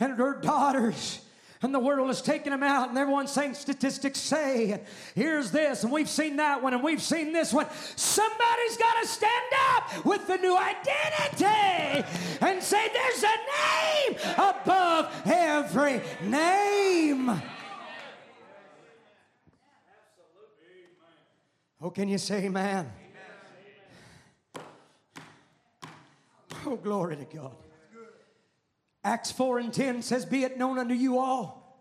and 0.00 0.14
her 0.14 0.34
daughters 0.40 1.20
and 1.66 1.74
the 1.74 1.80
world 1.80 2.08
is 2.10 2.22
taking 2.22 2.52
them 2.52 2.62
out, 2.62 2.88
and 2.88 2.96
everyone's 2.96 3.32
saying 3.32 3.54
statistics 3.54 4.20
say, 4.20 4.70
and 4.70 4.82
here's 5.16 5.50
this, 5.50 5.82
and 5.82 5.92
we've 5.92 6.08
seen 6.08 6.36
that 6.36 6.62
one, 6.62 6.72
and 6.72 6.82
we've 6.82 7.02
seen 7.02 7.32
this 7.32 7.52
one. 7.52 7.66
Somebody's 7.96 8.76
got 8.76 9.02
to 9.02 9.08
stand 9.08 9.32
up 9.72 10.04
with 10.06 10.28
the 10.28 10.36
new 10.36 10.56
identity 10.56 12.06
and 12.40 12.62
say, 12.62 12.88
There's 12.92 13.24
a 13.24 14.12
name 14.14 14.18
above 14.38 15.12
every 15.26 16.00
name. 16.22 17.42
Oh, 21.82 21.90
can 21.90 22.08
you 22.08 22.18
say 22.18 22.44
amen? 22.44 22.92
Oh, 26.64 26.76
glory 26.76 27.16
to 27.16 27.24
God. 27.24 27.65
Acts 29.06 29.30
4 29.30 29.60
and 29.60 29.72
10 29.72 30.02
says, 30.02 30.26
Be 30.26 30.42
it 30.42 30.58
known 30.58 30.80
unto 30.80 30.92
you 30.92 31.18
all 31.18 31.80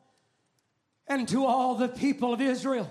and 1.08 1.28
to 1.30 1.44
all 1.44 1.74
the 1.74 1.88
people 1.88 2.32
of 2.32 2.40
Israel 2.40 2.90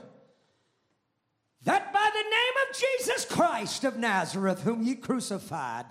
that 1.62 1.92
by 1.92 2.10
the 2.12 2.22
name 2.22 2.68
of 2.68 2.76
Jesus 2.76 3.24
Christ 3.24 3.84
of 3.84 3.96
Nazareth, 3.96 4.62
whom 4.62 4.82
ye 4.82 4.96
crucified 4.96 5.86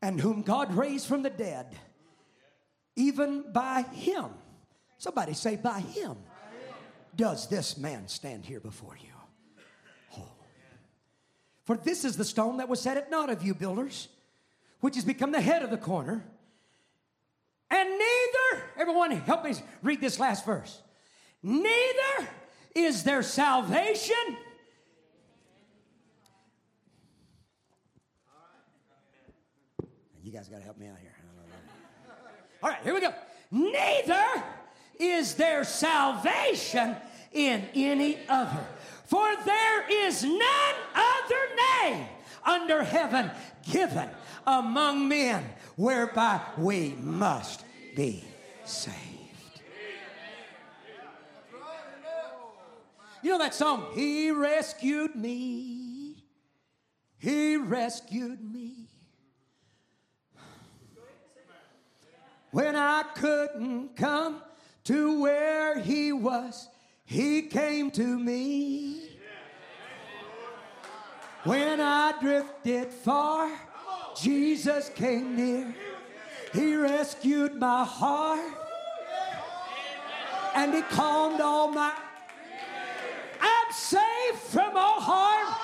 and 0.00 0.20
whom 0.20 0.42
God 0.42 0.72
raised 0.74 1.06
from 1.06 1.22
the 1.22 1.30
dead, 1.30 1.76
even 2.94 3.52
by 3.52 3.82
him, 3.92 4.26
somebody 4.96 5.34
say, 5.34 5.56
by 5.56 5.80
him, 5.80 6.16
does 7.16 7.48
this 7.48 7.76
man 7.76 8.06
stand 8.06 8.44
here 8.46 8.60
before 8.60 8.96
you. 9.02 9.08
Oh. 10.16 10.30
For 11.64 11.76
this 11.76 12.04
is 12.04 12.16
the 12.16 12.24
stone 12.24 12.58
that 12.58 12.68
was 12.68 12.80
set 12.80 12.96
at 12.96 13.10
naught 13.10 13.30
of 13.30 13.42
you 13.42 13.54
builders, 13.54 14.06
which 14.80 14.94
has 14.94 15.04
become 15.04 15.32
the 15.32 15.40
head 15.40 15.62
of 15.62 15.70
the 15.70 15.76
corner. 15.76 16.24
And 17.72 17.88
neither, 17.88 18.64
everyone 18.76 19.10
help 19.12 19.44
me 19.44 19.54
read 19.82 20.02
this 20.02 20.20
last 20.20 20.44
verse. 20.44 20.82
Neither 21.42 22.28
is 22.74 23.02
there 23.02 23.22
salvation. 23.22 24.36
You 30.22 30.30
guys 30.30 30.48
got 30.48 30.58
to 30.58 30.62
help 30.62 30.76
me 30.78 30.86
out 30.86 30.98
here. 31.00 31.16
All 32.62 32.68
right, 32.68 32.78
here 32.84 32.92
we 32.92 33.00
go. 33.00 33.12
Neither 33.50 34.44
is 35.00 35.34
there 35.34 35.64
salvation 35.64 36.94
in 37.32 37.66
any 37.74 38.18
other. 38.28 38.66
For 39.06 39.34
there 39.46 40.06
is 40.06 40.22
none 40.22 40.74
other 40.94 41.86
name 41.86 42.06
under 42.44 42.82
heaven 42.84 43.30
given 43.70 44.10
among 44.46 45.08
men 45.08 45.44
whereby 45.76 46.40
we 46.56 46.94
must 47.00 47.61
be 47.94 48.24
saved. 48.64 48.96
You 53.22 53.30
know 53.30 53.38
that 53.38 53.54
song, 53.54 53.86
He 53.94 54.30
rescued 54.32 55.14
me. 55.14 56.16
He 57.18 57.56
rescued 57.56 58.42
me. 58.42 58.88
When 62.50 62.76
I 62.76 63.04
couldn't 63.14 63.96
come 63.96 64.42
to 64.84 65.20
where 65.20 65.78
He 65.78 66.12
was, 66.12 66.68
He 67.04 67.42
came 67.42 67.90
to 67.92 68.18
me. 68.18 69.08
When 71.44 71.80
I 71.80 72.14
drifted 72.20 72.92
far, 72.92 73.50
Jesus 74.16 74.90
came 74.90 75.36
near. 75.36 75.74
He 76.52 76.76
rescued 76.76 77.54
my 77.54 77.84
heart. 77.84 78.40
And 80.54 80.74
he 80.74 80.82
calmed 80.82 81.40
all 81.40 81.68
my. 81.68 81.92
I'm 83.40 83.72
safe 83.72 84.36
from 84.50 84.76
all 84.76 85.00
harm 85.00 85.54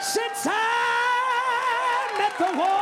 since 0.00 0.46
I 0.46 2.14
met 2.18 2.38
the 2.38 2.58
one 2.58 2.79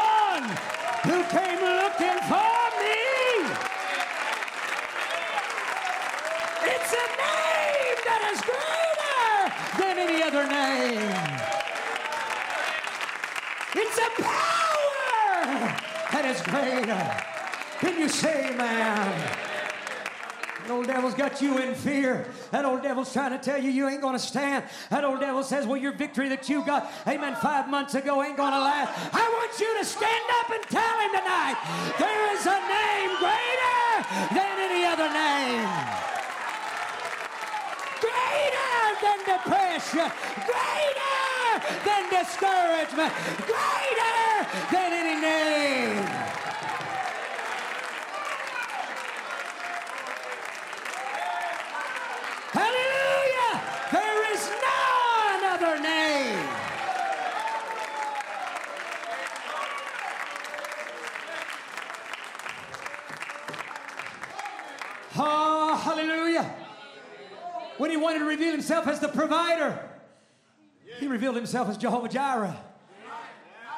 Can 17.80 17.98
you 17.98 18.08
say, 18.08 18.54
man? 18.56 19.46
That 20.62 20.70
old 20.74 20.86
devil's 20.86 21.14
got 21.14 21.40
you 21.40 21.58
in 21.58 21.74
fear. 21.74 22.28
That 22.50 22.66
old 22.66 22.82
devil's 22.82 23.10
trying 23.10 23.30
to 23.30 23.38
tell 23.38 23.56
you 23.56 23.70
you 23.70 23.88
ain't 23.88 24.02
to 24.14 24.20
stand. 24.20 24.64
That 24.90 25.04
old 25.04 25.20
devil 25.20 25.42
says, 25.42 25.66
well, 25.66 25.78
your 25.78 25.92
victory 25.92 26.28
that 26.28 26.48
you 26.48 26.64
got, 26.64 26.92
amen, 27.06 27.36
five 27.36 27.70
months 27.70 27.94
ago 27.94 28.22
ain't 28.22 28.36
to 28.52 28.58
last. 28.58 28.92
I 29.14 29.24
want 29.32 29.58
you 29.58 29.78
to 29.78 29.84
stand 29.84 30.28
up 30.40 30.50
and 30.52 30.62
tell 30.68 30.96
him 31.00 31.10
tonight 31.16 31.56
there 31.96 32.32
is 32.36 32.44
a 32.44 32.60
name 32.68 33.16
greater 33.16 33.88
than 34.36 34.58
any 34.60 34.84
other 34.84 35.08
name. 35.08 35.64
Greater 38.04 38.92
than 39.00 39.18
depression. 39.24 40.12
Greater 40.44 41.16
than 41.80 42.02
discouragement. 42.12 43.12
Greater 43.48 43.97
than 44.70 44.92
any 44.92 45.20
name. 45.20 46.04
Hallelujah! 52.52 53.62
There 53.92 54.32
is 54.32 54.48
no 54.48 54.78
other 55.54 55.82
name. 55.82 56.48
Oh, 65.16 65.76
hallelujah. 65.76 66.54
When 67.76 67.90
he 67.90 67.96
wanted 67.96 68.20
to 68.20 68.24
reveal 68.24 68.52
himself 68.52 68.86
as 68.86 68.98
the 68.98 69.08
provider, 69.08 69.78
he 70.98 71.06
revealed 71.06 71.36
himself 71.36 71.68
as 71.68 71.76
Jehovah 71.76 72.08
Jireh. 72.08 72.56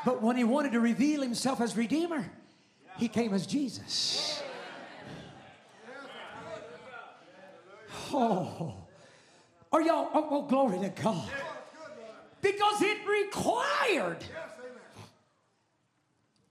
But 0.05 0.23
when 0.23 0.37
he 0.37 0.45
wanted 0.45 0.73
to 0.73 0.81
reveal 0.81 1.23
himself 1.23 1.61
as 1.61 1.77
Redeemer, 1.77 2.31
he 2.97 3.09
came 3.09 3.35
as 3.35 3.47
Jesus. 3.47 4.43
Oh, 8.13 8.75
are 9.73 9.83
y'all? 9.83 10.11
Oh, 10.13 10.29
oh, 10.31 10.43
glory 10.43 10.79
to 10.81 10.89
God. 10.89 11.31
Because 12.43 12.83
it 12.83 12.99
required 13.07 14.25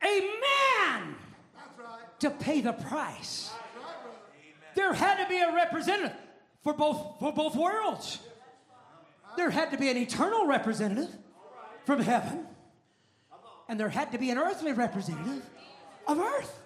a 0.04 0.20
man 0.20 1.16
to 2.20 2.30
pay 2.30 2.62
the 2.62 2.74
price. 2.74 3.52
There 4.76 4.94
had 4.94 5.22
to 5.24 5.28
be 5.28 5.40
a 5.40 5.54
representative 5.54 6.16
for 6.64 6.74
both 6.74 7.20
for 7.20 7.34
both 7.34 7.56
worlds. 7.56 8.20
There 9.36 9.50
had 9.50 9.72
to 9.72 9.78
be 9.78 9.90
an 9.90 9.98
eternal 9.98 10.48
representative 10.48 11.10
from 11.86 12.02
heaven, 12.02 12.46
and 13.70 13.80
there 13.80 13.88
had 13.88 14.12
to 14.12 14.18
be 14.18 14.32
an 14.32 14.38
earthly 14.38 14.74
representative 14.74 15.48
of 16.08 16.20
earth. 16.20 16.60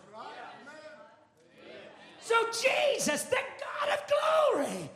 So 2.21 2.35
Jesus, 2.63 3.23
the 3.23 3.35
God 3.35 3.89
of 3.93 4.55
glory, 4.55 4.89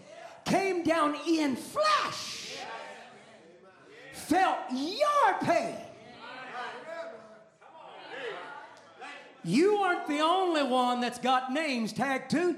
came 0.46 0.84
down 0.84 1.18
in 1.28 1.58
flesh, 1.58 2.56
felt 4.14 4.58
your 4.72 5.34
pain. 5.42 5.76
You 9.44 9.76
aren't 9.78 10.08
the 10.08 10.20
only 10.20 10.64
one 10.64 11.02
that's 11.02 11.20
got 11.20 11.52
names 11.52 11.92
tagged 11.92 12.32
to 12.32 12.52
you. 12.52 12.56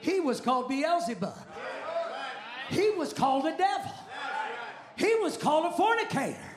He 0.00 0.20
was 0.20 0.40
called 0.40 0.68
Beelzebub. 0.68 1.34
He 2.70 2.90
was 2.90 3.12
called 3.12 3.46
a 3.46 3.56
devil. 3.56 3.92
He 4.96 5.14
was 5.16 5.36
called 5.36 5.72
a 5.72 5.76
fornicator. 5.76 6.47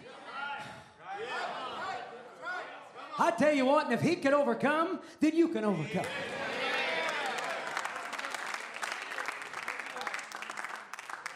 I 3.19 3.31
tell 3.31 3.53
you 3.53 3.65
what, 3.65 3.85
and 3.85 3.93
if 3.93 4.01
he 4.01 4.15
can 4.15 4.33
overcome, 4.33 4.99
then 5.19 5.35
you 5.35 5.49
can 5.49 5.65
overcome. 5.65 6.05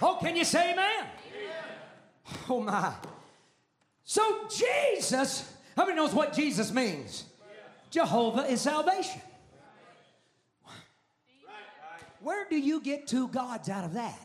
Oh, 0.02 0.18
can 0.22 0.36
you 0.36 0.44
say 0.44 0.74
amen? 0.74 1.06
Oh, 2.50 2.62
my. 2.62 2.94
So, 4.04 4.48
Jesus, 4.50 5.52
how 5.76 5.86
many 5.86 5.96
knows 5.96 6.14
what 6.14 6.34
Jesus 6.34 6.72
means? 6.72 7.26
Jehovah 7.90 8.46
is 8.46 8.62
salvation. 8.62 9.22
Where 12.20 12.48
do 12.50 12.58
you 12.58 12.82
get 12.82 13.08
two 13.08 13.28
gods 13.28 13.70
out 13.70 13.86
of 13.86 13.94
that? 13.94 14.20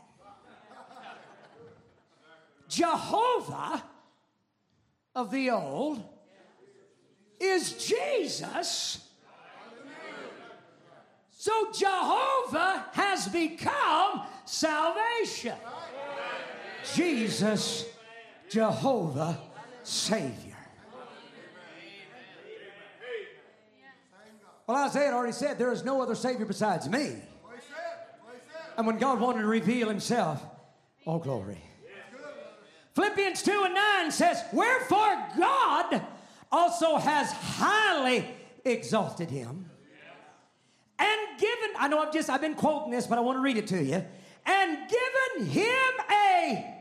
Jehovah 2.67 3.83
of 5.13 5.29
the 5.29 5.51
old 5.51 6.03
is 7.41 7.73
Jesus. 7.73 9.07
So 11.31 11.71
Jehovah 11.73 12.85
has 12.93 13.27
become 13.27 14.21
salvation. 14.45 15.55
Jesus, 16.93 17.85
Jehovah, 18.49 19.39
Savior. 19.81 20.55
Well, 24.67 24.85
Isaiah 24.85 25.11
already 25.13 25.33
said, 25.33 25.57
There 25.57 25.71
is 25.71 25.83
no 25.83 26.01
other 26.01 26.15
Savior 26.15 26.45
besides 26.45 26.87
me. 26.87 27.15
And 28.77 28.87
when 28.87 28.97
God 28.97 29.19
wanted 29.19 29.41
to 29.41 29.47
reveal 29.47 29.89
Himself, 29.89 30.41
oh, 31.05 31.19
glory. 31.19 31.61
Philippians 32.93 33.41
2 33.41 33.63
and 33.65 33.73
9 33.73 34.11
says, 34.11 34.43
Wherefore 34.53 35.17
God 35.37 36.01
also 36.51 36.97
has 36.97 37.31
highly 37.31 38.25
exalted 38.65 39.29
him 39.29 39.71
and 41.01 41.39
given, 41.39 41.69
I 41.79 41.87
know 41.87 41.99
I've 41.99 42.13
just, 42.13 42.29
I've 42.29 42.41
been 42.41 42.53
quoting 42.53 42.91
this, 42.91 43.07
but 43.07 43.17
I 43.17 43.21
want 43.21 43.37
to 43.37 43.41
read 43.41 43.57
it 43.57 43.67
to 43.67 43.83
you, 43.83 44.05
and 44.45 44.77
given 44.87 45.47
him 45.47 45.93
a, 46.11 46.75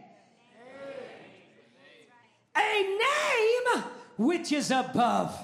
a 2.57 2.83
name 2.83 3.85
which 4.19 4.53
is 4.53 4.71
above. 4.71 5.35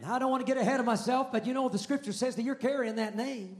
Now, 0.00 0.14
I 0.14 0.20
don't 0.20 0.30
want 0.30 0.46
to 0.46 0.52
get 0.52 0.60
ahead 0.60 0.78
of 0.78 0.86
myself, 0.86 1.32
but 1.32 1.44
you 1.44 1.52
know, 1.52 1.68
the 1.68 1.78
scripture 1.78 2.12
says 2.12 2.36
that 2.36 2.42
you're 2.42 2.54
carrying 2.54 2.96
that 2.96 3.16
name. 3.16 3.56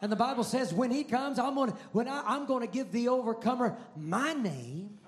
And 0.00 0.10
the 0.10 0.16
Bible 0.16 0.44
says, 0.44 0.72
when 0.72 0.90
he 0.90 1.04
comes, 1.04 1.38
I'm 1.38 1.54
gonna, 1.54 1.76
when 1.92 2.08
I, 2.08 2.22
I'm 2.24 2.46
gonna 2.46 2.66
give 2.66 2.90
the 2.90 3.08
overcomer 3.08 3.76
my 3.94 4.32
name. 4.32 4.99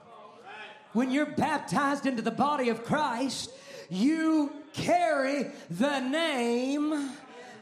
When 0.93 1.11
you're 1.11 1.27
baptized 1.27 2.07
into 2.07 2.23
the 2.23 2.31
body 2.31 2.69
of 2.69 2.85
Christ, 2.85 3.51
you 3.89 4.53
carry 4.73 5.51
the 5.71 6.01
name 6.01 7.11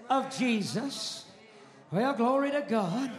of 0.08 0.36
Jesus. 0.36 1.24
Well, 1.90 2.12
glory 2.14 2.50
to 2.50 2.64
God. 2.68 3.10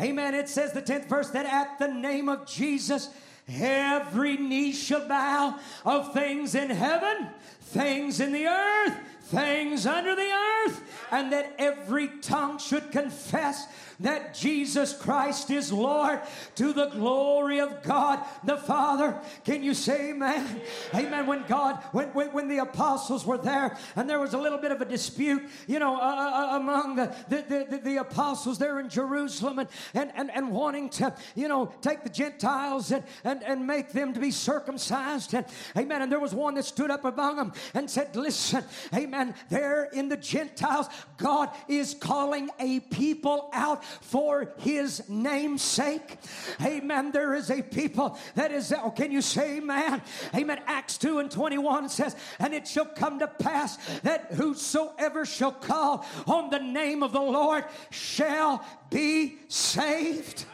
Amen. 0.00 0.34
It 0.34 0.48
says 0.48 0.72
the 0.72 0.82
10th 0.82 1.08
verse 1.08 1.30
that 1.30 1.46
at 1.46 1.78
the 1.78 1.88
name 1.88 2.28
of 2.28 2.46
Jesus, 2.46 3.10
every 3.48 4.36
knee 4.36 4.72
shall 4.72 5.08
bow 5.08 5.58
of 5.84 6.12
things 6.12 6.54
in 6.54 6.70
heaven, 6.70 7.28
things 7.60 8.20
in 8.20 8.32
the 8.32 8.46
earth, 8.46 8.94
things 9.30 9.86
under 9.86 10.14
the 10.14 10.30
earth, 10.66 10.82
and 11.10 11.32
that 11.32 11.54
every 11.58 12.08
tongue 12.20 12.58
should 12.58 12.90
confess 12.90 13.66
that 14.00 14.34
Jesus 14.34 14.92
Christ 14.92 15.50
is 15.50 15.72
Lord 15.72 16.20
to 16.54 16.72
the 16.72 16.86
glory 16.86 17.60
of 17.60 17.82
God 17.82 18.20
the 18.44 18.56
Father. 18.56 19.20
Can 19.44 19.62
you 19.62 19.74
say 19.74 20.10
amen? 20.10 20.60
Amen. 20.94 21.26
When 21.26 21.44
God, 21.48 21.82
when, 21.92 22.08
when, 22.08 22.32
when 22.32 22.48
the 22.48 22.58
apostles 22.58 23.26
were 23.26 23.38
there 23.38 23.76
and 23.96 24.08
there 24.08 24.20
was 24.20 24.34
a 24.34 24.38
little 24.38 24.58
bit 24.58 24.70
of 24.70 24.80
a 24.80 24.84
dispute, 24.84 25.42
you 25.66 25.78
know, 25.78 25.96
uh, 25.96 26.00
uh, 26.00 26.52
uh 26.52 26.56
among 26.58 26.96
the, 26.96 27.14
the, 27.28 27.66
the, 27.70 27.78
the, 27.78 27.96
apostles 27.98 28.58
there 28.58 28.78
in 28.78 28.88
Jerusalem 28.88 29.58
and, 29.58 29.68
and, 29.94 30.12
and, 30.14 30.30
and 30.30 30.52
wanting 30.52 30.88
to, 30.90 31.12
you 31.34 31.48
know, 31.48 31.72
take 31.80 32.04
the 32.04 32.10
Gentiles 32.10 32.92
and, 32.92 33.02
and, 33.24 33.42
and 33.42 33.66
make 33.66 33.92
them 33.92 34.14
to 34.14 34.20
be 34.20 34.30
circumcised. 34.30 35.34
And, 35.34 35.44
amen. 35.76 36.02
And 36.02 36.12
there 36.12 36.20
was 36.20 36.32
one 36.32 36.54
that 36.54 36.64
stood 36.64 36.90
up 36.90 37.04
among 37.04 37.36
them 37.36 37.52
and 37.74 37.90
said, 37.90 38.14
Listen, 38.14 38.62
amen, 38.94 39.17
there 39.48 39.84
in 39.92 40.08
the 40.08 40.16
Gentiles, 40.16 40.88
God 41.16 41.50
is 41.68 41.94
calling 41.94 42.50
a 42.58 42.80
people 42.80 43.50
out 43.52 43.84
for 43.84 44.54
his 44.58 45.08
name's 45.08 45.62
sake. 45.62 46.18
Amen. 46.62 47.12
There 47.12 47.34
is 47.34 47.50
a 47.50 47.62
people 47.62 48.18
that 48.34 48.52
is, 48.52 48.72
oh, 48.72 48.90
can 48.90 49.10
you 49.10 49.22
say 49.22 49.58
amen? 49.58 50.02
Amen. 50.34 50.60
Acts 50.66 50.98
2 50.98 51.18
and 51.18 51.30
21 51.30 51.88
says, 51.88 52.16
And 52.38 52.54
it 52.54 52.66
shall 52.66 52.86
come 52.86 53.18
to 53.18 53.26
pass 53.26 53.76
that 54.00 54.32
whosoever 54.32 55.24
shall 55.24 55.52
call 55.52 56.04
on 56.26 56.50
the 56.50 56.58
name 56.58 57.02
of 57.02 57.12
the 57.12 57.20
Lord 57.20 57.64
shall 57.90 58.64
be 58.90 59.38
saved. 59.48 60.44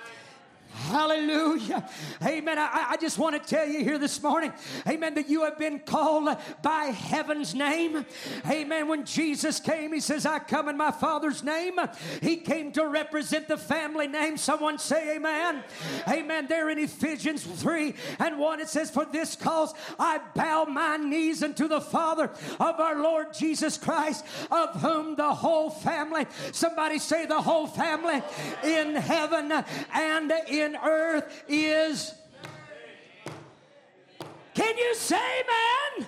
Hallelujah. 0.75 1.89
Amen. 2.25 2.59
I, 2.59 2.87
I, 2.91 2.97
just 2.97 3.17
want 3.17 3.41
to 3.41 3.49
tell 3.49 3.67
you 3.67 3.85
here 3.85 3.97
this 3.97 4.21
morning, 4.21 4.53
amen, 4.89 5.15
that 5.15 5.29
you 5.29 5.45
have 5.45 5.57
been 5.57 5.79
called 5.79 6.37
by 6.63 6.87
heaven's 6.87 7.55
name. 7.55 8.05
Amen. 8.51 8.89
When 8.89 9.05
Jesus 9.05 9.61
came, 9.61 9.93
he 9.93 10.01
says, 10.01 10.27
I 10.27 10.41
come 10.41 10.69
in 10.69 10.77
my 10.77 10.91
Father's 10.91 11.45
name. 11.45 11.79
He 12.21 12.37
came 12.37 12.73
to 12.73 12.89
represent 12.89 13.47
the 13.47 13.57
family 13.57 14.09
name. 14.09 14.37
Someone 14.37 14.79
say, 14.79 15.17
Amen. 15.17 15.63
Amen. 16.09 16.47
There 16.49 16.69
in 16.71 16.79
Ephesians 16.79 17.45
3 17.45 17.95
and 18.19 18.39
1, 18.39 18.61
it 18.61 18.69
says, 18.69 18.91
For 18.91 19.05
this 19.05 19.37
cause 19.37 19.73
I 19.97 20.21
bow 20.35 20.65
my 20.65 20.97
knees 20.97 21.45
unto 21.45 21.69
the 21.69 21.81
Father 21.81 22.31
of 22.59 22.81
our 22.81 23.01
Lord 23.01 23.33
Jesus 23.33 23.79
Christ, 23.79 24.25
of 24.51 24.81
whom 24.81 25.15
the 25.15 25.35
whole 25.35 25.71
family, 25.71 26.27
somebody 26.51 26.99
say, 26.99 27.27
the 27.27 27.41
whole 27.41 27.69
family 27.69 28.23
in 28.65 28.97
heaven 28.97 29.53
and 29.93 30.33
in 30.49 30.64
in 30.65 30.77
earth 30.77 31.45
is. 31.49 32.15
Can 34.55 34.79
you 34.79 34.95
say, 34.95 35.17
man? 35.17 36.07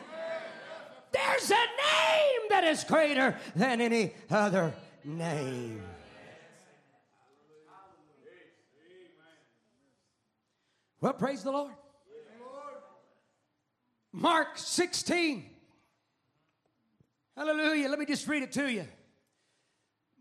There's 1.13 1.51
a 1.51 1.55
name 1.55 2.41
that 2.51 2.65
is 2.65 2.85
greater 2.85 3.37
than 3.55 3.81
any 3.81 4.15
other 4.31 4.75
name. 5.05 5.83
Well, 11.01 11.13
praise 11.13 11.43
the 11.43 11.53
Lord. 11.53 11.73
Mark 14.13 14.57
16. 14.57 15.45
Hallelujah. 17.37 17.89
Let 17.89 17.99
me 17.99 18.07
just 18.07 18.27
read 18.27 18.43
it 18.43 18.53
to 18.53 18.71
you. 18.71 18.87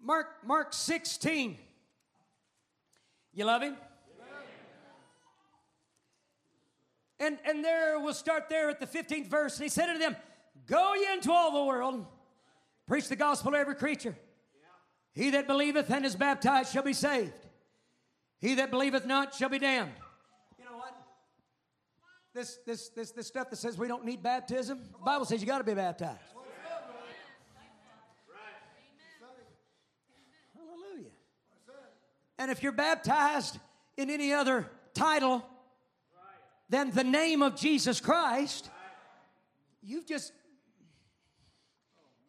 Mark 0.03 0.27
Mark 0.45 0.73
16. 0.73 1.57
You 3.33 3.45
love 3.45 3.61
him? 3.61 3.75
And, 7.19 7.37
and 7.45 7.63
there, 7.63 7.99
we'll 7.99 8.13
start 8.13 8.49
there 8.49 8.69
at 8.69 8.79
the 8.79 8.87
15th 8.87 9.27
verse. 9.27 9.55
And 9.55 9.63
he 9.63 9.69
said 9.69 9.89
unto 9.89 9.99
them, 9.99 10.15
Go 10.67 10.95
ye 10.95 11.13
into 11.13 11.31
all 11.31 11.51
the 11.51 11.63
world, 11.63 12.05
preach 12.87 13.07
the 13.07 13.15
gospel 13.15 13.51
to 13.51 13.57
every 13.57 13.75
creature. 13.75 14.15
He 15.13 15.29
that 15.31 15.47
believeth 15.47 15.89
and 15.89 16.05
is 16.05 16.15
baptized 16.15 16.73
shall 16.73 16.83
be 16.83 16.93
saved. 16.93 17.31
He 18.39 18.55
that 18.55 18.69
believeth 18.69 19.05
not 19.05 19.33
shall 19.33 19.49
be 19.49 19.59
damned. 19.59 19.93
You 20.59 20.65
know 20.65 20.77
what? 20.77 20.93
This, 22.33 22.59
this, 22.65 22.89
this, 22.89 23.11
this 23.11 23.27
stuff 23.27 23.49
that 23.49 23.55
says 23.55 23.77
we 23.77 23.87
don't 23.87 24.03
need 24.03 24.21
baptism, 24.21 24.79
the 24.91 25.05
Bible 25.05 25.25
says 25.25 25.39
you 25.39 25.47
got 25.47 25.59
to 25.59 25.63
be 25.63 25.73
baptized. 25.73 26.19
Hallelujah. 30.53 31.11
And 32.37 32.51
if 32.51 32.61
you're 32.61 32.73
baptized 32.73 33.57
in 33.95 34.09
any 34.09 34.33
other 34.33 34.69
title, 34.93 35.45
than 36.69 36.91
the 36.91 37.03
name 37.03 37.41
of 37.41 37.55
Jesus 37.55 37.99
Christ, 37.99 38.69
you've 39.81 40.05
just 40.05 40.31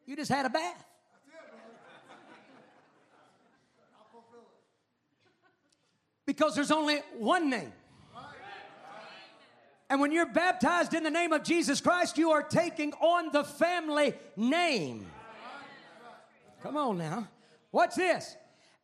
you 0.07 0.15
just 0.15 0.31
had 0.31 0.47
a 0.47 0.51
bath. 0.51 0.85
Because 6.25 6.55
there's 6.55 6.73
only 6.73 6.99
one 7.19 7.51
name. 7.51 7.73
And 9.89 10.01
when 10.01 10.11
you're 10.11 10.27
baptized 10.27 10.95
in 10.95 11.05
the 11.05 11.11
name 11.11 11.33
of 11.33 11.45
Jesus 11.45 11.81
Christ, 11.81 12.19
you 12.19 12.33
are 12.33 12.43
taking 12.43 12.93
on 12.95 13.31
the 13.33 13.45
family 13.45 14.15
name. 14.37 15.07
Come 16.63 16.77
on 16.77 16.99
now. 16.99 17.29
What's 17.71 17.95
this? 17.95 18.37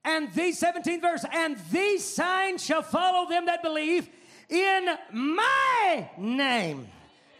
And 0.04 0.32
these 0.32 0.60
17th 0.60 1.00
verse, 1.00 1.24
and 1.32 1.56
these 1.70 2.04
signs 2.04 2.64
shall 2.64 2.82
follow 2.82 3.28
them 3.28 3.46
that 3.46 3.62
believe 3.62 4.08
in 4.52 4.86
my 5.12 6.10
name. 6.18 6.86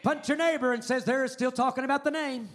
Punch 0.03 0.29
your 0.29 0.39
neighbor 0.39 0.73
and 0.73 0.83
says 0.83 1.05
they're 1.05 1.29
still 1.29 1.53
talking 1.53 1.85
about 1.85 2.05
the 2.05 2.11
name. 2.11 2.49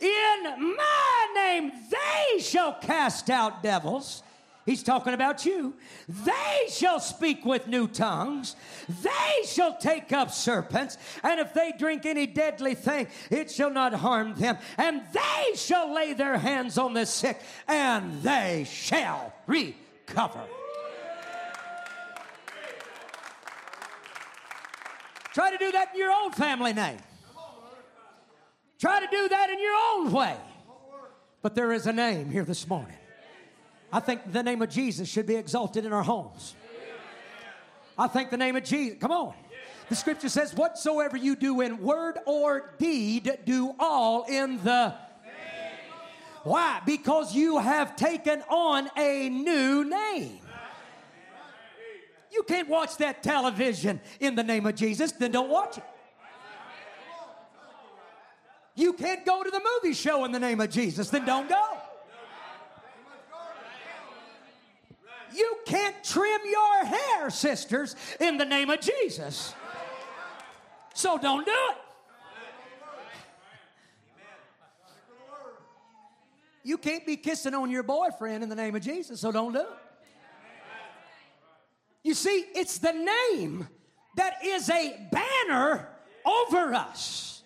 In 0.00 0.76
my 0.76 1.28
name 1.34 1.72
they 1.90 2.40
shall 2.40 2.74
cast 2.74 3.28
out 3.28 3.62
devils. 3.62 4.22
He's 4.64 4.84
talking 4.84 5.12
about 5.12 5.44
you. 5.44 5.74
They 6.08 6.68
shall 6.70 7.00
speak 7.00 7.44
with 7.44 7.66
new 7.66 7.88
tongues. 7.88 8.54
They 9.02 9.44
shall 9.44 9.76
take 9.76 10.12
up 10.12 10.30
serpents. 10.30 10.98
And 11.24 11.40
if 11.40 11.52
they 11.52 11.72
drink 11.76 12.06
any 12.06 12.28
deadly 12.28 12.76
thing, 12.76 13.08
it 13.28 13.50
shall 13.50 13.70
not 13.70 13.92
harm 13.92 14.34
them. 14.34 14.58
And 14.78 15.02
they 15.12 15.56
shall 15.56 15.92
lay 15.92 16.12
their 16.12 16.38
hands 16.38 16.78
on 16.78 16.94
the 16.94 17.06
sick, 17.06 17.40
and 17.66 18.22
they 18.22 18.64
shall 18.70 19.34
recover. 19.48 20.44
Try 25.34 25.50
to 25.50 25.58
do 25.58 25.72
that 25.72 25.90
in 25.92 25.98
your 25.98 26.12
own 26.12 26.32
family 26.32 26.72
name. 26.72 26.98
Try 28.78 29.00
to 29.00 29.06
do 29.10 29.28
that 29.28 29.50
in 29.50 29.60
your 29.60 29.76
own 29.92 30.12
way. 30.12 30.36
But 31.40 31.54
there 31.54 31.72
is 31.72 31.86
a 31.86 31.92
name 31.92 32.30
here 32.30 32.44
this 32.44 32.68
morning. 32.68 32.96
I 33.92 34.00
think 34.00 34.32
the 34.32 34.42
name 34.42 34.62
of 34.62 34.70
Jesus 34.70 35.08
should 35.08 35.26
be 35.26 35.36
exalted 35.36 35.84
in 35.84 35.92
our 35.92 36.02
homes. 36.02 36.54
I 37.98 38.08
think 38.08 38.30
the 38.30 38.36
name 38.36 38.56
of 38.56 38.64
Jesus, 38.64 38.98
come 38.98 39.10
on. 39.10 39.34
The 39.88 39.96
scripture 39.96 40.28
says, 40.28 40.54
Whatsoever 40.54 41.16
you 41.16 41.36
do 41.36 41.60
in 41.60 41.82
word 41.82 42.18
or 42.26 42.74
deed, 42.78 43.38
do 43.44 43.74
all 43.78 44.24
in 44.24 44.62
the. 44.64 44.94
Why? 46.44 46.80
Because 46.86 47.34
you 47.34 47.58
have 47.58 47.94
taken 47.94 48.42
on 48.48 48.88
a 48.96 49.28
new 49.28 49.84
name. 49.84 50.40
You 52.32 52.42
can't 52.44 52.68
watch 52.68 52.96
that 52.96 53.22
television 53.22 54.00
in 54.18 54.34
the 54.34 54.42
name 54.42 54.66
of 54.66 54.74
Jesus, 54.74 55.12
then 55.12 55.32
don't 55.32 55.50
watch 55.50 55.78
it. 55.78 55.84
You 58.74 58.94
can't 58.94 59.26
go 59.26 59.42
to 59.42 59.50
the 59.50 59.60
movie 59.60 59.94
show 59.94 60.24
in 60.24 60.32
the 60.32 60.40
name 60.40 60.60
of 60.60 60.70
Jesus, 60.70 61.10
then 61.10 61.26
don't 61.26 61.48
go. 61.48 61.62
You 65.34 65.58
can't 65.66 65.96
trim 66.04 66.40
your 66.44 66.84
hair, 66.84 67.30
sisters, 67.30 67.96
in 68.20 68.38
the 68.38 68.44
name 68.44 68.70
of 68.70 68.80
Jesus. 68.80 69.54
So 70.94 71.18
don't 71.18 71.44
do 71.44 71.52
it. 71.52 71.76
You 76.64 76.78
can't 76.78 77.04
be 77.04 77.16
kissing 77.16 77.54
on 77.54 77.70
your 77.70 77.82
boyfriend 77.82 78.42
in 78.42 78.48
the 78.48 78.54
name 78.54 78.76
of 78.76 78.82
Jesus, 78.82 79.20
so 79.20 79.32
don't 79.32 79.52
do 79.52 79.60
it. 79.60 79.66
You 82.02 82.14
see, 82.14 82.46
it's 82.54 82.78
the 82.78 82.92
name 82.92 83.68
that 84.16 84.44
is 84.44 84.68
a 84.68 85.08
banner 85.10 85.88
over 86.24 86.74
us. 86.74 87.42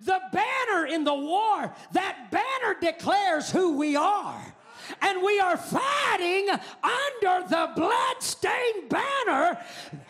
The 0.00 0.20
banner 0.32 0.86
in 0.86 1.04
the 1.04 1.14
war, 1.14 1.74
that 1.92 2.30
banner 2.30 2.78
declares 2.80 3.50
who 3.50 3.78
we 3.78 3.96
are 3.96 4.54
and 5.00 5.22
we 5.22 5.40
are 5.40 5.56
fighting 5.56 6.48
under 6.50 7.48
the 7.48 7.72
blood-stained 7.74 8.90
banner, 8.90 9.58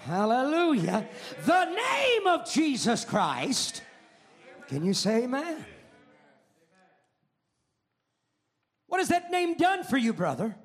hallelujah, 0.04 1.08
the 1.44 1.64
name 1.66 2.26
of 2.26 2.50
Jesus 2.50 3.04
Christ. 3.04 3.82
Can 4.66 4.84
you 4.84 4.94
say 4.94 5.24
amen? 5.24 5.64
What 8.88 8.98
has 8.98 9.08
that 9.08 9.30
name 9.30 9.56
done 9.56 9.84
for 9.84 9.96
you, 9.96 10.12
brother? 10.12 10.56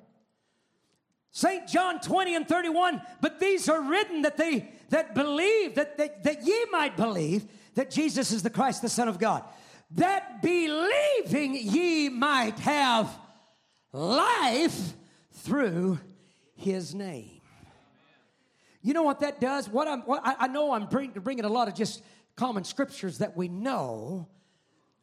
St. 1.32 1.68
John 1.68 2.00
20 2.00 2.34
and 2.34 2.48
31, 2.48 3.00
but 3.20 3.38
these 3.38 3.68
are 3.68 3.80
written 3.80 4.22
that 4.22 4.36
they 4.36 4.68
that 4.90 5.14
believe, 5.14 5.76
that, 5.76 5.96
that, 5.98 6.24
that 6.24 6.44
ye 6.46 6.66
might 6.70 6.96
believe 6.96 7.46
that 7.74 7.90
Jesus 7.90 8.32
is 8.32 8.42
the 8.42 8.50
Christ, 8.50 8.82
the 8.82 8.88
Son 8.88 9.08
of 9.08 9.18
God. 9.18 9.44
That 9.92 10.42
believing 10.42 11.54
ye 11.54 12.08
might 12.08 12.58
have 12.58 13.08
life 13.92 14.94
through 15.32 15.98
his 16.56 16.94
name. 16.94 17.40
You 18.82 18.94
know 18.94 19.02
what 19.02 19.20
that 19.20 19.40
does? 19.40 19.68
What 19.68 19.88
I'm, 19.88 20.00
what, 20.02 20.22
I, 20.24 20.34
I, 20.40 20.46
know 20.48 20.72
I'm 20.72 20.86
bring, 20.86 21.10
bringing 21.10 21.44
a 21.44 21.48
lot 21.48 21.68
of 21.68 21.74
just 21.74 22.02
common 22.34 22.64
scriptures 22.64 23.18
that 23.18 23.36
we 23.36 23.48
know, 23.48 24.28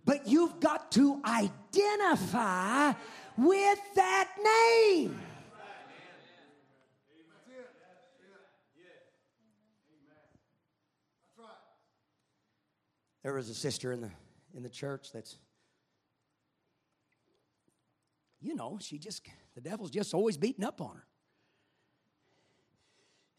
but 0.04 0.28
you've 0.28 0.60
got 0.60 0.92
to 0.94 1.22
identify 1.26 2.94
with 3.38 3.80
that 3.96 4.30
name. 4.44 5.20
There 13.28 13.34
was 13.34 13.50
a 13.50 13.54
sister 13.54 13.92
in 13.92 14.00
the 14.00 14.10
in 14.56 14.64
the 14.64 14.70
church 14.70 15.12
that's 15.12 15.36
you 18.42 18.56
know, 18.56 18.80
she 18.80 18.98
just, 18.98 19.22
the 19.54 19.60
devil's 19.60 19.92
just 19.92 20.14
always 20.14 20.38
beating 20.38 20.64
up 20.64 20.80
on 20.80 20.96
her. 20.96 21.04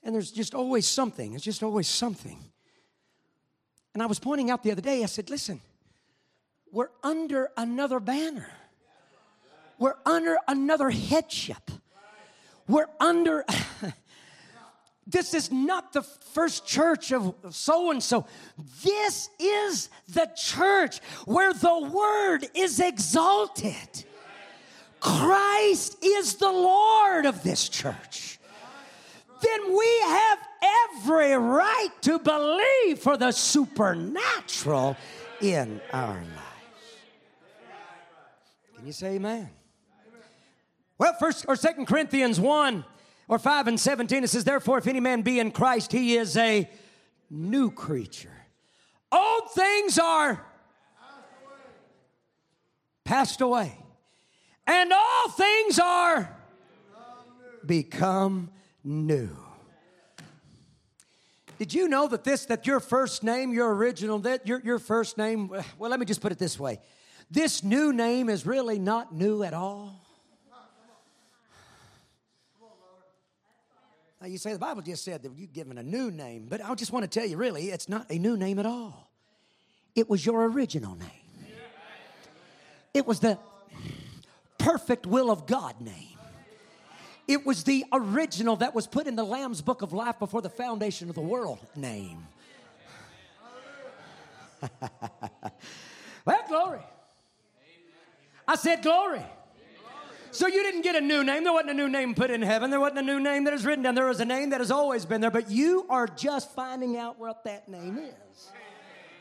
And 0.02 0.14
there's 0.14 0.30
just 0.30 0.54
always 0.54 0.86
something. 0.86 1.32
It's 1.32 1.42
just 1.42 1.62
always 1.62 1.88
something. 1.88 2.38
And 3.94 4.02
I 4.02 4.06
was 4.06 4.18
pointing 4.18 4.50
out 4.50 4.62
the 4.62 4.72
other 4.72 4.82
day, 4.82 5.02
I 5.02 5.06
said, 5.06 5.30
listen, 5.30 5.58
we're 6.70 6.90
under 7.02 7.48
another 7.56 7.98
banner. 7.98 8.50
We're 9.78 9.96
under 10.04 10.36
another 10.46 10.90
headship. 10.90 11.70
We're 12.68 12.90
under, 13.00 13.46
this 15.08 15.32
is 15.32 15.50
not 15.50 15.92
the 15.94 16.02
first 16.02 16.66
church 16.66 17.12
of 17.12 17.34
so 17.50 17.90
and 17.90 18.02
so. 18.02 18.26
This 18.84 19.30
is 19.40 19.88
the 20.06 20.30
church 20.36 21.00
where 21.24 21.54
the 21.54 21.78
word 21.78 22.46
is 22.54 22.78
exalted. 22.78 24.04
Christ 25.00 26.04
is 26.04 26.34
the 26.34 26.50
Lord 26.50 27.24
of 27.24 27.42
this 27.42 27.68
church, 27.68 28.38
then 29.40 29.76
we 29.76 30.00
have 30.04 30.38
every 30.90 31.34
right 31.34 31.90
to 32.02 32.18
believe 32.18 32.98
for 32.98 33.16
the 33.16 33.30
supernatural 33.30 34.96
in 35.40 35.80
our 35.92 36.16
lives. 36.16 36.34
Can 38.76 38.86
you 38.86 38.92
say 38.92 39.14
amen? 39.14 39.48
Well, 40.98 41.14
first 41.20 41.44
or 41.46 41.54
second 41.54 41.86
Corinthians 41.86 42.40
1 42.40 42.84
or 43.28 43.38
5 43.38 43.68
and 43.68 43.78
17, 43.78 44.24
it 44.24 44.28
says, 44.28 44.44
Therefore, 44.44 44.78
if 44.78 44.86
any 44.86 45.00
man 45.00 45.22
be 45.22 45.38
in 45.38 45.50
Christ, 45.50 45.92
he 45.92 46.16
is 46.16 46.36
a 46.36 46.68
new 47.30 47.70
creature. 47.70 48.32
Old 49.12 49.50
things 49.54 49.98
are 49.98 50.44
passed 53.04 53.40
away 53.40 53.78
and 54.66 54.92
all 54.92 55.28
things 55.30 55.78
are 55.78 56.36
become 57.64 58.50
new. 58.84 59.30
Did 61.58 61.74
you 61.74 61.88
know 61.88 62.06
that 62.08 62.22
this, 62.22 62.46
that 62.46 62.66
your 62.66 62.78
first 62.78 63.24
name, 63.24 63.52
your 63.52 63.74
original, 63.74 64.20
that 64.20 64.46
your, 64.46 64.60
your 64.60 64.78
first 64.78 65.18
name, 65.18 65.50
well, 65.78 65.90
let 65.90 65.98
me 65.98 66.06
just 66.06 66.20
put 66.20 66.30
it 66.30 66.38
this 66.38 66.58
way. 66.58 66.78
This 67.30 67.64
new 67.64 67.92
name 67.92 68.28
is 68.28 68.46
really 68.46 68.78
not 68.78 69.12
new 69.12 69.42
at 69.42 69.54
all. 69.54 70.00
Now 74.20 74.26
you 74.26 74.38
say 74.38 74.52
the 74.52 74.58
Bible 74.58 74.82
just 74.82 75.04
said 75.04 75.22
that 75.22 75.32
you've 75.36 75.52
given 75.52 75.78
a 75.78 75.82
new 75.82 76.10
name, 76.10 76.46
but 76.48 76.64
I 76.64 76.74
just 76.74 76.92
want 76.92 77.04
to 77.04 77.20
tell 77.20 77.28
you 77.28 77.36
really, 77.36 77.70
it's 77.70 77.88
not 77.88 78.10
a 78.10 78.18
new 78.18 78.36
name 78.36 78.58
at 78.58 78.66
all. 78.66 79.10
It 79.94 80.10
was 80.10 80.24
your 80.26 80.44
original 80.48 80.96
name. 80.96 81.08
It 82.94 83.06
was 83.06 83.20
the 83.20 83.38
perfect 84.58 85.06
will 85.06 85.30
of 85.30 85.46
God 85.46 85.80
name. 85.80 86.16
It 87.28 87.46
was 87.46 87.64
the 87.64 87.84
original 87.92 88.56
that 88.56 88.74
was 88.74 88.86
put 88.86 89.06
in 89.06 89.14
the 89.14 89.22
Lamb's 89.22 89.60
book 89.60 89.82
of 89.82 89.92
life 89.92 90.18
before 90.18 90.42
the 90.42 90.50
foundation 90.50 91.08
of 91.10 91.14
the 91.14 91.20
world 91.20 91.58
name. 91.76 92.26
well, 96.24 96.44
glory. 96.48 96.80
I 98.48 98.56
said 98.56 98.82
glory. 98.82 99.22
So 100.38 100.46
you 100.46 100.62
didn't 100.62 100.82
get 100.82 100.94
a 100.94 101.00
new 101.00 101.24
name. 101.24 101.42
There 101.42 101.52
wasn't 101.52 101.70
a 101.70 101.74
new 101.74 101.88
name 101.88 102.14
put 102.14 102.30
in 102.30 102.42
heaven. 102.42 102.70
There 102.70 102.78
wasn't 102.78 103.00
a 103.00 103.02
new 103.02 103.18
name 103.18 103.42
that 103.42 103.54
is 103.54 103.66
written 103.66 103.82
down. 103.82 103.96
There 103.96 104.06
was 104.06 104.20
a 104.20 104.24
name 104.24 104.50
that 104.50 104.60
has 104.60 104.70
always 104.70 105.04
been 105.04 105.20
there, 105.20 105.32
but 105.32 105.50
you 105.50 105.84
are 105.90 106.06
just 106.06 106.54
finding 106.54 106.96
out 106.96 107.18
what 107.18 107.42
that 107.42 107.68
name 107.68 107.98
is. 107.98 108.48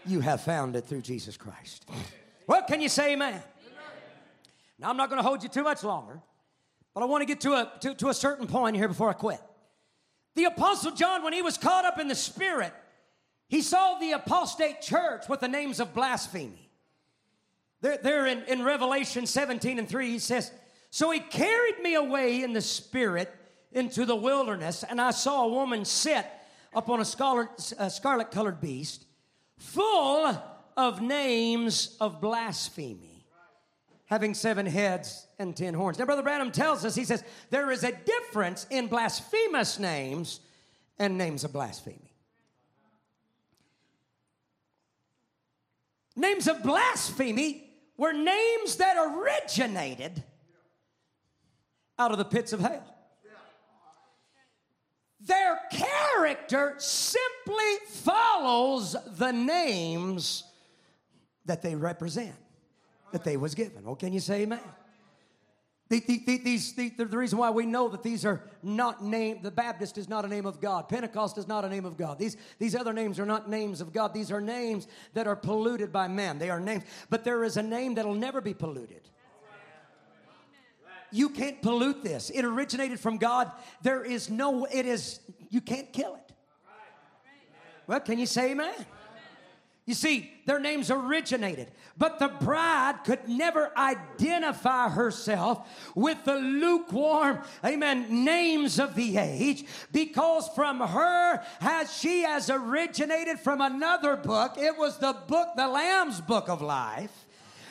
You 0.06 0.20
have 0.20 0.42
found 0.42 0.76
it 0.76 0.86
through 0.86 1.02
Jesus 1.02 1.36
Christ. 1.36 1.90
Well, 2.46 2.62
can 2.68 2.82
you 2.82 2.88
say 2.88 3.14
amen? 3.14 3.42
Now, 4.78 4.92
I'm 4.92 4.96
not 4.96 5.10
going 5.10 5.18
to 5.18 5.28
hold 5.28 5.42
you 5.42 5.50
too 5.50 5.64
much 5.64 5.84
longer, 5.84 6.22
but 6.94 7.02
I 7.02 7.06
want 7.06 7.24
to 7.24 7.26
get 7.26 7.42
to 7.42 7.54
a, 7.54 7.72
to, 7.80 7.96
to 7.96 8.10
a 8.10 8.14
certain 8.14 8.46
point 8.46 8.76
here 8.76 8.88
before 8.88 9.10
I 9.10 9.14
quit. 9.14 9.42
The 10.36 10.44
Apostle 10.44 10.92
John, 10.92 11.24
when 11.24 11.34
he 11.34 11.42
was 11.42 11.58
caught 11.58 11.84
up 11.84 11.98
in 11.98 12.10
the 12.10 12.16
Spirit, 12.16 12.74
he 13.48 13.64
saw 13.64 13.98
the 13.98 14.12
apostate 14.12 14.82
church 14.84 15.28
with 15.28 15.40
the 15.40 15.48
names 15.48 15.80
of 15.80 15.96
blasphemy. 15.96 16.70
There, 17.82 17.98
there 18.04 18.28
in, 18.28 18.44
in 18.44 18.62
Revelation 18.62 19.26
17 19.26 19.80
and 19.80 19.90
3, 19.90 20.12
he 20.12 20.20
says, 20.20 20.52
So 20.90 21.12
he 21.12 21.20
carried 21.20 21.80
me 21.82 21.96
away 21.96 22.44
in 22.44 22.54
the 22.54 22.62
spirit 22.62 23.34
into 23.72 24.06
the 24.06 24.16
wilderness, 24.16 24.84
and 24.84 25.00
I 25.00 25.12
saw 25.12 25.44
a 25.46 25.50
woman 25.50 25.86
sit 25.86 26.26
upon 26.74 27.02
a 27.02 27.06
scarlet 27.06 28.32
colored 28.32 28.62
beast, 28.62 29.06
full 29.58 30.42
of 30.76 31.02
names 31.02 31.98
of 32.00 32.22
blasphemy, 32.22 33.26
having 34.06 34.34
seven 34.34 34.66
heads 34.66 35.28
and 35.38 35.56
ten 35.56 35.74
horns. 35.74 36.00
Now, 36.00 36.06
Brother 36.06 36.24
Branham 36.24 36.52
tells 36.52 36.86
us, 36.86 36.96
he 36.96 37.04
says, 37.04 37.24
there 37.50 37.72
is 37.72 37.84
a 37.84 37.92
difference 37.92 38.66
in 38.70 38.88
blasphemous 38.88 39.80
names 39.80 40.40
and 40.98 41.18
names 41.18 41.44
of 41.44 41.52
blasphemy. 41.54 42.14
Names 46.16 46.48
of 46.48 46.64
blasphemy 46.64 47.70
were 47.98 48.14
names 48.14 48.78
that 48.78 48.96
originated 48.98 50.24
out 52.00 52.12
of 52.12 52.18
the 52.18 52.26
pits 52.26 52.54
of 52.54 52.60
hell. 52.60 52.84
Their 55.20 55.60
character 55.72 56.76
simply 56.78 57.76
follows 57.90 58.96
the 59.18 59.32
names 59.32 60.44
that 61.46 61.62
they 61.62 61.76
represent, 61.76 62.36
that 63.12 63.24
they 63.24 63.36
was 63.36 63.56
given. 63.56 63.84
Oh, 63.86 63.96
can 63.96 64.14
you 64.14 64.20
say 64.20 64.44
amen? 64.44 64.60
The, 65.90 66.02
the, 66.02 66.22
the, 66.26 66.38
these, 66.40 66.74
the, 66.74 66.90
the 66.90 67.06
reason 67.18 67.40
why 67.40 67.50
we 67.50 67.66
know 67.66 67.88
that 67.88 68.04
these 68.04 68.26
are 68.26 68.42
not 68.62 69.02
named, 69.02 69.42
the 69.42 69.52
Baptist 69.52 69.98
is 69.98 70.10
not 70.10 70.26
a 70.26 70.28
name 70.28 70.46
of 70.46 70.60
God. 70.60 70.90
Pentecost 70.90 71.38
is 71.38 71.48
not 71.48 71.64
a 71.64 71.70
name 71.70 71.86
of 71.86 71.96
God. 71.96 72.20
These, 72.20 72.36
these 72.60 72.76
other 72.76 72.92
names 72.92 73.20
are 73.20 73.26
not 73.26 73.50
names 73.50 73.80
of 73.80 73.94
God. 73.94 74.14
These 74.14 74.30
are 74.30 74.42
names 74.42 74.88
that 75.14 75.28
are 75.28 75.36
polluted 75.36 75.94
by 75.94 76.10
man. 76.10 76.40
They 76.40 76.50
are 76.50 76.60
names, 76.60 76.84
but 77.10 77.24
there 77.24 77.44
is 77.46 77.56
a 77.56 77.64
name 77.64 77.96
that'll 77.96 78.14
never 78.14 78.42
be 78.42 78.54
polluted. 78.54 79.10
You 81.12 81.30
can't 81.30 81.62
pollute 81.62 82.04
this. 82.04 82.30
It 82.30 82.44
originated 82.44 83.00
from 83.00 83.18
God. 83.18 83.52
There 83.82 84.04
is 84.04 84.30
no, 84.30 84.66
it 84.66 84.86
is, 84.86 85.20
you 85.50 85.62
can't 85.62 85.92
kill 85.94 86.16
it. 86.16 86.34
Well, 87.88 88.02
can 88.02 88.20
you 88.20 88.26
say 88.26 88.52
amen? 88.52 88.74
You 89.88 89.94
see, 89.94 90.30
their 90.46 90.60
names 90.60 90.92
originated, 90.92 91.72
but 91.98 92.20
the 92.20 92.28
bride 92.28 93.06
could 93.06 93.30
never 93.30 93.72
identify 93.78 94.90
herself 94.90 95.66
with 95.96 96.26
the 96.26 96.36
lukewarm, 96.36 97.40
amen, 97.64 98.26
names 98.26 98.80
of 98.80 98.96
the 98.96 99.16
age 99.16 99.64
because 99.94 100.50
from 100.50 100.82
her 100.82 101.42
has 101.62 101.98
she 101.98 102.24
has 102.24 102.50
originated 102.50 103.40
from 103.40 103.62
another 103.62 104.18
book. 104.18 104.58
It 104.58 104.78
was 104.78 104.98
the 104.98 105.16
book, 105.26 105.52
the 105.56 105.70
Lamb's 105.70 106.20
book 106.20 106.50
of 106.50 106.62
life 106.62 107.26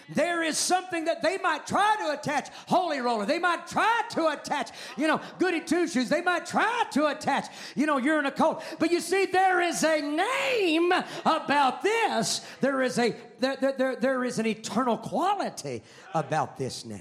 there 0.08 0.42
is 0.42 0.56
something 0.56 1.06
that 1.06 1.22
they 1.22 1.38
might 1.38 1.66
try 1.66 1.96
to 1.98 2.12
attach. 2.12 2.48
Holy 2.66 3.00
roller, 3.00 3.26
they 3.26 3.38
might 3.38 3.66
try 3.66 4.02
to 4.10 4.28
attach, 4.28 4.70
you 4.96 5.06
know, 5.06 5.20
goody 5.38 5.60
two 5.60 5.88
shoes, 5.88 6.08
they 6.08 6.22
might 6.22 6.46
try 6.46 6.84
to 6.92 7.06
attach, 7.06 7.46
you 7.74 7.86
know, 7.86 7.98
you're 7.98 8.18
in 8.18 8.26
a 8.26 8.30
cult. 8.30 8.62
But 8.78 8.90
you 8.90 9.00
see, 9.00 9.26
there 9.26 9.60
is 9.60 9.82
a 9.82 10.00
name 10.00 10.92
about 11.24 11.82
this. 11.82 12.46
There 12.60 12.82
is 12.82 12.98
a 12.98 13.14
there, 13.38 13.56
there, 13.56 13.96
there 13.96 14.24
is 14.24 14.38
an 14.38 14.46
eternal 14.46 14.96
quality 14.96 15.82
about 16.14 16.56
this 16.56 16.84
name. 16.84 17.00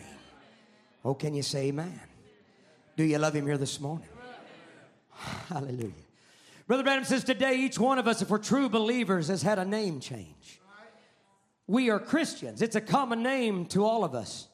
Oh, 1.03 1.13
can 1.13 1.33
you 1.33 1.43
say 1.43 1.67
amen? 1.67 1.99
Do 2.97 3.03
you 3.03 3.17
love 3.19 3.35
him 3.35 3.45
here 3.45 3.57
this 3.57 3.79
morning? 3.79 4.07
Hallelujah. 5.49 5.91
Brother 6.67 6.83
Branham 6.83 7.05
says 7.05 7.23
today, 7.23 7.57
each 7.57 7.77
one 7.77 7.99
of 7.99 8.07
us, 8.07 8.21
if 8.23 8.29
we're 8.29 8.39
true 8.39 8.69
believers, 8.69 9.27
has 9.27 9.43
had 9.43 9.59
a 9.59 9.65
name 9.65 9.99
change. 9.99 10.59
We 11.67 11.89
are 11.89 11.99
Christians. 11.99 12.61
It's 12.61 12.75
a 12.75 12.81
common 12.81 13.23
name 13.23 13.65
to 13.67 13.83
all 13.83 14.03
of 14.03 14.13
us. 14.13 14.47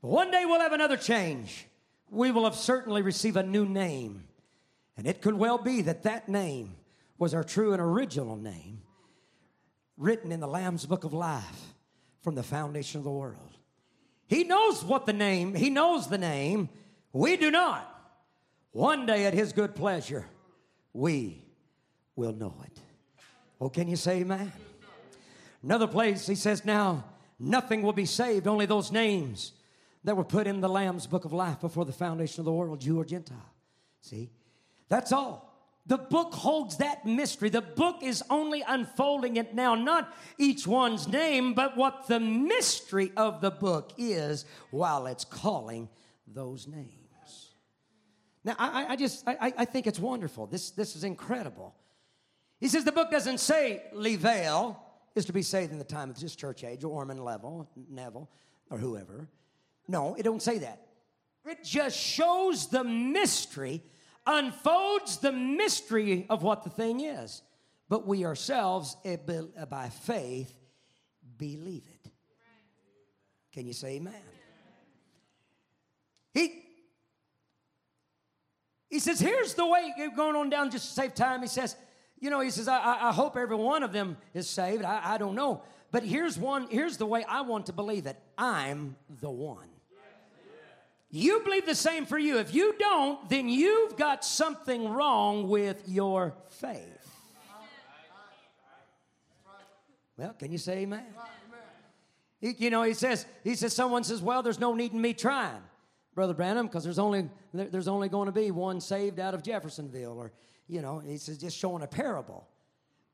But 0.00 0.08
one 0.08 0.30
day 0.30 0.44
we'll 0.44 0.60
have 0.60 0.72
another 0.72 0.96
change. 0.96 1.66
We 2.10 2.30
will 2.30 2.44
have 2.44 2.54
certainly 2.54 3.02
received 3.02 3.36
a 3.36 3.42
new 3.42 3.66
name. 3.66 4.24
And 4.96 5.06
it 5.06 5.20
could 5.20 5.34
well 5.34 5.58
be 5.58 5.82
that 5.82 6.04
that 6.04 6.28
name 6.28 6.76
was 7.18 7.34
our 7.34 7.44
true 7.44 7.72
and 7.72 7.82
original 7.82 8.36
name, 8.36 8.82
written 9.96 10.30
in 10.30 10.40
the 10.40 10.46
Lamb's 10.46 10.86
Book 10.86 11.04
of 11.04 11.12
Life 11.12 11.74
from 12.22 12.36
the 12.36 12.42
foundation 12.42 12.98
of 12.98 13.04
the 13.04 13.10
world. 13.10 13.58
He 14.28 14.44
knows 14.44 14.84
what 14.84 15.06
the 15.06 15.12
name, 15.12 15.54
He 15.54 15.70
knows 15.70 16.08
the 16.08 16.18
name. 16.18 16.68
We 17.12 17.36
do 17.36 17.50
not. 17.50 17.94
One 18.72 19.06
day 19.06 19.24
at 19.26 19.34
His 19.34 19.52
good 19.52 19.74
pleasure, 19.74 20.26
we 20.92 21.42
will 22.14 22.32
know 22.32 22.54
it. 22.64 22.78
Oh, 23.60 23.68
can 23.68 23.88
you 23.88 23.96
say 23.96 24.20
amen? 24.20 24.52
Another 25.62 25.86
place, 25.86 26.26
he 26.26 26.34
says, 26.34 26.64
Now 26.64 27.04
nothing 27.38 27.82
will 27.82 27.92
be 27.92 28.06
saved, 28.06 28.46
only 28.46 28.66
those 28.66 28.92
names 28.92 29.52
that 30.04 30.16
were 30.16 30.24
put 30.24 30.46
in 30.46 30.60
the 30.60 30.68
Lamb's 30.68 31.06
book 31.06 31.24
of 31.24 31.32
life 31.32 31.60
before 31.60 31.84
the 31.84 31.92
foundation 31.92 32.40
of 32.40 32.44
the 32.44 32.52
world, 32.52 32.80
Jew 32.80 33.00
or 33.00 33.04
Gentile. 33.04 33.52
See? 34.00 34.30
That's 34.88 35.12
all. 35.12 35.46
The 35.86 35.98
book 35.98 36.34
holds 36.34 36.76
that 36.76 37.06
mystery. 37.06 37.48
The 37.48 37.62
book 37.62 38.02
is 38.02 38.22
only 38.28 38.62
unfolding 38.66 39.36
it 39.36 39.54
now, 39.54 39.74
not 39.74 40.14
each 40.36 40.66
one's 40.66 41.08
name, 41.08 41.54
but 41.54 41.76
what 41.76 42.06
the 42.08 42.20
mystery 42.20 43.10
of 43.16 43.40
the 43.40 43.50
book 43.50 43.92
is 43.96 44.44
while 44.70 45.06
it's 45.06 45.24
calling 45.24 45.88
those 46.26 46.66
names. 46.66 46.98
Now, 48.44 48.54
I, 48.58 48.92
I 48.92 48.96
just, 48.96 49.26
I, 49.26 49.52
I 49.58 49.64
think 49.64 49.86
it's 49.86 49.98
wonderful. 49.98 50.46
This, 50.46 50.70
this 50.70 50.96
is 50.96 51.04
incredible. 51.04 51.74
He 52.60 52.68
says 52.68 52.84
the 52.84 52.92
book 52.92 53.10
doesn't 53.10 53.40
say 53.40 53.82
Leavell, 53.94 54.76
is 55.18 55.26
to 55.26 55.32
be 55.32 55.42
saved 55.42 55.72
in 55.72 55.78
the 55.78 55.84
time 55.84 56.08
of 56.08 56.18
this 56.18 56.34
church 56.34 56.64
age, 56.64 56.84
or 56.84 56.88
Orman 56.88 57.22
Level, 57.22 57.68
Neville, 57.90 58.30
or 58.70 58.78
whoever. 58.78 59.28
No, 59.86 60.14
it 60.14 60.22
don't 60.22 60.42
say 60.42 60.58
that. 60.58 60.86
It 61.44 61.64
just 61.64 61.98
shows 61.98 62.68
the 62.68 62.84
mystery, 62.84 63.82
unfolds 64.26 65.18
the 65.18 65.32
mystery 65.32 66.26
of 66.30 66.42
what 66.42 66.64
the 66.64 66.70
thing 66.70 67.00
is. 67.00 67.42
But 67.88 68.06
we 68.06 68.24
ourselves, 68.24 68.96
eh, 69.04 69.16
eh, 69.28 69.64
by 69.64 69.88
faith, 69.88 70.54
believe 71.36 71.84
it. 71.86 72.10
Can 73.52 73.66
you 73.66 73.72
say 73.72 73.96
amen? 73.96 74.14
He, 76.34 76.62
he 78.90 78.98
says, 78.98 79.18
here's 79.18 79.54
the 79.54 79.66
way, 79.66 79.92
going 80.14 80.36
on 80.36 80.50
down 80.50 80.70
just 80.70 80.88
to 80.88 80.92
save 80.92 81.14
time. 81.14 81.40
He 81.40 81.48
says, 81.48 81.74
you 82.20 82.30
know, 82.30 82.40
he 82.40 82.50
says, 82.50 82.68
I, 82.68 83.08
I 83.08 83.12
hope 83.12 83.36
every 83.36 83.56
one 83.56 83.82
of 83.82 83.92
them 83.92 84.16
is 84.34 84.48
saved. 84.48 84.84
I, 84.84 85.14
I 85.14 85.18
don't 85.18 85.34
know. 85.34 85.62
But 85.90 86.02
here's 86.02 86.38
one, 86.38 86.68
here's 86.70 86.96
the 86.96 87.06
way 87.06 87.24
I 87.24 87.42
want 87.42 87.66
to 87.66 87.72
believe 87.72 88.06
it. 88.06 88.16
I'm 88.36 88.96
the 89.20 89.30
one. 89.30 89.68
You 91.10 91.40
believe 91.40 91.64
the 91.64 91.74
same 91.74 92.04
for 92.04 92.18
you. 92.18 92.38
If 92.38 92.54
you 92.54 92.74
don't, 92.78 93.28
then 93.30 93.48
you've 93.48 93.96
got 93.96 94.24
something 94.24 94.90
wrong 94.90 95.48
with 95.48 95.82
your 95.86 96.34
faith. 96.48 96.94
Well, 100.18 100.34
can 100.34 100.52
you 100.52 100.58
say 100.58 100.78
amen? 100.80 101.04
He, 102.40 102.54
you 102.58 102.70
know, 102.70 102.82
he 102.82 102.92
says, 102.92 103.24
he 103.42 103.54
says, 103.54 103.72
someone 103.72 104.04
says, 104.04 104.20
well, 104.20 104.42
there's 104.42 104.60
no 104.60 104.74
need 104.74 104.92
in 104.92 105.00
me 105.00 105.14
trying, 105.14 105.62
Brother 106.14 106.34
Branham, 106.34 106.66
because 106.66 106.84
there's 106.84 106.98
only, 106.98 107.30
there's 107.54 107.88
only 107.88 108.08
going 108.08 108.26
to 108.26 108.32
be 108.32 108.50
one 108.50 108.80
saved 108.80 109.18
out 109.18 109.32
of 109.32 109.42
Jeffersonville 109.42 110.18
or 110.18 110.32
you 110.68 110.82
know, 110.82 110.98
he's 111.00 111.26
just 111.26 111.56
showing 111.56 111.82
a 111.82 111.86
parable. 111.86 112.46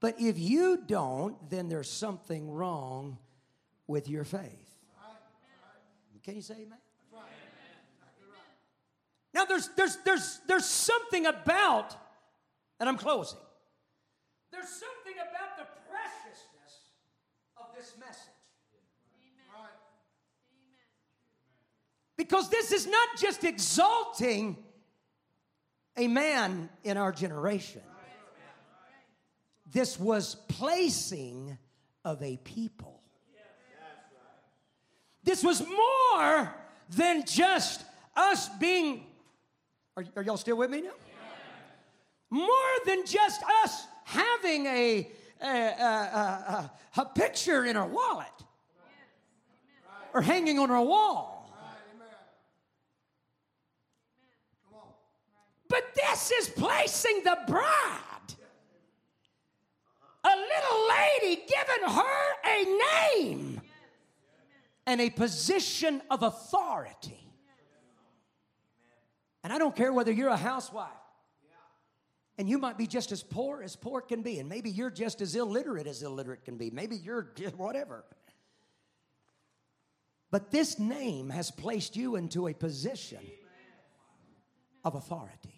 But 0.01 0.21
if 0.21 0.39
you 0.39 0.83
don't, 0.87 1.49
then 1.49 1.69
there's 1.69 1.91
something 1.91 2.51
wrong 2.51 3.19
with 3.87 4.09
your 4.09 4.25
faith. 4.25 4.61
Can 6.23 6.37
you 6.37 6.43
say 6.43 6.55
amen? 6.55 6.79
Now 9.35 9.45
there's 9.45 9.69
there's 9.77 9.97
there's 10.05 10.41
there's 10.47 10.65
something 10.65 11.27
about, 11.27 11.97
and 12.79 12.89
I'm 12.89 12.97
closing. 12.97 13.39
There's 14.53 14.69
something 14.69 15.15
about 15.15 15.59
the 15.59 15.67
preciousness 15.91 16.93
of 17.57 17.67
this 17.77 17.95
message. 17.99 18.31
Because 22.17 22.49
this 22.49 22.71
is 22.71 22.87
not 22.87 23.09
just 23.19 23.43
exalting 23.43 24.57
a 25.97 26.09
man 26.09 26.69
in 26.83 26.97
our 26.97 27.13
generation. 27.13 27.83
This 29.71 29.99
was 29.99 30.37
placing 30.49 31.59
of 32.05 32.23
a 32.23 32.37
people. 32.39 33.01
This 35.25 35.43
was 35.43 35.67
more 35.67 36.55
than 36.91 37.25
just 37.25 37.85
us 38.15 38.49
being. 38.61 39.07
Are, 39.97 40.05
are 40.17 40.23
y'all 40.23 40.37
still 40.37 40.57
with 40.57 40.71
me 40.71 40.83
now? 40.83 40.91
More 42.31 42.47
than 42.85 43.07
just 43.07 43.43
us 43.65 43.87
having 44.05 44.67
a, 44.67 45.11
a, 45.41 45.47
a, 45.47 46.71
a 46.99 47.05
picture 47.07 47.65
in 47.65 47.77
our 47.77 47.87
wallet 47.87 48.29
or 50.13 50.21
hanging 50.21 50.59
on 50.59 50.71
our 50.71 50.85
wall. 50.85 51.34
But 55.75 55.93
this 55.93 56.31
is 56.31 56.49
placing 56.51 57.23
the 57.25 57.37
bride, 57.49 58.35
a 60.23 60.37
little 60.37 60.89
lady, 60.89 61.43
giving 61.49 61.93
her 61.93 62.33
a 62.47 63.19
name 63.19 63.61
and 64.87 65.01
a 65.01 65.11
position 65.11 66.01
of 66.13 66.23
authority 66.23 67.19
And 69.43 69.53
I 69.53 69.59
don't 69.59 69.75
care 69.75 69.93
whether 69.93 70.13
you're 70.13 70.29
a 70.29 70.37
housewife. 70.37 70.91
And 72.39 72.49
you 72.49 72.59
might 72.59 72.79
be 72.79 72.87
just 72.87 73.11
as 73.11 73.25
poor 73.25 73.61
as 73.61 73.75
poor 73.75 74.01
can 74.01 74.23
be. 74.23 74.39
And 74.39 74.49
maybe 74.49 74.71
you're 74.71 74.91
just 74.91 75.21
as 75.21 75.35
illiterate 75.35 75.89
as 75.89 76.05
illiterate 76.05 76.45
can 76.45 76.57
be. 76.57 76.71
Maybe 76.71 76.95
you're 76.95 77.33
whatever. 77.57 78.05
But 80.31 80.53
this 80.53 80.79
name 80.79 81.31
has 81.31 81.51
placed 81.51 81.97
you 81.97 82.15
into 82.15 82.47
a 82.47 82.55
position 82.55 83.19
of 84.85 84.95
authority. 84.95 85.54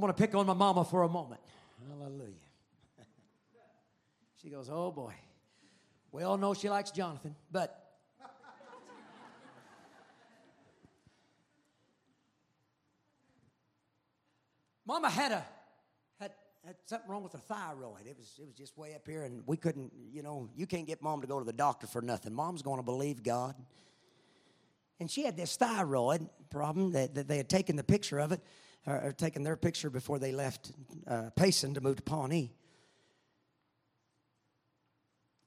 I'm 0.00 0.02
going 0.06 0.14
to 0.14 0.18
pick 0.18 0.34
on 0.34 0.46
my 0.46 0.54
mama 0.54 0.82
for 0.82 1.02
a 1.02 1.10
moment. 1.10 1.42
Hallelujah. 1.86 2.32
she 4.40 4.48
goes, 4.48 4.70
Oh 4.72 4.90
boy. 4.90 5.12
We 6.10 6.22
all 6.22 6.38
know 6.38 6.54
she 6.54 6.70
likes 6.70 6.90
Jonathan, 6.90 7.36
but 7.52 7.98
Mama 14.86 15.10
had 15.10 15.32
a 15.32 15.44
had, 16.18 16.30
had 16.64 16.76
something 16.86 17.10
wrong 17.10 17.22
with 17.22 17.32
her 17.32 17.38
thyroid. 17.38 18.06
It 18.06 18.16
was 18.16 18.38
it 18.40 18.46
was 18.46 18.54
just 18.54 18.78
way 18.78 18.94
up 18.94 19.06
here, 19.06 19.24
and 19.24 19.42
we 19.44 19.58
couldn't. 19.58 19.92
You 20.10 20.22
know, 20.22 20.48
you 20.56 20.66
can't 20.66 20.86
get 20.86 21.02
mom 21.02 21.20
to 21.20 21.26
go 21.26 21.38
to 21.38 21.44
the 21.44 21.52
doctor 21.52 21.86
for 21.86 22.00
nothing. 22.00 22.32
Mom's 22.32 22.62
going 22.62 22.78
to 22.78 22.82
believe 22.82 23.22
God. 23.22 23.54
And 24.98 25.10
she 25.10 25.24
had 25.26 25.36
this 25.36 25.56
thyroid 25.56 26.26
problem 26.48 26.92
that, 26.92 27.16
that 27.16 27.28
they 27.28 27.36
had 27.36 27.50
taken 27.50 27.76
the 27.76 27.84
picture 27.84 28.18
of 28.18 28.32
it, 28.32 28.40
or, 28.86 29.12
taken 29.12 29.42
their 29.42 29.56
picture 29.56 29.90
before 29.90 30.18
they 30.18 30.32
left 30.32 30.72
uh, 31.06 31.30
Payson 31.36 31.74
to 31.74 31.80
move 31.80 31.96
to 31.96 32.02
Pawnee. 32.02 32.52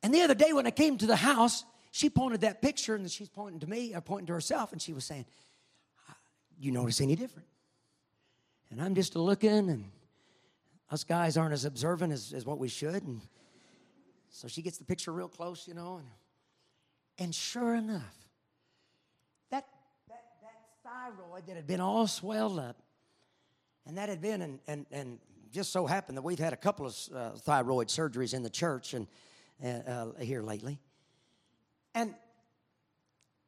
And 0.01 0.13
the 0.13 0.21
other 0.21 0.35
day 0.35 0.53
when 0.53 0.67
I 0.67 0.71
came 0.71 0.97
to 0.97 1.05
the 1.05 1.15
house, 1.15 1.63
she 1.91 2.09
pointed 2.09 2.41
that 2.41 2.61
picture 2.61 2.95
and 2.95 3.09
she's 3.09 3.29
pointing 3.29 3.61
to 3.61 3.69
me, 3.69 3.95
or 3.95 4.01
pointing 4.01 4.27
to 4.27 4.33
herself, 4.33 4.71
and 4.71 4.81
she 4.81 4.93
was 4.93 5.05
saying, 5.05 5.25
You 6.59 6.71
notice 6.71 6.99
any 6.99 7.15
different? 7.15 7.47
And 8.69 8.81
I'm 8.81 8.95
just 8.95 9.15
looking, 9.15 9.69
and 9.69 9.85
us 10.89 11.03
guys 11.03 11.37
aren't 11.37 11.53
as 11.53 11.65
observant 11.65 12.11
as, 12.11 12.33
as 12.33 12.45
what 12.45 12.59
we 12.59 12.67
should. 12.67 13.03
And 13.03 13.21
so 14.29 14.47
she 14.47 14.61
gets 14.61 14.79
the 14.79 14.83
picture 14.83 15.11
real 15.11 15.27
close, 15.27 15.67
you 15.67 15.75
know. 15.75 15.97
And, 15.97 16.07
and 17.19 17.35
sure 17.35 17.75
enough, 17.75 18.15
that, 19.51 19.67
that, 20.09 20.23
that 20.41 20.61
thyroid 20.83 21.45
that 21.45 21.55
had 21.55 21.67
been 21.67 21.81
all 21.81 22.07
swelled 22.07 22.57
up, 22.57 22.81
and 23.85 23.97
that 23.97 24.09
had 24.09 24.21
been, 24.21 24.41
and, 24.41 24.59
and, 24.67 24.85
and 24.91 25.19
just 25.51 25.71
so 25.71 25.85
happened 25.85 26.17
that 26.17 26.23
we've 26.23 26.39
had 26.39 26.53
a 26.53 26.57
couple 26.57 26.85
of 26.85 26.97
uh, 27.13 27.29
thyroid 27.31 27.87
surgeries 27.87 28.33
in 28.33 28.43
the 28.43 28.49
church 28.49 28.93
and 28.93 29.07
uh, 29.63 29.67
uh, 29.67 30.13
here 30.19 30.41
lately. 30.41 30.79
And 31.93 32.15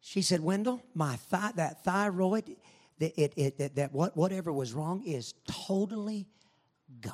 she 0.02 0.22
said, 0.22 0.42
Wendell, 0.42 0.84
my 0.94 1.18
that 1.32 1.84
thyroid 1.84 2.56
that, 3.00 3.20
it, 3.20 3.34
it, 3.36 3.58
that, 3.58 3.76
that 3.76 3.94
what, 3.94 4.16
whatever 4.16 4.54
was 4.54 4.74
wrong 4.74 5.04
is 5.04 5.34
totally 5.48 6.28
gone. 7.02 7.14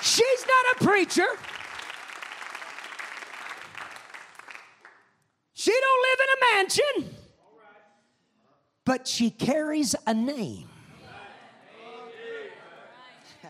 She's 0.00 0.46
not 0.46 0.80
a 0.80 0.84
preacher. 0.84 1.26
She 5.54 5.72
don't 5.72 6.02
live 6.02 6.20
in 6.20 6.28
a 6.36 6.56
mansion. 6.56 7.13
But 8.84 9.08
she 9.08 9.30
carries 9.30 9.94
a 10.06 10.12
name. 10.12 10.68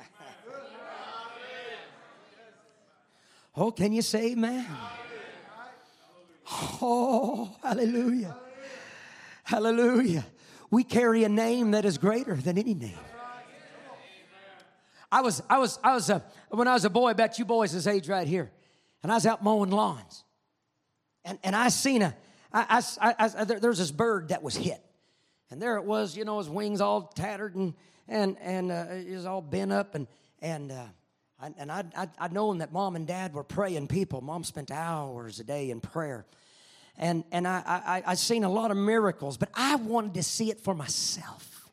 oh, 3.56 3.72
can 3.72 3.92
you 3.92 4.02
say 4.02 4.32
amen? 4.32 4.66
Oh, 6.80 7.56
hallelujah. 7.62 8.36
Hallelujah. 9.42 10.24
We 10.70 10.84
carry 10.84 11.24
a 11.24 11.28
name 11.28 11.72
that 11.72 11.84
is 11.84 11.98
greater 11.98 12.34
than 12.34 12.58
any 12.58 12.74
name. 12.74 12.98
I 15.14 15.20
was, 15.20 15.42
I 15.48 15.58
was, 15.58 15.78
I 15.84 15.94
was, 15.94 16.10
uh, 16.10 16.20
when 16.48 16.66
I 16.66 16.72
was 16.72 16.84
a 16.84 16.90
boy, 16.90 17.12
about 17.12 17.38
you 17.38 17.44
boys 17.44 17.72
this 17.72 17.86
age 17.86 18.08
right 18.08 18.26
here, 18.26 18.50
and 19.02 19.12
I 19.12 19.14
was 19.14 19.26
out 19.26 19.44
mowing 19.44 19.70
lawns, 19.70 20.24
and, 21.24 21.38
and 21.44 21.54
I 21.54 21.68
seen 21.68 22.02
a, 22.02 22.16
I, 22.52 22.82
I, 23.00 23.14
I, 23.20 23.30
I, 23.38 23.44
there 23.44 23.70
was 23.70 23.78
this 23.78 23.92
bird 23.92 24.30
that 24.30 24.42
was 24.42 24.56
hit, 24.56 24.83
and 25.50 25.60
there 25.60 25.76
it 25.76 25.84
was, 25.84 26.16
you 26.16 26.24
know, 26.24 26.38
his 26.38 26.48
wings 26.48 26.80
all 26.80 27.02
tattered 27.02 27.54
and 27.54 27.74
and 28.08 28.36
and 28.40 28.70
uh, 28.70 28.86
was 29.08 29.26
all 29.26 29.42
bent 29.42 29.72
up, 29.72 29.94
and 29.94 30.06
and 30.40 30.72
uh, 30.72 30.84
and 31.58 31.70
I'd, 31.70 31.94
I'd, 31.94 32.10
I'd 32.18 32.32
known 32.32 32.58
that 32.58 32.72
mom 32.72 32.96
and 32.96 33.06
dad 33.06 33.34
were 33.34 33.44
praying 33.44 33.88
people. 33.88 34.20
Mom 34.20 34.44
spent 34.44 34.70
hours 34.70 35.40
a 35.40 35.44
day 35.44 35.70
in 35.70 35.80
prayer 35.80 36.26
and, 36.96 37.24
and 37.32 37.46
I, 37.46 37.62
I, 37.66 38.02
I 38.06 38.14
seen 38.14 38.44
a 38.44 38.48
lot 38.48 38.70
of 38.70 38.76
miracles, 38.76 39.36
but 39.36 39.48
I 39.54 39.76
wanted 39.76 40.14
to 40.14 40.22
see 40.22 40.50
it 40.50 40.60
for 40.60 40.74
myself. 40.74 41.68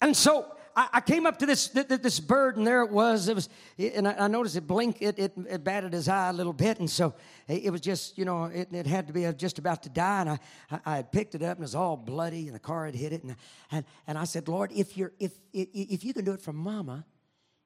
And 0.00 0.16
so 0.16 0.46
I, 0.78 0.88
I 0.92 1.00
came 1.00 1.26
up 1.26 1.40
to 1.40 1.46
this, 1.46 1.66
this 1.66 2.20
bird, 2.20 2.56
and 2.56 2.64
there 2.64 2.82
it 2.82 2.90
was. 2.90 3.26
It 3.26 3.34
was, 3.34 3.48
and 3.78 4.06
I, 4.06 4.12
I 4.12 4.28
noticed 4.28 4.54
it 4.54 4.60
blinked. 4.60 5.02
It, 5.02 5.18
it, 5.18 5.32
it, 5.48 5.64
batted 5.64 5.92
his 5.92 6.08
eye 6.08 6.28
a 6.28 6.32
little 6.32 6.52
bit, 6.52 6.78
and 6.78 6.88
so 6.88 7.14
it 7.48 7.72
was 7.72 7.80
just, 7.80 8.16
you 8.16 8.24
know, 8.24 8.44
it, 8.44 8.68
it 8.70 8.86
had 8.86 9.08
to 9.08 9.12
be 9.12 9.26
uh, 9.26 9.32
just 9.32 9.58
about 9.58 9.82
to 9.82 9.88
die. 9.88 10.20
And 10.20 10.30
I, 10.30 10.38
I, 10.86 10.96
had 10.96 11.10
picked 11.10 11.34
it 11.34 11.42
up, 11.42 11.56
and 11.56 11.64
it 11.64 11.66
was 11.66 11.74
all 11.74 11.96
bloody, 11.96 12.46
and 12.46 12.54
the 12.54 12.60
car 12.60 12.86
had 12.86 12.94
hit 12.94 13.12
it. 13.12 13.24
And, 13.24 13.34
and, 13.72 13.84
and 14.06 14.16
I 14.16 14.22
said, 14.22 14.46
Lord, 14.46 14.70
if 14.72 14.96
you're, 14.96 15.10
if, 15.18 15.32
if 15.52 16.04
you 16.04 16.14
can 16.14 16.24
do 16.24 16.30
it 16.30 16.40
for 16.40 16.52
Mama, 16.52 17.04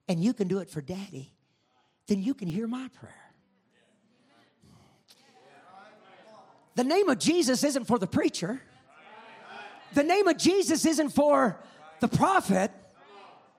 and 0.08 0.24
you 0.24 0.32
can 0.32 0.48
do 0.48 0.60
it 0.60 0.70
for 0.70 0.80
Daddy, 0.80 1.34
then 2.06 2.22
you 2.22 2.32
can 2.32 2.48
hear 2.48 2.66
my 2.66 2.88
prayer. 2.98 3.12
The 6.76 6.84
name 6.84 7.10
of 7.10 7.18
Jesus 7.18 7.62
isn't 7.62 7.84
for 7.84 7.98
the 7.98 8.06
preacher. 8.06 8.62
The 9.92 10.02
name 10.02 10.28
of 10.28 10.38
Jesus 10.38 10.86
isn't 10.86 11.10
for 11.10 11.62
the 12.00 12.08
prophet. 12.08 12.70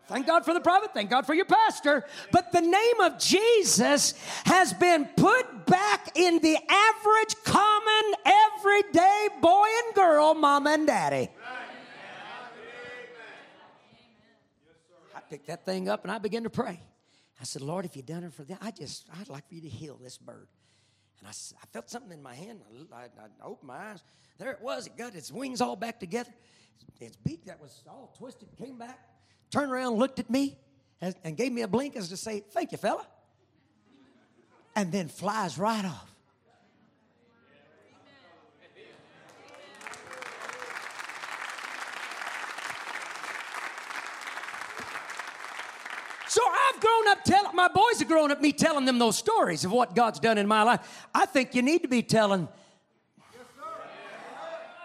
Thank 0.07 0.27
God 0.27 0.43
for 0.43 0.53
the 0.53 0.59
prophet. 0.59 0.91
Thank 0.93 1.09
God 1.09 1.25
for 1.25 1.33
your 1.33 1.45
pastor. 1.45 2.05
But 2.31 2.51
the 2.51 2.61
name 2.61 2.99
of 3.01 3.17
Jesus 3.17 4.13
has 4.45 4.73
been 4.73 5.05
put 5.15 5.65
back 5.65 6.11
in 6.15 6.39
the 6.39 6.57
average, 6.57 7.35
common, 7.45 8.13
everyday 8.25 9.29
boy 9.41 9.65
and 9.85 9.95
girl, 9.95 10.33
mom 10.33 10.67
and 10.67 10.85
daddy. 10.85 11.29
I 15.15 15.19
picked 15.29 15.47
that 15.47 15.65
thing 15.65 15.87
up 15.87 16.03
and 16.03 16.11
I 16.11 16.17
began 16.17 16.43
to 16.43 16.49
pray. 16.49 16.81
I 17.39 17.45
said, 17.45 17.61
Lord, 17.61 17.85
if 17.85 17.95
you've 17.95 18.05
done 18.05 18.23
it 18.23 18.33
for 18.33 18.43
them, 18.43 18.57
I 18.61 18.71
just, 18.71 19.05
I'd 19.19 19.29
like 19.29 19.47
for 19.47 19.55
you 19.55 19.61
to 19.61 19.69
heal 19.69 19.97
this 20.01 20.17
bird. 20.17 20.47
And 21.19 21.27
I, 21.27 21.31
I 21.31 21.65
felt 21.71 21.89
something 21.89 22.11
in 22.11 22.21
my 22.21 22.35
hand. 22.35 22.59
I, 22.93 22.97
I, 22.97 23.05
I, 23.05 23.45
opened 23.45 23.67
my 23.67 23.77
eyes. 23.77 24.03
There 24.37 24.51
it 24.51 24.61
was. 24.61 24.87
It 24.87 24.97
got 24.97 25.15
its 25.15 25.31
wings 25.31 25.61
all 25.61 25.75
back 25.75 25.99
together. 25.99 26.31
Its 26.99 27.15
beak 27.15 27.45
that 27.45 27.61
was 27.61 27.83
all 27.87 28.13
twisted 28.17 28.49
came 28.57 28.77
back, 28.77 28.99
turned 29.53 29.71
around, 29.71 29.97
looked 29.97 30.17
at 30.17 30.29
me, 30.31 30.57
and, 30.99 31.15
and 31.23 31.37
gave 31.37 31.51
me 31.51 31.61
a 31.61 31.67
blink 31.67 31.95
as 31.95 32.09
to 32.09 32.17
say, 32.17 32.39
Thank 32.51 32.71
you, 32.71 32.77
fella. 32.77 33.05
And 34.75 34.91
then 34.91 35.07
flies 35.07 35.59
right 35.59 35.85
off. 35.85 36.09
So 46.27 46.41
I've 46.43 46.81
grown 46.81 47.07
up 47.09 47.23
telling, 47.23 47.55
my 47.55 47.67
boys 47.67 47.99
have 47.99 48.07
grown 48.07 48.31
up 48.31 48.41
me 48.41 48.51
telling 48.53 48.85
them 48.85 48.97
those 48.97 49.15
stories 49.15 49.63
of 49.65 49.71
what 49.71 49.93
God's 49.93 50.19
done 50.19 50.39
in 50.39 50.47
my 50.47 50.63
life. 50.63 51.05
I 51.13 51.27
think 51.27 51.53
you 51.53 51.61
need 51.61 51.83
to 51.83 51.87
be 51.87 52.01
telling. 52.01 52.47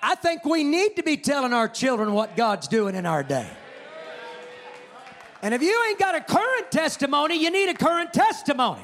I 0.02 0.14
think 0.14 0.44
we 0.44 0.62
need 0.62 0.96
to 0.96 1.02
be 1.02 1.16
telling 1.16 1.54
our 1.54 1.68
children 1.68 2.12
what 2.12 2.36
God's 2.36 2.68
doing 2.68 2.94
in 2.94 3.06
our 3.06 3.22
day. 3.22 3.48
And 5.42 5.54
if 5.54 5.62
you 5.62 5.84
ain't 5.88 5.98
got 5.98 6.14
a 6.14 6.20
current 6.20 6.70
testimony, 6.70 7.42
you 7.42 7.50
need 7.50 7.68
a 7.68 7.74
current 7.74 8.12
testimony. 8.12 8.82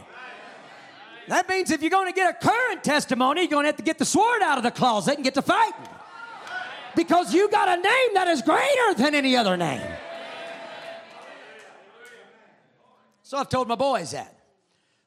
That 1.28 1.48
means 1.48 1.70
if 1.70 1.80
you're 1.80 1.90
going 1.90 2.12
to 2.12 2.14
get 2.14 2.30
a 2.30 2.46
current 2.46 2.84
testimony, 2.84 3.42
you're 3.42 3.50
going 3.50 3.64
to 3.64 3.68
have 3.68 3.76
to 3.76 3.82
get 3.82 3.98
the 3.98 4.05
sword 4.05 4.42
out 4.42 4.59
of 4.59 4.64
the 4.64 4.70
closet 4.70 5.16
and 5.16 5.24
get 5.24 5.34
to 5.34 5.42
fighting. 5.42 5.88
Because 6.94 7.34
you 7.34 7.50
got 7.50 7.68
a 7.68 7.80
name 7.80 8.14
that 8.14 8.28
is 8.28 8.42
greater 8.42 8.94
than 8.96 9.14
any 9.14 9.36
other 9.36 9.57
name. 9.57 9.82
So 13.22 13.38
I've 13.38 13.48
told 13.48 13.68
my 13.68 13.74
boys 13.74 14.12
that. 14.12 14.38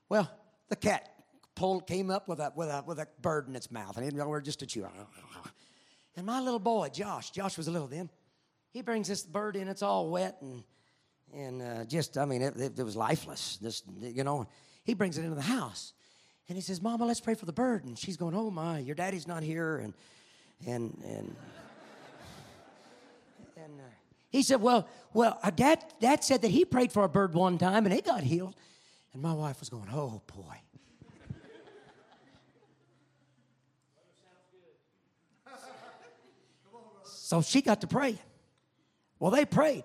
Well, 0.09 0.29
the 0.69 0.75
cat 0.75 1.13
pulled, 1.55 1.87
came 1.87 2.09
up 2.09 2.27
with 2.27 2.39
a, 2.39 2.51
with, 2.55 2.67
a, 2.67 2.83
with 2.85 2.99
a 2.99 3.07
bird 3.21 3.47
in 3.47 3.55
its 3.55 3.71
mouth, 3.71 3.97
and 3.97 4.13
know 4.13 4.27
where 4.27 4.41
just 4.41 4.59
to 4.59 4.65
chew. 4.65 4.87
And 6.15 6.25
my 6.25 6.41
little 6.41 6.59
boy, 6.59 6.89
Josh, 6.89 7.29
Josh 7.29 7.57
was 7.57 7.67
a 7.67 7.71
little 7.71 7.87
then, 7.87 8.09
he 8.71 8.81
brings 8.81 9.07
this 9.07 9.23
bird 9.23 9.55
in, 9.55 9.67
it's 9.67 9.83
all 9.83 10.09
wet 10.09 10.37
and, 10.41 10.63
and 11.37 11.61
uh, 11.61 11.85
just, 11.85 12.17
I 12.17 12.25
mean, 12.25 12.41
it, 12.41 12.57
it, 12.57 12.79
it 12.79 12.83
was 12.83 12.95
lifeless. 12.95 13.59
Just, 13.61 13.85
you 14.01 14.23
know, 14.23 14.47
he 14.83 14.95
brings 14.95 15.17
it 15.17 15.23
into 15.23 15.35
the 15.35 15.41
house. 15.41 15.93
And 16.49 16.55
he 16.55 16.61
says, 16.61 16.81
Mama, 16.81 17.05
let's 17.05 17.19
pray 17.19 17.35
for 17.35 17.45
the 17.45 17.53
bird. 17.53 17.83
And 17.85 17.97
she's 17.97 18.17
going, 18.17 18.33
Oh 18.33 18.49
my, 18.49 18.79
your 18.79 18.95
daddy's 18.95 19.27
not 19.27 19.43
here. 19.43 19.77
And, 19.77 19.93
and, 20.65 20.97
and, 21.05 21.35
and 23.55 23.79
uh, 23.79 23.83
he 24.29 24.41
said, 24.41 24.61
Well, 24.61 24.87
well, 25.13 25.37
uh, 25.43 25.51
dad, 25.51 25.83
dad 25.99 26.23
said 26.23 26.41
that 26.41 26.51
he 26.51 26.65
prayed 26.65 26.91
for 26.91 27.03
a 27.03 27.09
bird 27.09 27.33
one 27.33 27.57
time 27.57 27.85
and 27.85 27.93
it 27.93 28.05
got 28.05 28.23
healed. 28.23 28.55
And 29.13 29.21
my 29.21 29.33
wife 29.33 29.59
was 29.59 29.69
going, 29.69 29.89
Oh 29.93 30.21
boy. 30.35 30.55
so 37.05 37.41
she 37.41 37.61
got 37.61 37.81
to 37.81 37.87
pray. 37.87 38.17
Well, 39.19 39.31
they 39.31 39.45
prayed. 39.45 39.83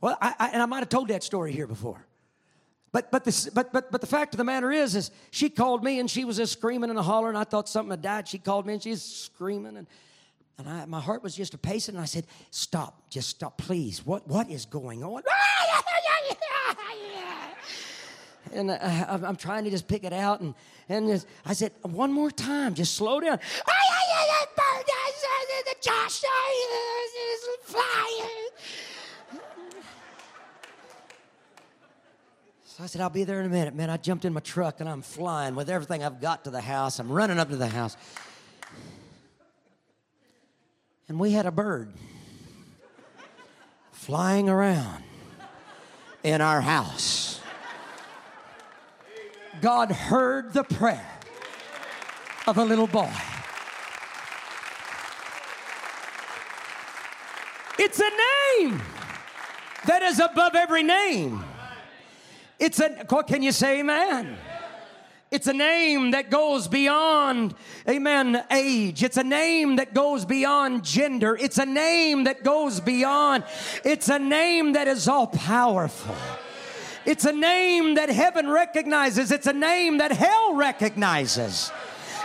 Well, 0.00 0.16
I, 0.20 0.34
I, 0.38 0.48
and 0.48 0.62
I 0.62 0.66
might 0.66 0.78
have 0.80 0.88
told 0.88 1.08
that 1.08 1.22
story 1.22 1.52
here 1.52 1.66
before. 1.66 2.06
But 2.92 3.10
but 3.12 3.24
but 3.54 3.72
but 3.72 3.92
but 3.92 4.00
the 4.00 4.06
fact 4.06 4.34
of 4.34 4.38
the 4.38 4.44
matter 4.44 4.72
is, 4.72 4.96
is 4.96 5.10
she 5.30 5.48
called 5.48 5.84
me 5.84 6.00
and 6.00 6.10
she 6.10 6.24
was 6.24 6.38
just 6.38 6.52
screaming 6.52 6.90
and 6.90 6.98
a 6.98 7.02
hollering. 7.02 7.36
I 7.36 7.44
thought 7.44 7.68
something 7.68 7.90
had 7.92 8.02
died. 8.02 8.26
She 8.26 8.38
called 8.38 8.66
me 8.66 8.72
and 8.74 8.82
she's 8.82 9.02
screaming 9.02 9.76
and 9.76 9.86
and 10.58 10.68
I, 10.68 10.84
my 10.86 11.00
heart 11.00 11.22
was 11.22 11.34
just 11.34 11.54
a 11.54 11.58
pacing. 11.58 11.94
And 11.94 12.02
I 12.02 12.06
said, 12.06 12.26
"Stop, 12.50 13.08
just 13.08 13.28
stop, 13.28 13.58
please. 13.58 14.04
What 14.04 14.26
what 14.26 14.50
is 14.50 14.66
going 14.66 15.04
on?" 15.04 15.22
and 18.52 18.70
uh, 18.72 18.78
I, 18.80 19.28
am 19.28 19.36
trying 19.36 19.64
to 19.64 19.70
just 19.70 19.86
pick 19.86 20.02
it 20.02 20.12
out. 20.12 20.40
And 20.40 20.54
and 20.88 21.24
I 21.46 21.52
said, 21.52 21.72
"One 21.82 22.12
more 22.12 22.30
time, 22.30 22.74
just 22.74 22.94
slow 22.94 23.20
down." 23.20 23.38
Josh 25.82 26.22
is 26.22 27.48
flying. 27.62 28.49
So 32.80 32.84
I 32.84 32.86
said, 32.86 33.02
I'll 33.02 33.10
be 33.10 33.24
there 33.24 33.40
in 33.40 33.44
a 33.44 33.50
minute. 33.50 33.74
Man, 33.74 33.90
I 33.90 33.98
jumped 33.98 34.24
in 34.24 34.32
my 34.32 34.40
truck 34.40 34.80
and 34.80 34.88
I'm 34.88 35.02
flying 35.02 35.54
with 35.54 35.68
everything 35.68 36.02
I've 36.02 36.18
got 36.18 36.44
to 36.44 36.50
the 36.50 36.62
house. 36.62 36.98
I'm 36.98 37.12
running 37.12 37.38
up 37.38 37.50
to 37.50 37.56
the 37.56 37.66
house. 37.66 37.94
And 41.06 41.20
we 41.20 41.32
had 41.32 41.44
a 41.44 41.50
bird 41.50 41.92
flying 43.92 44.48
around 44.48 45.04
in 46.22 46.40
our 46.40 46.62
house. 46.62 47.42
God 49.60 49.92
heard 49.92 50.54
the 50.54 50.64
prayer 50.64 51.18
of 52.46 52.56
a 52.56 52.64
little 52.64 52.86
boy. 52.86 53.12
It's 57.78 58.00
a 58.00 58.10
name 58.64 58.80
that 59.86 60.00
is 60.00 60.18
above 60.18 60.54
every 60.54 60.82
name. 60.82 61.44
It's 62.60 62.78
a, 62.78 63.04
can 63.26 63.42
you 63.42 63.52
say 63.52 63.80
amen? 63.80 64.36
It's 65.30 65.46
a 65.46 65.52
name 65.52 66.10
that 66.10 66.28
goes 66.28 66.66
beyond, 66.68 67.54
amen, 67.88 68.44
age. 68.50 69.02
It's 69.04 69.16
a 69.16 69.22
name 69.22 69.76
that 69.76 69.94
goes 69.94 70.24
beyond 70.24 70.84
gender. 70.84 71.36
It's 71.40 71.56
a 71.58 71.64
name 71.64 72.24
that 72.24 72.42
goes 72.42 72.80
beyond, 72.80 73.44
it's 73.84 74.08
a 74.08 74.18
name 74.18 74.72
that 74.74 74.88
is 74.88 75.08
all 75.08 75.28
powerful. 75.28 76.16
It's 77.06 77.24
a 77.24 77.32
name 77.32 77.94
that 77.94 78.10
heaven 78.10 78.48
recognizes. 78.48 79.30
It's 79.32 79.46
a 79.46 79.54
name 79.54 79.98
that 79.98 80.12
hell 80.12 80.54
recognizes. 80.54 81.72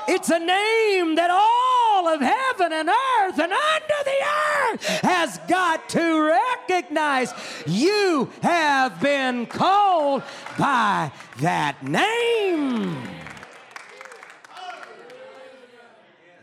It's 0.08 0.30
a 0.30 0.40
name 0.40 1.16
that 1.16 1.30
all 1.32 2.08
of 2.10 2.20
heaven 2.20 2.74
and 2.74 2.90
earth 2.90 3.40
and 3.40 3.54
under 3.54 4.04
the 4.04 4.20
earth 4.74 4.86
has 5.02 5.40
got 5.48 5.88
to 5.90 6.22
recognize 6.22 6.45
you 7.66 8.32
have 8.42 9.00
been 9.00 9.46
called 9.46 10.24
by 10.58 11.12
that 11.40 11.84
name. 11.84 12.98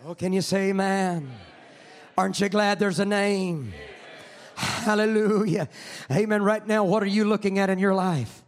Oh, 0.04 0.14
can 0.14 0.32
you 0.32 0.42
say 0.42 0.70
amen? 0.70 1.30
Aren't 2.18 2.40
you 2.40 2.48
glad 2.48 2.78
there's 2.78 2.98
a 2.98 3.04
name? 3.04 3.72
Hallelujah. 4.56 5.68
Amen. 6.10 6.42
Right 6.42 6.66
now, 6.66 6.84
what 6.84 7.02
are 7.02 7.06
you 7.06 7.24
looking 7.24 7.58
at 7.58 7.70
in 7.70 7.78
your 7.78 7.94
life? 7.94 8.41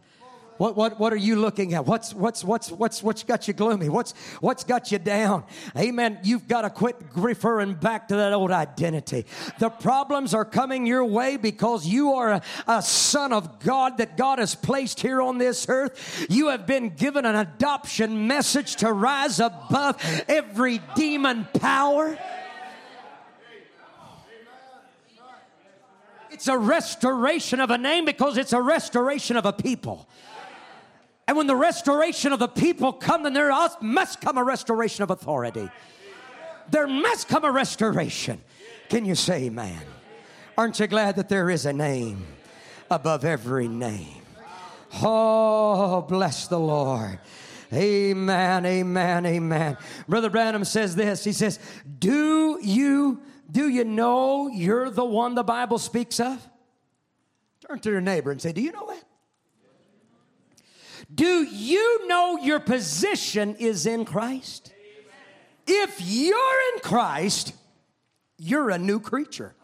What, 0.57 0.77
what, 0.77 0.99
what 0.99 1.11
are 1.11 1.17
you 1.17 1.35
looking 1.35 1.73
at? 1.73 1.85
What's, 1.85 2.13
what's, 2.13 2.43
what's, 2.43 2.71
what's, 2.71 3.03
what's 3.03 3.23
got 3.23 3.47
you 3.47 3.53
gloomy? 3.53 3.89
What's, 3.89 4.13
what's 4.39 4.63
got 4.63 4.89
you 4.89 4.99
down? 4.99 5.43
Amen. 5.77 6.19
You've 6.23 6.47
got 6.47 6.61
to 6.61 6.69
quit 6.69 6.95
referring 7.13 7.73
back 7.73 8.07
to 8.07 8.15
that 8.15 8.31
old 8.31 8.51
identity. 8.51 9.25
The 9.59 9.69
problems 9.69 10.33
are 10.33 10.45
coming 10.45 10.85
your 10.85 11.03
way 11.03 11.35
because 11.35 11.85
you 11.85 12.13
are 12.13 12.33
a, 12.33 12.41
a 12.67 12.81
son 12.81 13.33
of 13.33 13.59
God 13.59 13.97
that 13.97 14.15
God 14.15 14.39
has 14.39 14.55
placed 14.55 15.01
here 15.01 15.21
on 15.21 15.39
this 15.39 15.65
earth. 15.67 16.25
You 16.29 16.49
have 16.49 16.65
been 16.65 16.89
given 16.89 17.25
an 17.25 17.35
adoption 17.35 18.27
message 18.27 18.77
to 18.77 18.93
rise 18.93 19.41
above 19.41 20.01
every 20.29 20.79
demon 20.95 21.47
power. 21.59 22.17
It's 26.31 26.47
a 26.47 26.57
restoration 26.57 27.59
of 27.59 27.71
a 27.71 27.77
name 27.77 28.03
because 28.03 28.37
it's 28.37 28.51
a 28.53 28.61
restoration 28.61 29.37
of 29.37 29.45
a 29.45 29.53
people. 29.53 30.07
And 31.27 31.35
when 31.35 31.47
the 31.47 31.55
restoration 31.55 32.33
of 32.33 32.39
the 32.39 32.47
people 32.47 32.93
come, 32.93 33.23
then 33.23 33.33
there 33.33 33.51
must 33.81 34.21
come 34.21 34.37
a 34.37 34.43
restoration 34.43 35.03
of 35.03 35.09
authority. 35.09 35.69
There 36.69 36.87
must 36.87 37.27
come 37.27 37.43
a 37.45 37.51
restoration. 37.51 38.41
Can 38.89 39.05
you 39.05 39.15
say 39.15 39.45
amen? 39.45 39.81
Aren't 40.57 40.79
you 40.79 40.87
glad 40.87 41.15
that 41.15 41.29
there 41.29 41.49
is 41.49 41.65
a 41.65 41.73
name 41.73 42.25
above 42.89 43.25
every 43.25 43.67
name? 43.67 44.21
Oh, 45.01 46.01
bless 46.03 46.47
the 46.47 46.59
Lord. 46.59 47.19
Amen, 47.73 48.65
amen, 48.65 49.25
amen. 49.25 49.77
Brother 50.07 50.29
Branham 50.29 50.63
says 50.63 50.95
this. 50.95 51.23
He 51.23 51.33
says, 51.33 51.59
"Do 51.99 52.59
you 52.61 53.19
do 53.51 53.67
you 53.67 53.83
know 53.83 54.47
you're 54.47 54.89
the 54.89 55.03
one 55.03 55.35
the 55.35 55.43
Bible 55.43 55.79
speaks 55.79 56.19
of?" 56.19 56.47
Turn 57.67 57.79
to 57.79 57.89
your 57.89 58.01
neighbor 58.01 58.31
and 58.31 58.41
say, 58.41 58.53
"Do 58.53 58.61
you 58.61 58.71
know 58.71 58.87
that?" 58.87 59.03
Do 61.15 61.43
you 61.43 62.07
know 62.07 62.37
your 62.37 62.59
position 62.59 63.55
is 63.55 63.85
in 63.85 64.03
Christ? 64.03 64.73
If 65.65 66.01
you're 66.01 66.73
in 66.73 66.81
Christ, 66.81 67.53
you're 68.37 68.69
a 68.69 68.77
new 68.77 68.99
creature. 68.99 69.55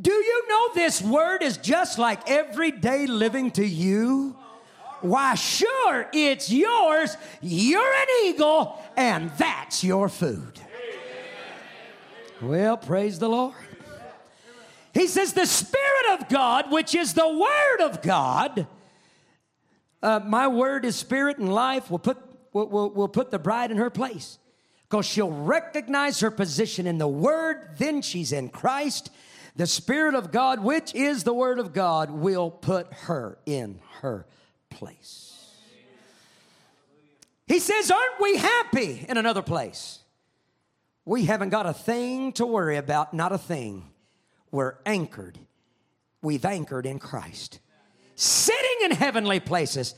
Do 0.00 0.12
you 0.12 0.48
know 0.48 0.74
this 0.74 1.00
word 1.00 1.42
is 1.42 1.56
just 1.58 1.98
like 1.98 2.28
everyday 2.28 3.06
living 3.06 3.50
to 3.52 3.64
you? 3.64 4.36
Why, 5.02 5.34
sure, 5.34 6.08
it's 6.12 6.50
yours. 6.50 7.16
You're 7.40 7.94
an 7.94 8.06
eagle, 8.24 8.82
and 8.96 9.30
that's 9.38 9.84
your 9.84 10.08
food. 10.08 10.58
Well, 12.42 12.76
praise 12.76 13.18
the 13.18 13.28
Lord. 13.28 13.54
He 14.92 15.06
says, 15.06 15.32
The 15.32 15.46
Spirit 15.46 16.20
of 16.20 16.28
God, 16.28 16.70
which 16.70 16.94
is 16.94 17.14
the 17.14 17.28
Word 17.28 17.80
of 17.82 18.02
God, 18.02 18.66
uh, 20.02 20.20
my 20.24 20.48
word 20.48 20.84
is 20.84 20.96
spirit 20.96 21.38
and 21.38 21.52
life. 21.52 21.90
We'll 21.90 21.98
put, 21.98 22.18
we'll, 22.52 22.68
we'll, 22.68 22.90
we'll 22.90 23.08
put 23.08 23.30
the 23.30 23.38
bride 23.38 23.70
in 23.70 23.76
her 23.76 23.90
place 23.90 24.38
because 24.88 25.06
she'll 25.06 25.30
recognize 25.30 26.20
her 26.20 26.30
position 26.30 26.86
in 26.86 26.98
the 26.98 27.08
word. 27.08 27.76
Then 27.78 28.02
she's 28.02 28.32
in 28.32 28.48
Christ. 28.48 29.10
The 29.56 29.66
Spirit 29.66 30.14
of 30.14 30.32
God, 30.32 30.60
which 30.60 30.94
is 30.94 31.24
the 31.24 31.34
Word 31.34 31.58
of 31.58 31.72
God, 31.72 32.10
will 32.10 32.50
put 32.50 32.92
her 32.92 33.36
in 33.46 33.80
her 34.00 34.26
place. 34.70 35.26
He 37.46 37.58
says, 37.58 37.90
Aren't 37.90 38.20
we 38.20 38.36
happy 38.36 39.04
in 39.08 39.18
another 39.18 39.42
place? 39.42 39.98
We 41.04 41.24
haven't 41.24 41.48
got 41.48 41.66
a 41.66 41.72
thing 41.72 42.32
to 42.34 42.46
worry 42.46 42.76
about, 42.76 43.12
not 43.12 43.32
a 43.32 43.38
thing. 43.38 43.90
We're 44.52 44.76
anchored. 44.86 45.38
We've 46.22 46.44
anchored 46.44 46.86
in 46.86 46.98
Christ 46.98 47.58
sitting 48.20 48.84
in 48.84 48.90
heavenly 48.90 49.40
places, 49.40 49.94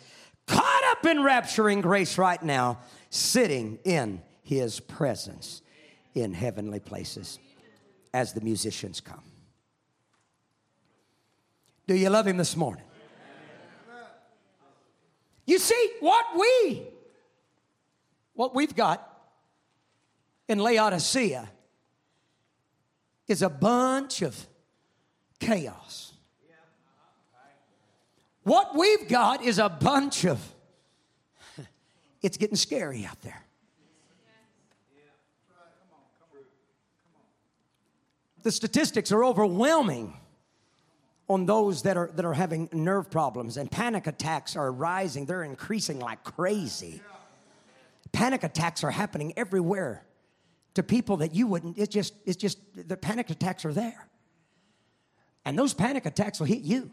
caught 0.47 0.82
up 0.93 1.05
in 1.07 1.19
rapturing 1.19 1.82
grace 1.82 2.19
right 2.19 2.40
now, 2.40 2.78
sitting 3.11 3.81
in 3.82 4.23
his 4.44 4.78
presence 4.78 5.61
in 6.15 6.32
heavenly 6.32 6.78
places 6.78 7.40
as 8.15 8.32
the 8.32 8.40
musicians 8.40 9.01
come. 9.01 9.24
Do 11.89 11.97
you 11.97 12.11
love 12.11 12.28
him 12.28 12.36
this 12.36 12.57
morning? 12.57 12.85
You 15.44 15.59
see, 15.59 15.90
what 15.99 16.24
we, 16.39 16.82
what 18.35 18.55
we've 18.55 18.77
got 18.77 19.05
in 20.49 20.61
Laodicea 20.61 21.51
is 23.27 23.43
a 23.43 23.51
bunch 23.51 24.23
of 24.23 24.47
chaos. 25.40 26.11
What 28.44 28.77
we've 28.77 29.09
got 29.09 29.43
is 29.43 29.59
a 29.59 29.69
bunch 29.69 30.24
of, 30.24 30.40
it's 32.23 32.36
getting 32.36 32.56
scary 32.56 33.06
out 33.06 33.20
there. 33.23 33.44
The 38.43 38.51
statistics 38.51 39.12
are 39.12 39.24
overwhelming 39.24 40.14
on 41.28 41.47
those 41.47 41.82
that 41.82 41.97
are, 41.97 42.10
that 42.16 42.24
are 42.24 42.35
having 42.35 42.69
nerve 42.73 43.09
problems, 43.09 43.56
and 43.56 43.70
panic 43.70 44.09
attacks 44.09 44.56
are 44.56 44.73
rising. 44.73 45.27
They're 45.27 45.44
increasing 45.44 46.01
like 46.01 46.24
crazy. 46.24 47.01
Panic 48.10 48.43
attacks 48.43 48.82
are 48.82 48.90
happening 48.90 49.32
everywhere 49.36 50.05
to 50.74 50.82
people 50.82 51.19
that 51.19 51.35
you 51.35 51.47
wouldn't, 51.47 51.78
it's 51.78 51.93
just, 51.94 52.14
it's 52.27 52.36
just, 52.36 52.59
the 52.74 52.97
panic 52.97 53.31
attacks 53.31 53.64
are 53.64 53.73
there. 53.73 54.09
And 55.44 55.56
those 55.56 55.73
panic 55.73 56.05
attacks 56.05 56.40
will 56.40 56.47
hit 56.47 56.62
you 56.62 56.90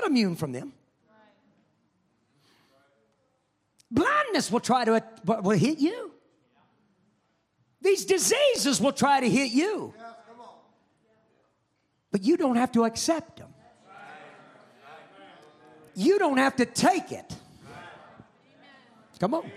not 0.00 0.10
immune 0.10 0.36
from 0.36 0.52
them. 0.52 0.72
Blindness 3.90 4.50
will 4.52 4.60
try 4.60 4.84
to 4.84 5.02
will 5.24 5.50
hit 5.50 5.78
you. 5.78 6.12
These 7.82 8.04
diseases 8.04 8.80
will 8.80 8.92
try 8.92 9.20
to 9.20 9.28
hit 9.28 9.50
you. 9.52 9.94
But 12.12 12.22
you 12.22 12.36
don't 12.36 12.56
have 12.56 12.72
to 12.72 12.84
accept 12.84 13.38
them. 13.38 13.48
You 15.94 16.18
don't 16.18 16.38
have 16.38 16.56
to 16.56 16.66
take 16.66 17.12
it. 17.12 17.34
Come 19.18 19.34
on. 19.34 19.50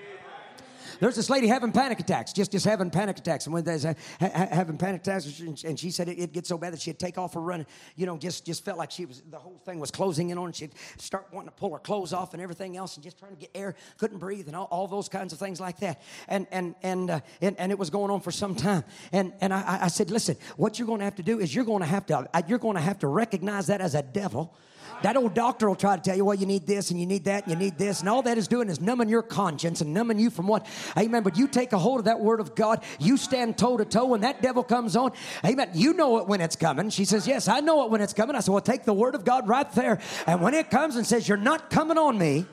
There's 1.00 1.16
this 1.16 1.30
lady 1.30 1.48
having 1.48 1.72
panic 1.72 2.00
attacks, 2.00 2.34
just 2.34 2.52
just 2.52 2.66
having 2.66 2.90
panic 2.90 3.18
attacks, 3.18 3.46
and 3.46 3.54
when 3.54 3.64
there's 3.64 3.84
ha- 3.84 3.94
ha- 4.20 4.48
having 4.52 4.78
panic 4.78 5.02
attacks, 5.02 5.40
and 5.40 5.80
she 5.80 5.92
said 5.92 6.10
it, 6.10 6.20
it 6.20 6.34
gets 6.34 6.50
so 6.50 6.58
bad 6.58 6.74
that 6.74 6.82
she'd 6.82 7.00
take 7.00 7.18
off 7.18 7.34
her 7.34 7.42
run. 7.42 7.66
You 7.96 8.06
know, 8.06 8.18
just 8.18 8.46
just 8.46 8.64
felt 8.66 8.78
like 8.78 8.92
she 8.92 9.06
was 9.06 9.22
the 9.30 9.40
whole 9.40 9.62
thing 9.66 9.80
was 9.80 9.92
closing 9.92 10.30
in 10.30 10.38
on. 10.38 10.48
her. 10.48 10.54
She'd 10.54 10.74
start 10.98 11.28
wanting 11.32 11.50
to 11.50 11.56
pull 11.56 11.72
her 11.74 11.80
clothes 11.80 12.14
off 12.14 12.34
and 12.34 12.42
everything 12.42 12.78
else, 12.78 12.96
and 12.96 13.04
just 13.04 13.20
trying 13.20 13.34
to 13.34 13.38
get 13.38 13.52
air, 13.56 13.76
couldn't 13.98 14.20
breathe, 14.20 14.48
and 14.48 14.56
all, 14.56 14.68
all 14.72 14.88
those 14.88 15.10
kinds 15.10 15.34
of 15.34 15.40
things 15.40 15.60
like 15.60 15.80
that. 15.80 16.02
And 16.28 16.48
and 16.52 16.76
and 16.84 17.10
uh, 17.10 17.20
and, 17.42 17.60
and 17.60 17.72
it 17.72 17.80
was 17.80 17.90
going 17.90 18.12
on 18.12 18.22
for 18.22 18.32
some 18.32 18.56
time. 18.56 18.84
And 19.12 19.34
and 19.42 19.54
I, 19.54 19.84
I 19.84 19.88
said, 19.88 20.12
listen, 20.12 20.38
what 20.58 20.80
you're 20.80 20.88
going 20.88 21.00
to 21.00 21.06
have 21.06 21.16
to 21.16 21.24
do 21.24 21.40
is 21.40 21.54
you're 21.54 21.66
going 21.66 21.82
to 21.82 21.88
have 21.88 22.06
to 22.08 22.30
you're 22.48 22.60
going 22.60 22.76
to 22.76 22.82
have 22.82 23.00
to 23.00 23.08
recognize 23.08 23.68
that 23.68 23.82
as 23.82 23.96
a 23.96 24.02
devil. 24.02 24.56
That 25.02 25.18
old 25.18 25.34
doctor 25.34 25.68
will 25.68 25.76
try 25.76 25.96
to 25.96 26.02
tell 26.02 26.16
you, 26.16 26.24
well, 26.24 26.36
you 26.36 26.46
need 26.46 26.66
this 26.66 26.92
and 26.92 27.00
you 27.00 27.06
need 27.06 27.26
that 27.26 27.44
and 27.44 27.52
you 27.52 27.58
need 27.58 27.78
this. 27.78 28.00
And 28.00 28.10
all 28.10 28.22
that 28.22 28.38
is 28.38 28.48
doing 28.48 28.70
is 28.70 28.80
numbing 28.80 29.10
your 29.10 29.22
conscience 29.22 29.82
and 29.82 29.94
numbing 29.94 30.20
you 30.20 30.30
from 30.30 30.48
what? 30.48 30.66
Amen. 30.98 31.24
But 31.24 31.38
you 31.38 31.48
take 31.48 31.74
a 31.74 31.78
hold 31.78 32.00
of 32.00 32.06
that 32.06 32.20
word 32.20 32.40
of 32.40 32.56
God. 32.56 32.84
You 33.00 33.18
stand 33.18 33.58
toe 33.58 33.78
to 33.78 33.86
toe 33.86 34.06
when 34.06 34.22
that 34.22 34.42
devil 34.42 34.64
comes 34.64 34.96
on. 34.96 35.12
Amen. 35.46 35.72
You 35.74 35.94
know 35.94 36.20
it 36.20 36.28
when 36.28 36.40
it's 36.40 36.56
coming. 36.56 36.90
She 36.90 37.06
says, 37.06 37.28
yes, 37.28 37.48
I 37.48 37.60
know 37.60 37.84
it 37.86 37.92
when 37.92 38.02
it's 38.02 38.14
coming. 38.14 38.36
I 38.36 38.40
said, 38.40 38.52
well, 38.52 38.62
take 38.62 38.86
the 38.86 38.94
word 38.94 39.16
of 39.16 39.26
God 39.26 39.48
right 39.48 39.70
there. 39.74 40.00
And 40.28 40.42
when 40.42 40.54
it 40.54 40.70
comes 40.70 40.96
and 40.96 41.06
says, 41.06 41.28
you're 41.28 41.38
not 41.38 41.70
coming 41.70 41.98
on 41.98 42.18
me, 42.18 42.46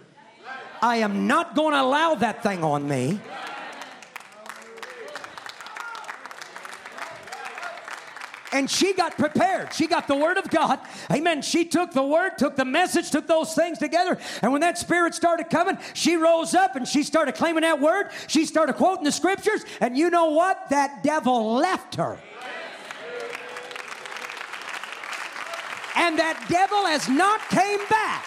I 0.83 0.97
am 0.97 1.27
not 1.27 1.55
going 1.55 1.75
to 1.75 1.81
allow 1.81 2.15
that 2.17 2.43
thing 2.43 2.65
on 2.65 2.89
me. 2.89 3.21
And 8.53 8.71
she 8.71 8.95
got 8.95 9.17
prepared. 9.17 9.73
She 9.73 9.87
got 9.87 10.09
the 10.09 10.17
word 10.17 10.37
of 10.37 10.51
God. 10.51 10.81
Amen. 11.11 11.43
She 11.43 11.65
took 11.65 11.93
the 11.93 12.03
word, 12.03 12.39
took 12.39 12.57
the 12.57 12.65
message, 12.65 13.11
took 13.11 13.27
those 13.27 13.55
things 13.55 13.79
together. 13.79 14.19
And 14.43 14.53
when 14.53 14.61
that 14.63 14.79
spirit 14.79 15.15
started 15.15 15.51
coming, 15.51 15.79
she 15.95 16.17
rose 16.17 16.55
up 16.55 16.77
and 16.77 16.87
she 16.87 17.03
started 17.03 17.35
claiming 17.35 17.63
that 17.63 17.81
word. 17.81 18.11
She 18.27 18.45
started 18.45 18.75
quoting 18.75 19.05
the 19.05 19.13
scriptures. 19.13 19.65
And 19.81 19.97
you 19.97 20.11
know 20.11 20.31
what? 20.31 20.69
That 20.71 21.03
devil 21.03 21.55
left 21.55 21.95
her. 21.97 22.19
And 25.97 26.19
that 26.19 26.45
devil 26.49 26.87
has 26.87 27.09
not 27.09 27.41
came 27.49 27.81
back. 27.89 28.25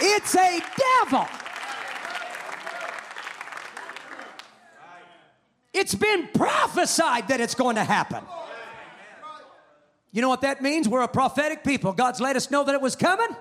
It's 0.00 0.34
a 0.34 0.60
devil. 1.00 1.28
It's 5.82 5.96
been 5.96 6.28
prophesied 6.28 7.26
that 7.26 7.40
it's 7.40 7.56
going 7.56 7.74
to 7.74 7.82
happen. 7.82 8.22
You 10.12 10.22
know 10.22 10.28
what 10.28 10.42
that 10.42 10.62
means? 10.62 10.88
We're 10.88 11.02
a 11.02 11.08
prophetic 11.08 11.64
people. 11.64 11.92
God's 11.92 12.20
let 12.20 12.36
us 12.36 12.52
know 12.52 12.62
that 12.62 12.72
it 12.72 12.80
was 12.80 12.94
coming 12.94 13.34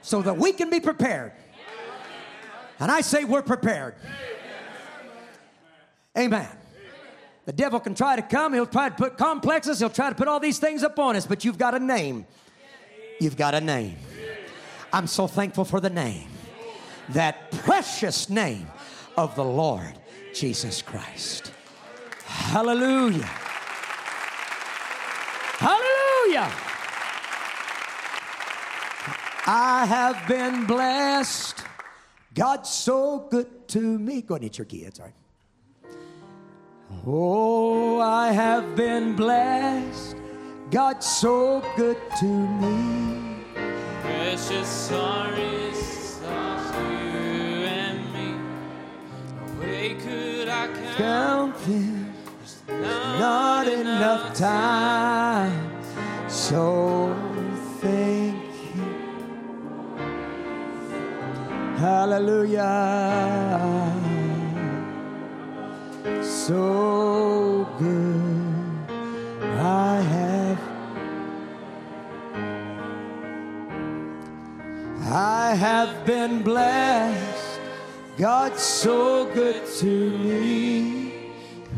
so 0.00 0.22
that 0.22 0.36
we 0.36 0.52
can 0.52 0.70
be 0.70 0.78
prepared. 0.78 1.32
And 2.78 2.92
I 2.92 3.00
say 3.00 3.24
we're 3.24 3.42
prepared. 3.42 3.96
Amen. 6.16 6.46
The 7.46 7.52
devil 7.52 7.80
can 7.80 7.96
try 7.96 8.14
to 8.14 8.22
come, 8.22 8.54
he'll 8.54 8.66
try 8.66 8.90
to 8.90 8.94
put 8.94 9.18
complexes, 9.18 9.80
he'll 9.80 9.90
try 9.90 10.10
to 10.10 10.14
put 10.14 10.28
all 10.28 10.38
these 10.38 10.60
things 10.60 10.84
upon 10.84 11.16
us, 11.16 11.26
but 11.26 11.44
you've 11.44 11.58
got 11.58 11.74
a 11.74 11.80
name. 11.80 12.24
You've 13.18 13.36
got 13.36 13.56
a 13.56 13.60
name. 13.60 13.96
I'm 14.92 15.08
so 15.08 15.26
thankful 15.26 15.64
for 15.64 15.80
the 15.80 15.90
name, 15.90 16.28
that 17.08 17.50
precious 17.50 18.30
name 18.30 18.68
of 19.16 19.34
the 19.34 19.44
Lord 19.44 19.98
Jesus 20.32 20.82
Christ. 20.82 21.50
Hallelujah. 22.30 23.28
Hallelujah. 25.58 26.50
I 29.46 29.84
have 29.86 30.28
been 30.28 30.64
blessed. 30.64 31.64
God's 32.34 32.70
so 32.70 33.26
good 33.30 33.68
to 33.68 33.98
me. 33.98 34.22
Go 34.22 34.34
ahead 34.34 34.42
and 34.42 34.50
eat 34.50 34.58
your 34.58 34.64
kids, 34.64 35.00
all 35.00 35.06
right? 35.06 35.14
Oh, 37.06 38.00
I 38.00 38.32
have 38.32 38.76
been 38.76 39.16
blessed. 39.16 40.16
God's 40.70 41.06
so 41.06 41.62
good 41.76 41.98
to 42.20 42.26
me. 42.26 43.44
Precious 44.02 44.92
are 44.92 45.32
his 45.32 46.16
thoughts, 46.18 46.76
you 46.76 47.66
and 47.66 48.12
me. 48.12 48.34
No 49.36 49.60
way 49.60 49.94
could 49.94 50.48
I 50.48 50.66
count 50.68 50.96
Count 50.96 51.58
them. 51.66 51.99
Not 53.18 53.68
enough 53.68 54.34
time. 54.34 55.82
So 56.28 57.14
thank 57.80 58.36
you. 58.74 58.84
Hallelujah. 61.76 62.70
So 66.22 67.68
good. 67.78 68.40
I 69.58 70.00
have. 70.00 70.58
I 75.12 75.54
have 75.54 76.06
been 76.06 76.42
blessed. 76.42 77.60
God's 78.16 78.62
so 78.62 79.24
good 79.34 79.66
to 79.78 80.10
me. 80.18 81.19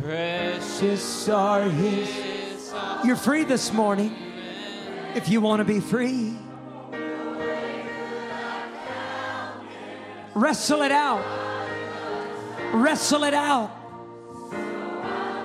Precious 0.03 1.29
are 1.29 1.63
His. 1.63 2.75
You're 3.05 3.15
free 3.15 3.45
this 3.45 3.73
morning 3.73 4.13
if 5.15 5.29
you 5.29 5.41
want 5.41 5.61
to 5.61 5.65
be 5.65 5.79
free. 5.79 6.37
Wrestle 10.35 10.83
it 10.83 10.91
out. 10.91 11.23
Wrestle 12.75 13.23
it 13.23 13.35
out. 13.35 13.71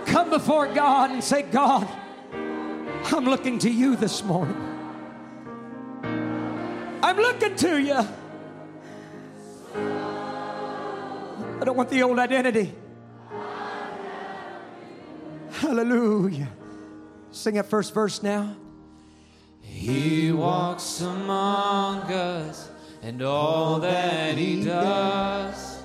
Come 0.08 0.32
before 0.32 0.66
God 0.74 1.12
and 1.12 1.24
say, 1.24 1.44
God, 1.44 1.88
I'm 2.34 3.26
looking 3.26 3.60
to 3.60 3.70
you 3.70 3.96
this 3.96 4.24
morning. 4.24 4.58
I'm 7.04 7.18
looking 7.18 7.56
to 7.58 7.80
you. 7.80 8.08
I 11.60 11.64
don't 11.64 11.78
want 11.78 11.92
the 11.92 12.02
old 12.02 12.18
identity. 12.18 12.74
Hallelujah. 15.58 16.50
Sing 17.32 17.56
that 17.56 17.66
first 17.66 17.92
verse 17.92 18.22
now. 18.22 18.56
He 19.60 20.32
walks 20.32 21.02
among 21.02 22.02
us, 22.12 22.70
and 23.02 23.24
all 23.24 23.80
that 23.80 24.38
he 24.38 24.64
does, 24.64 25.82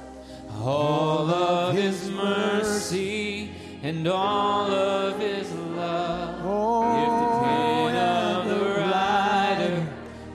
all 0.61 1.31
of 1.31 1.75
his 1.75 2.11
mercy, 2.11 3.51
and 3.83 4.07
all 4.07 4.71
of 4.71 5.19
his 5.19 5.51
love. 5.51 6.35
if 6.99 7.11
the 7.23 7.47
pen 7.47 7.97
of 7.97 8.49
the 8.49 8.81
writer 8.81 9.87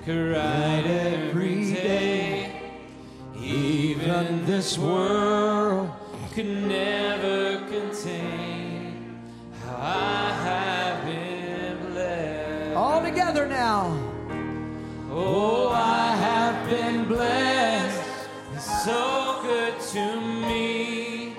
could 0.03 0.35
write 0.35 0.85
every 0.87 1.73
day, 1.73 2.59
even 3.39 4.47
this 4.47 4.79
world 4.79 5.26
so 18.87 19.39
good 19.41 19.77
to 19.81 20.21
me. 20.21 21.35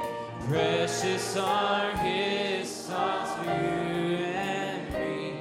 Precious 0.51 1.35
are 1.35 1.97
his 1.97 2.69
thoughts 2.87 3.33
for 3.37 3.45
you 3.45 4.17
and 4.27 4.93
me. 4.93 5.41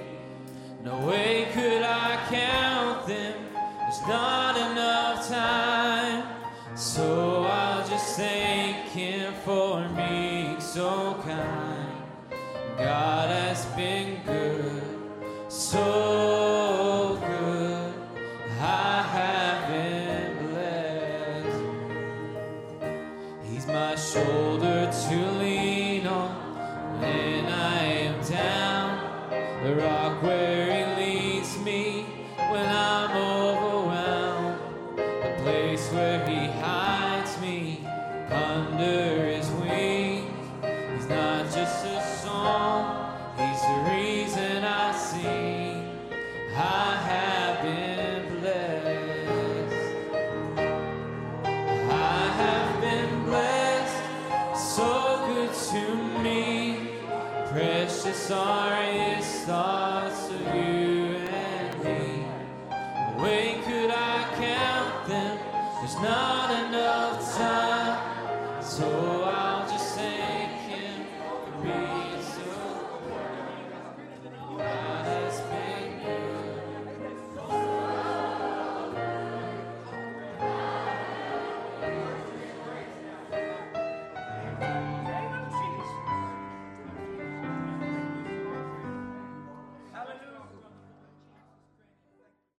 No 0.85 1.05
way 1.05 1.49
could 1.53 1.84
I 1.84 2.15
count 2.29 3.07
them. 3.07 3.35
There's 3.81 4.01
not 4.07 4.55
enough 4.55 5.27
time. 5.27 6.23
So 6.77 7.43
I'll 7.43 7.85
just 7.85 8.15
thank 8.15 8.88
him 8.88 9.34
for 9.43 9.85
being 9.97 10.61
so 10.61 11.21
kind. 11.25 12.03
God 12.77 13.29
has 13.31 13.65
been 13.75 14.21
good, 14.25 14.84
so 15.49 16.06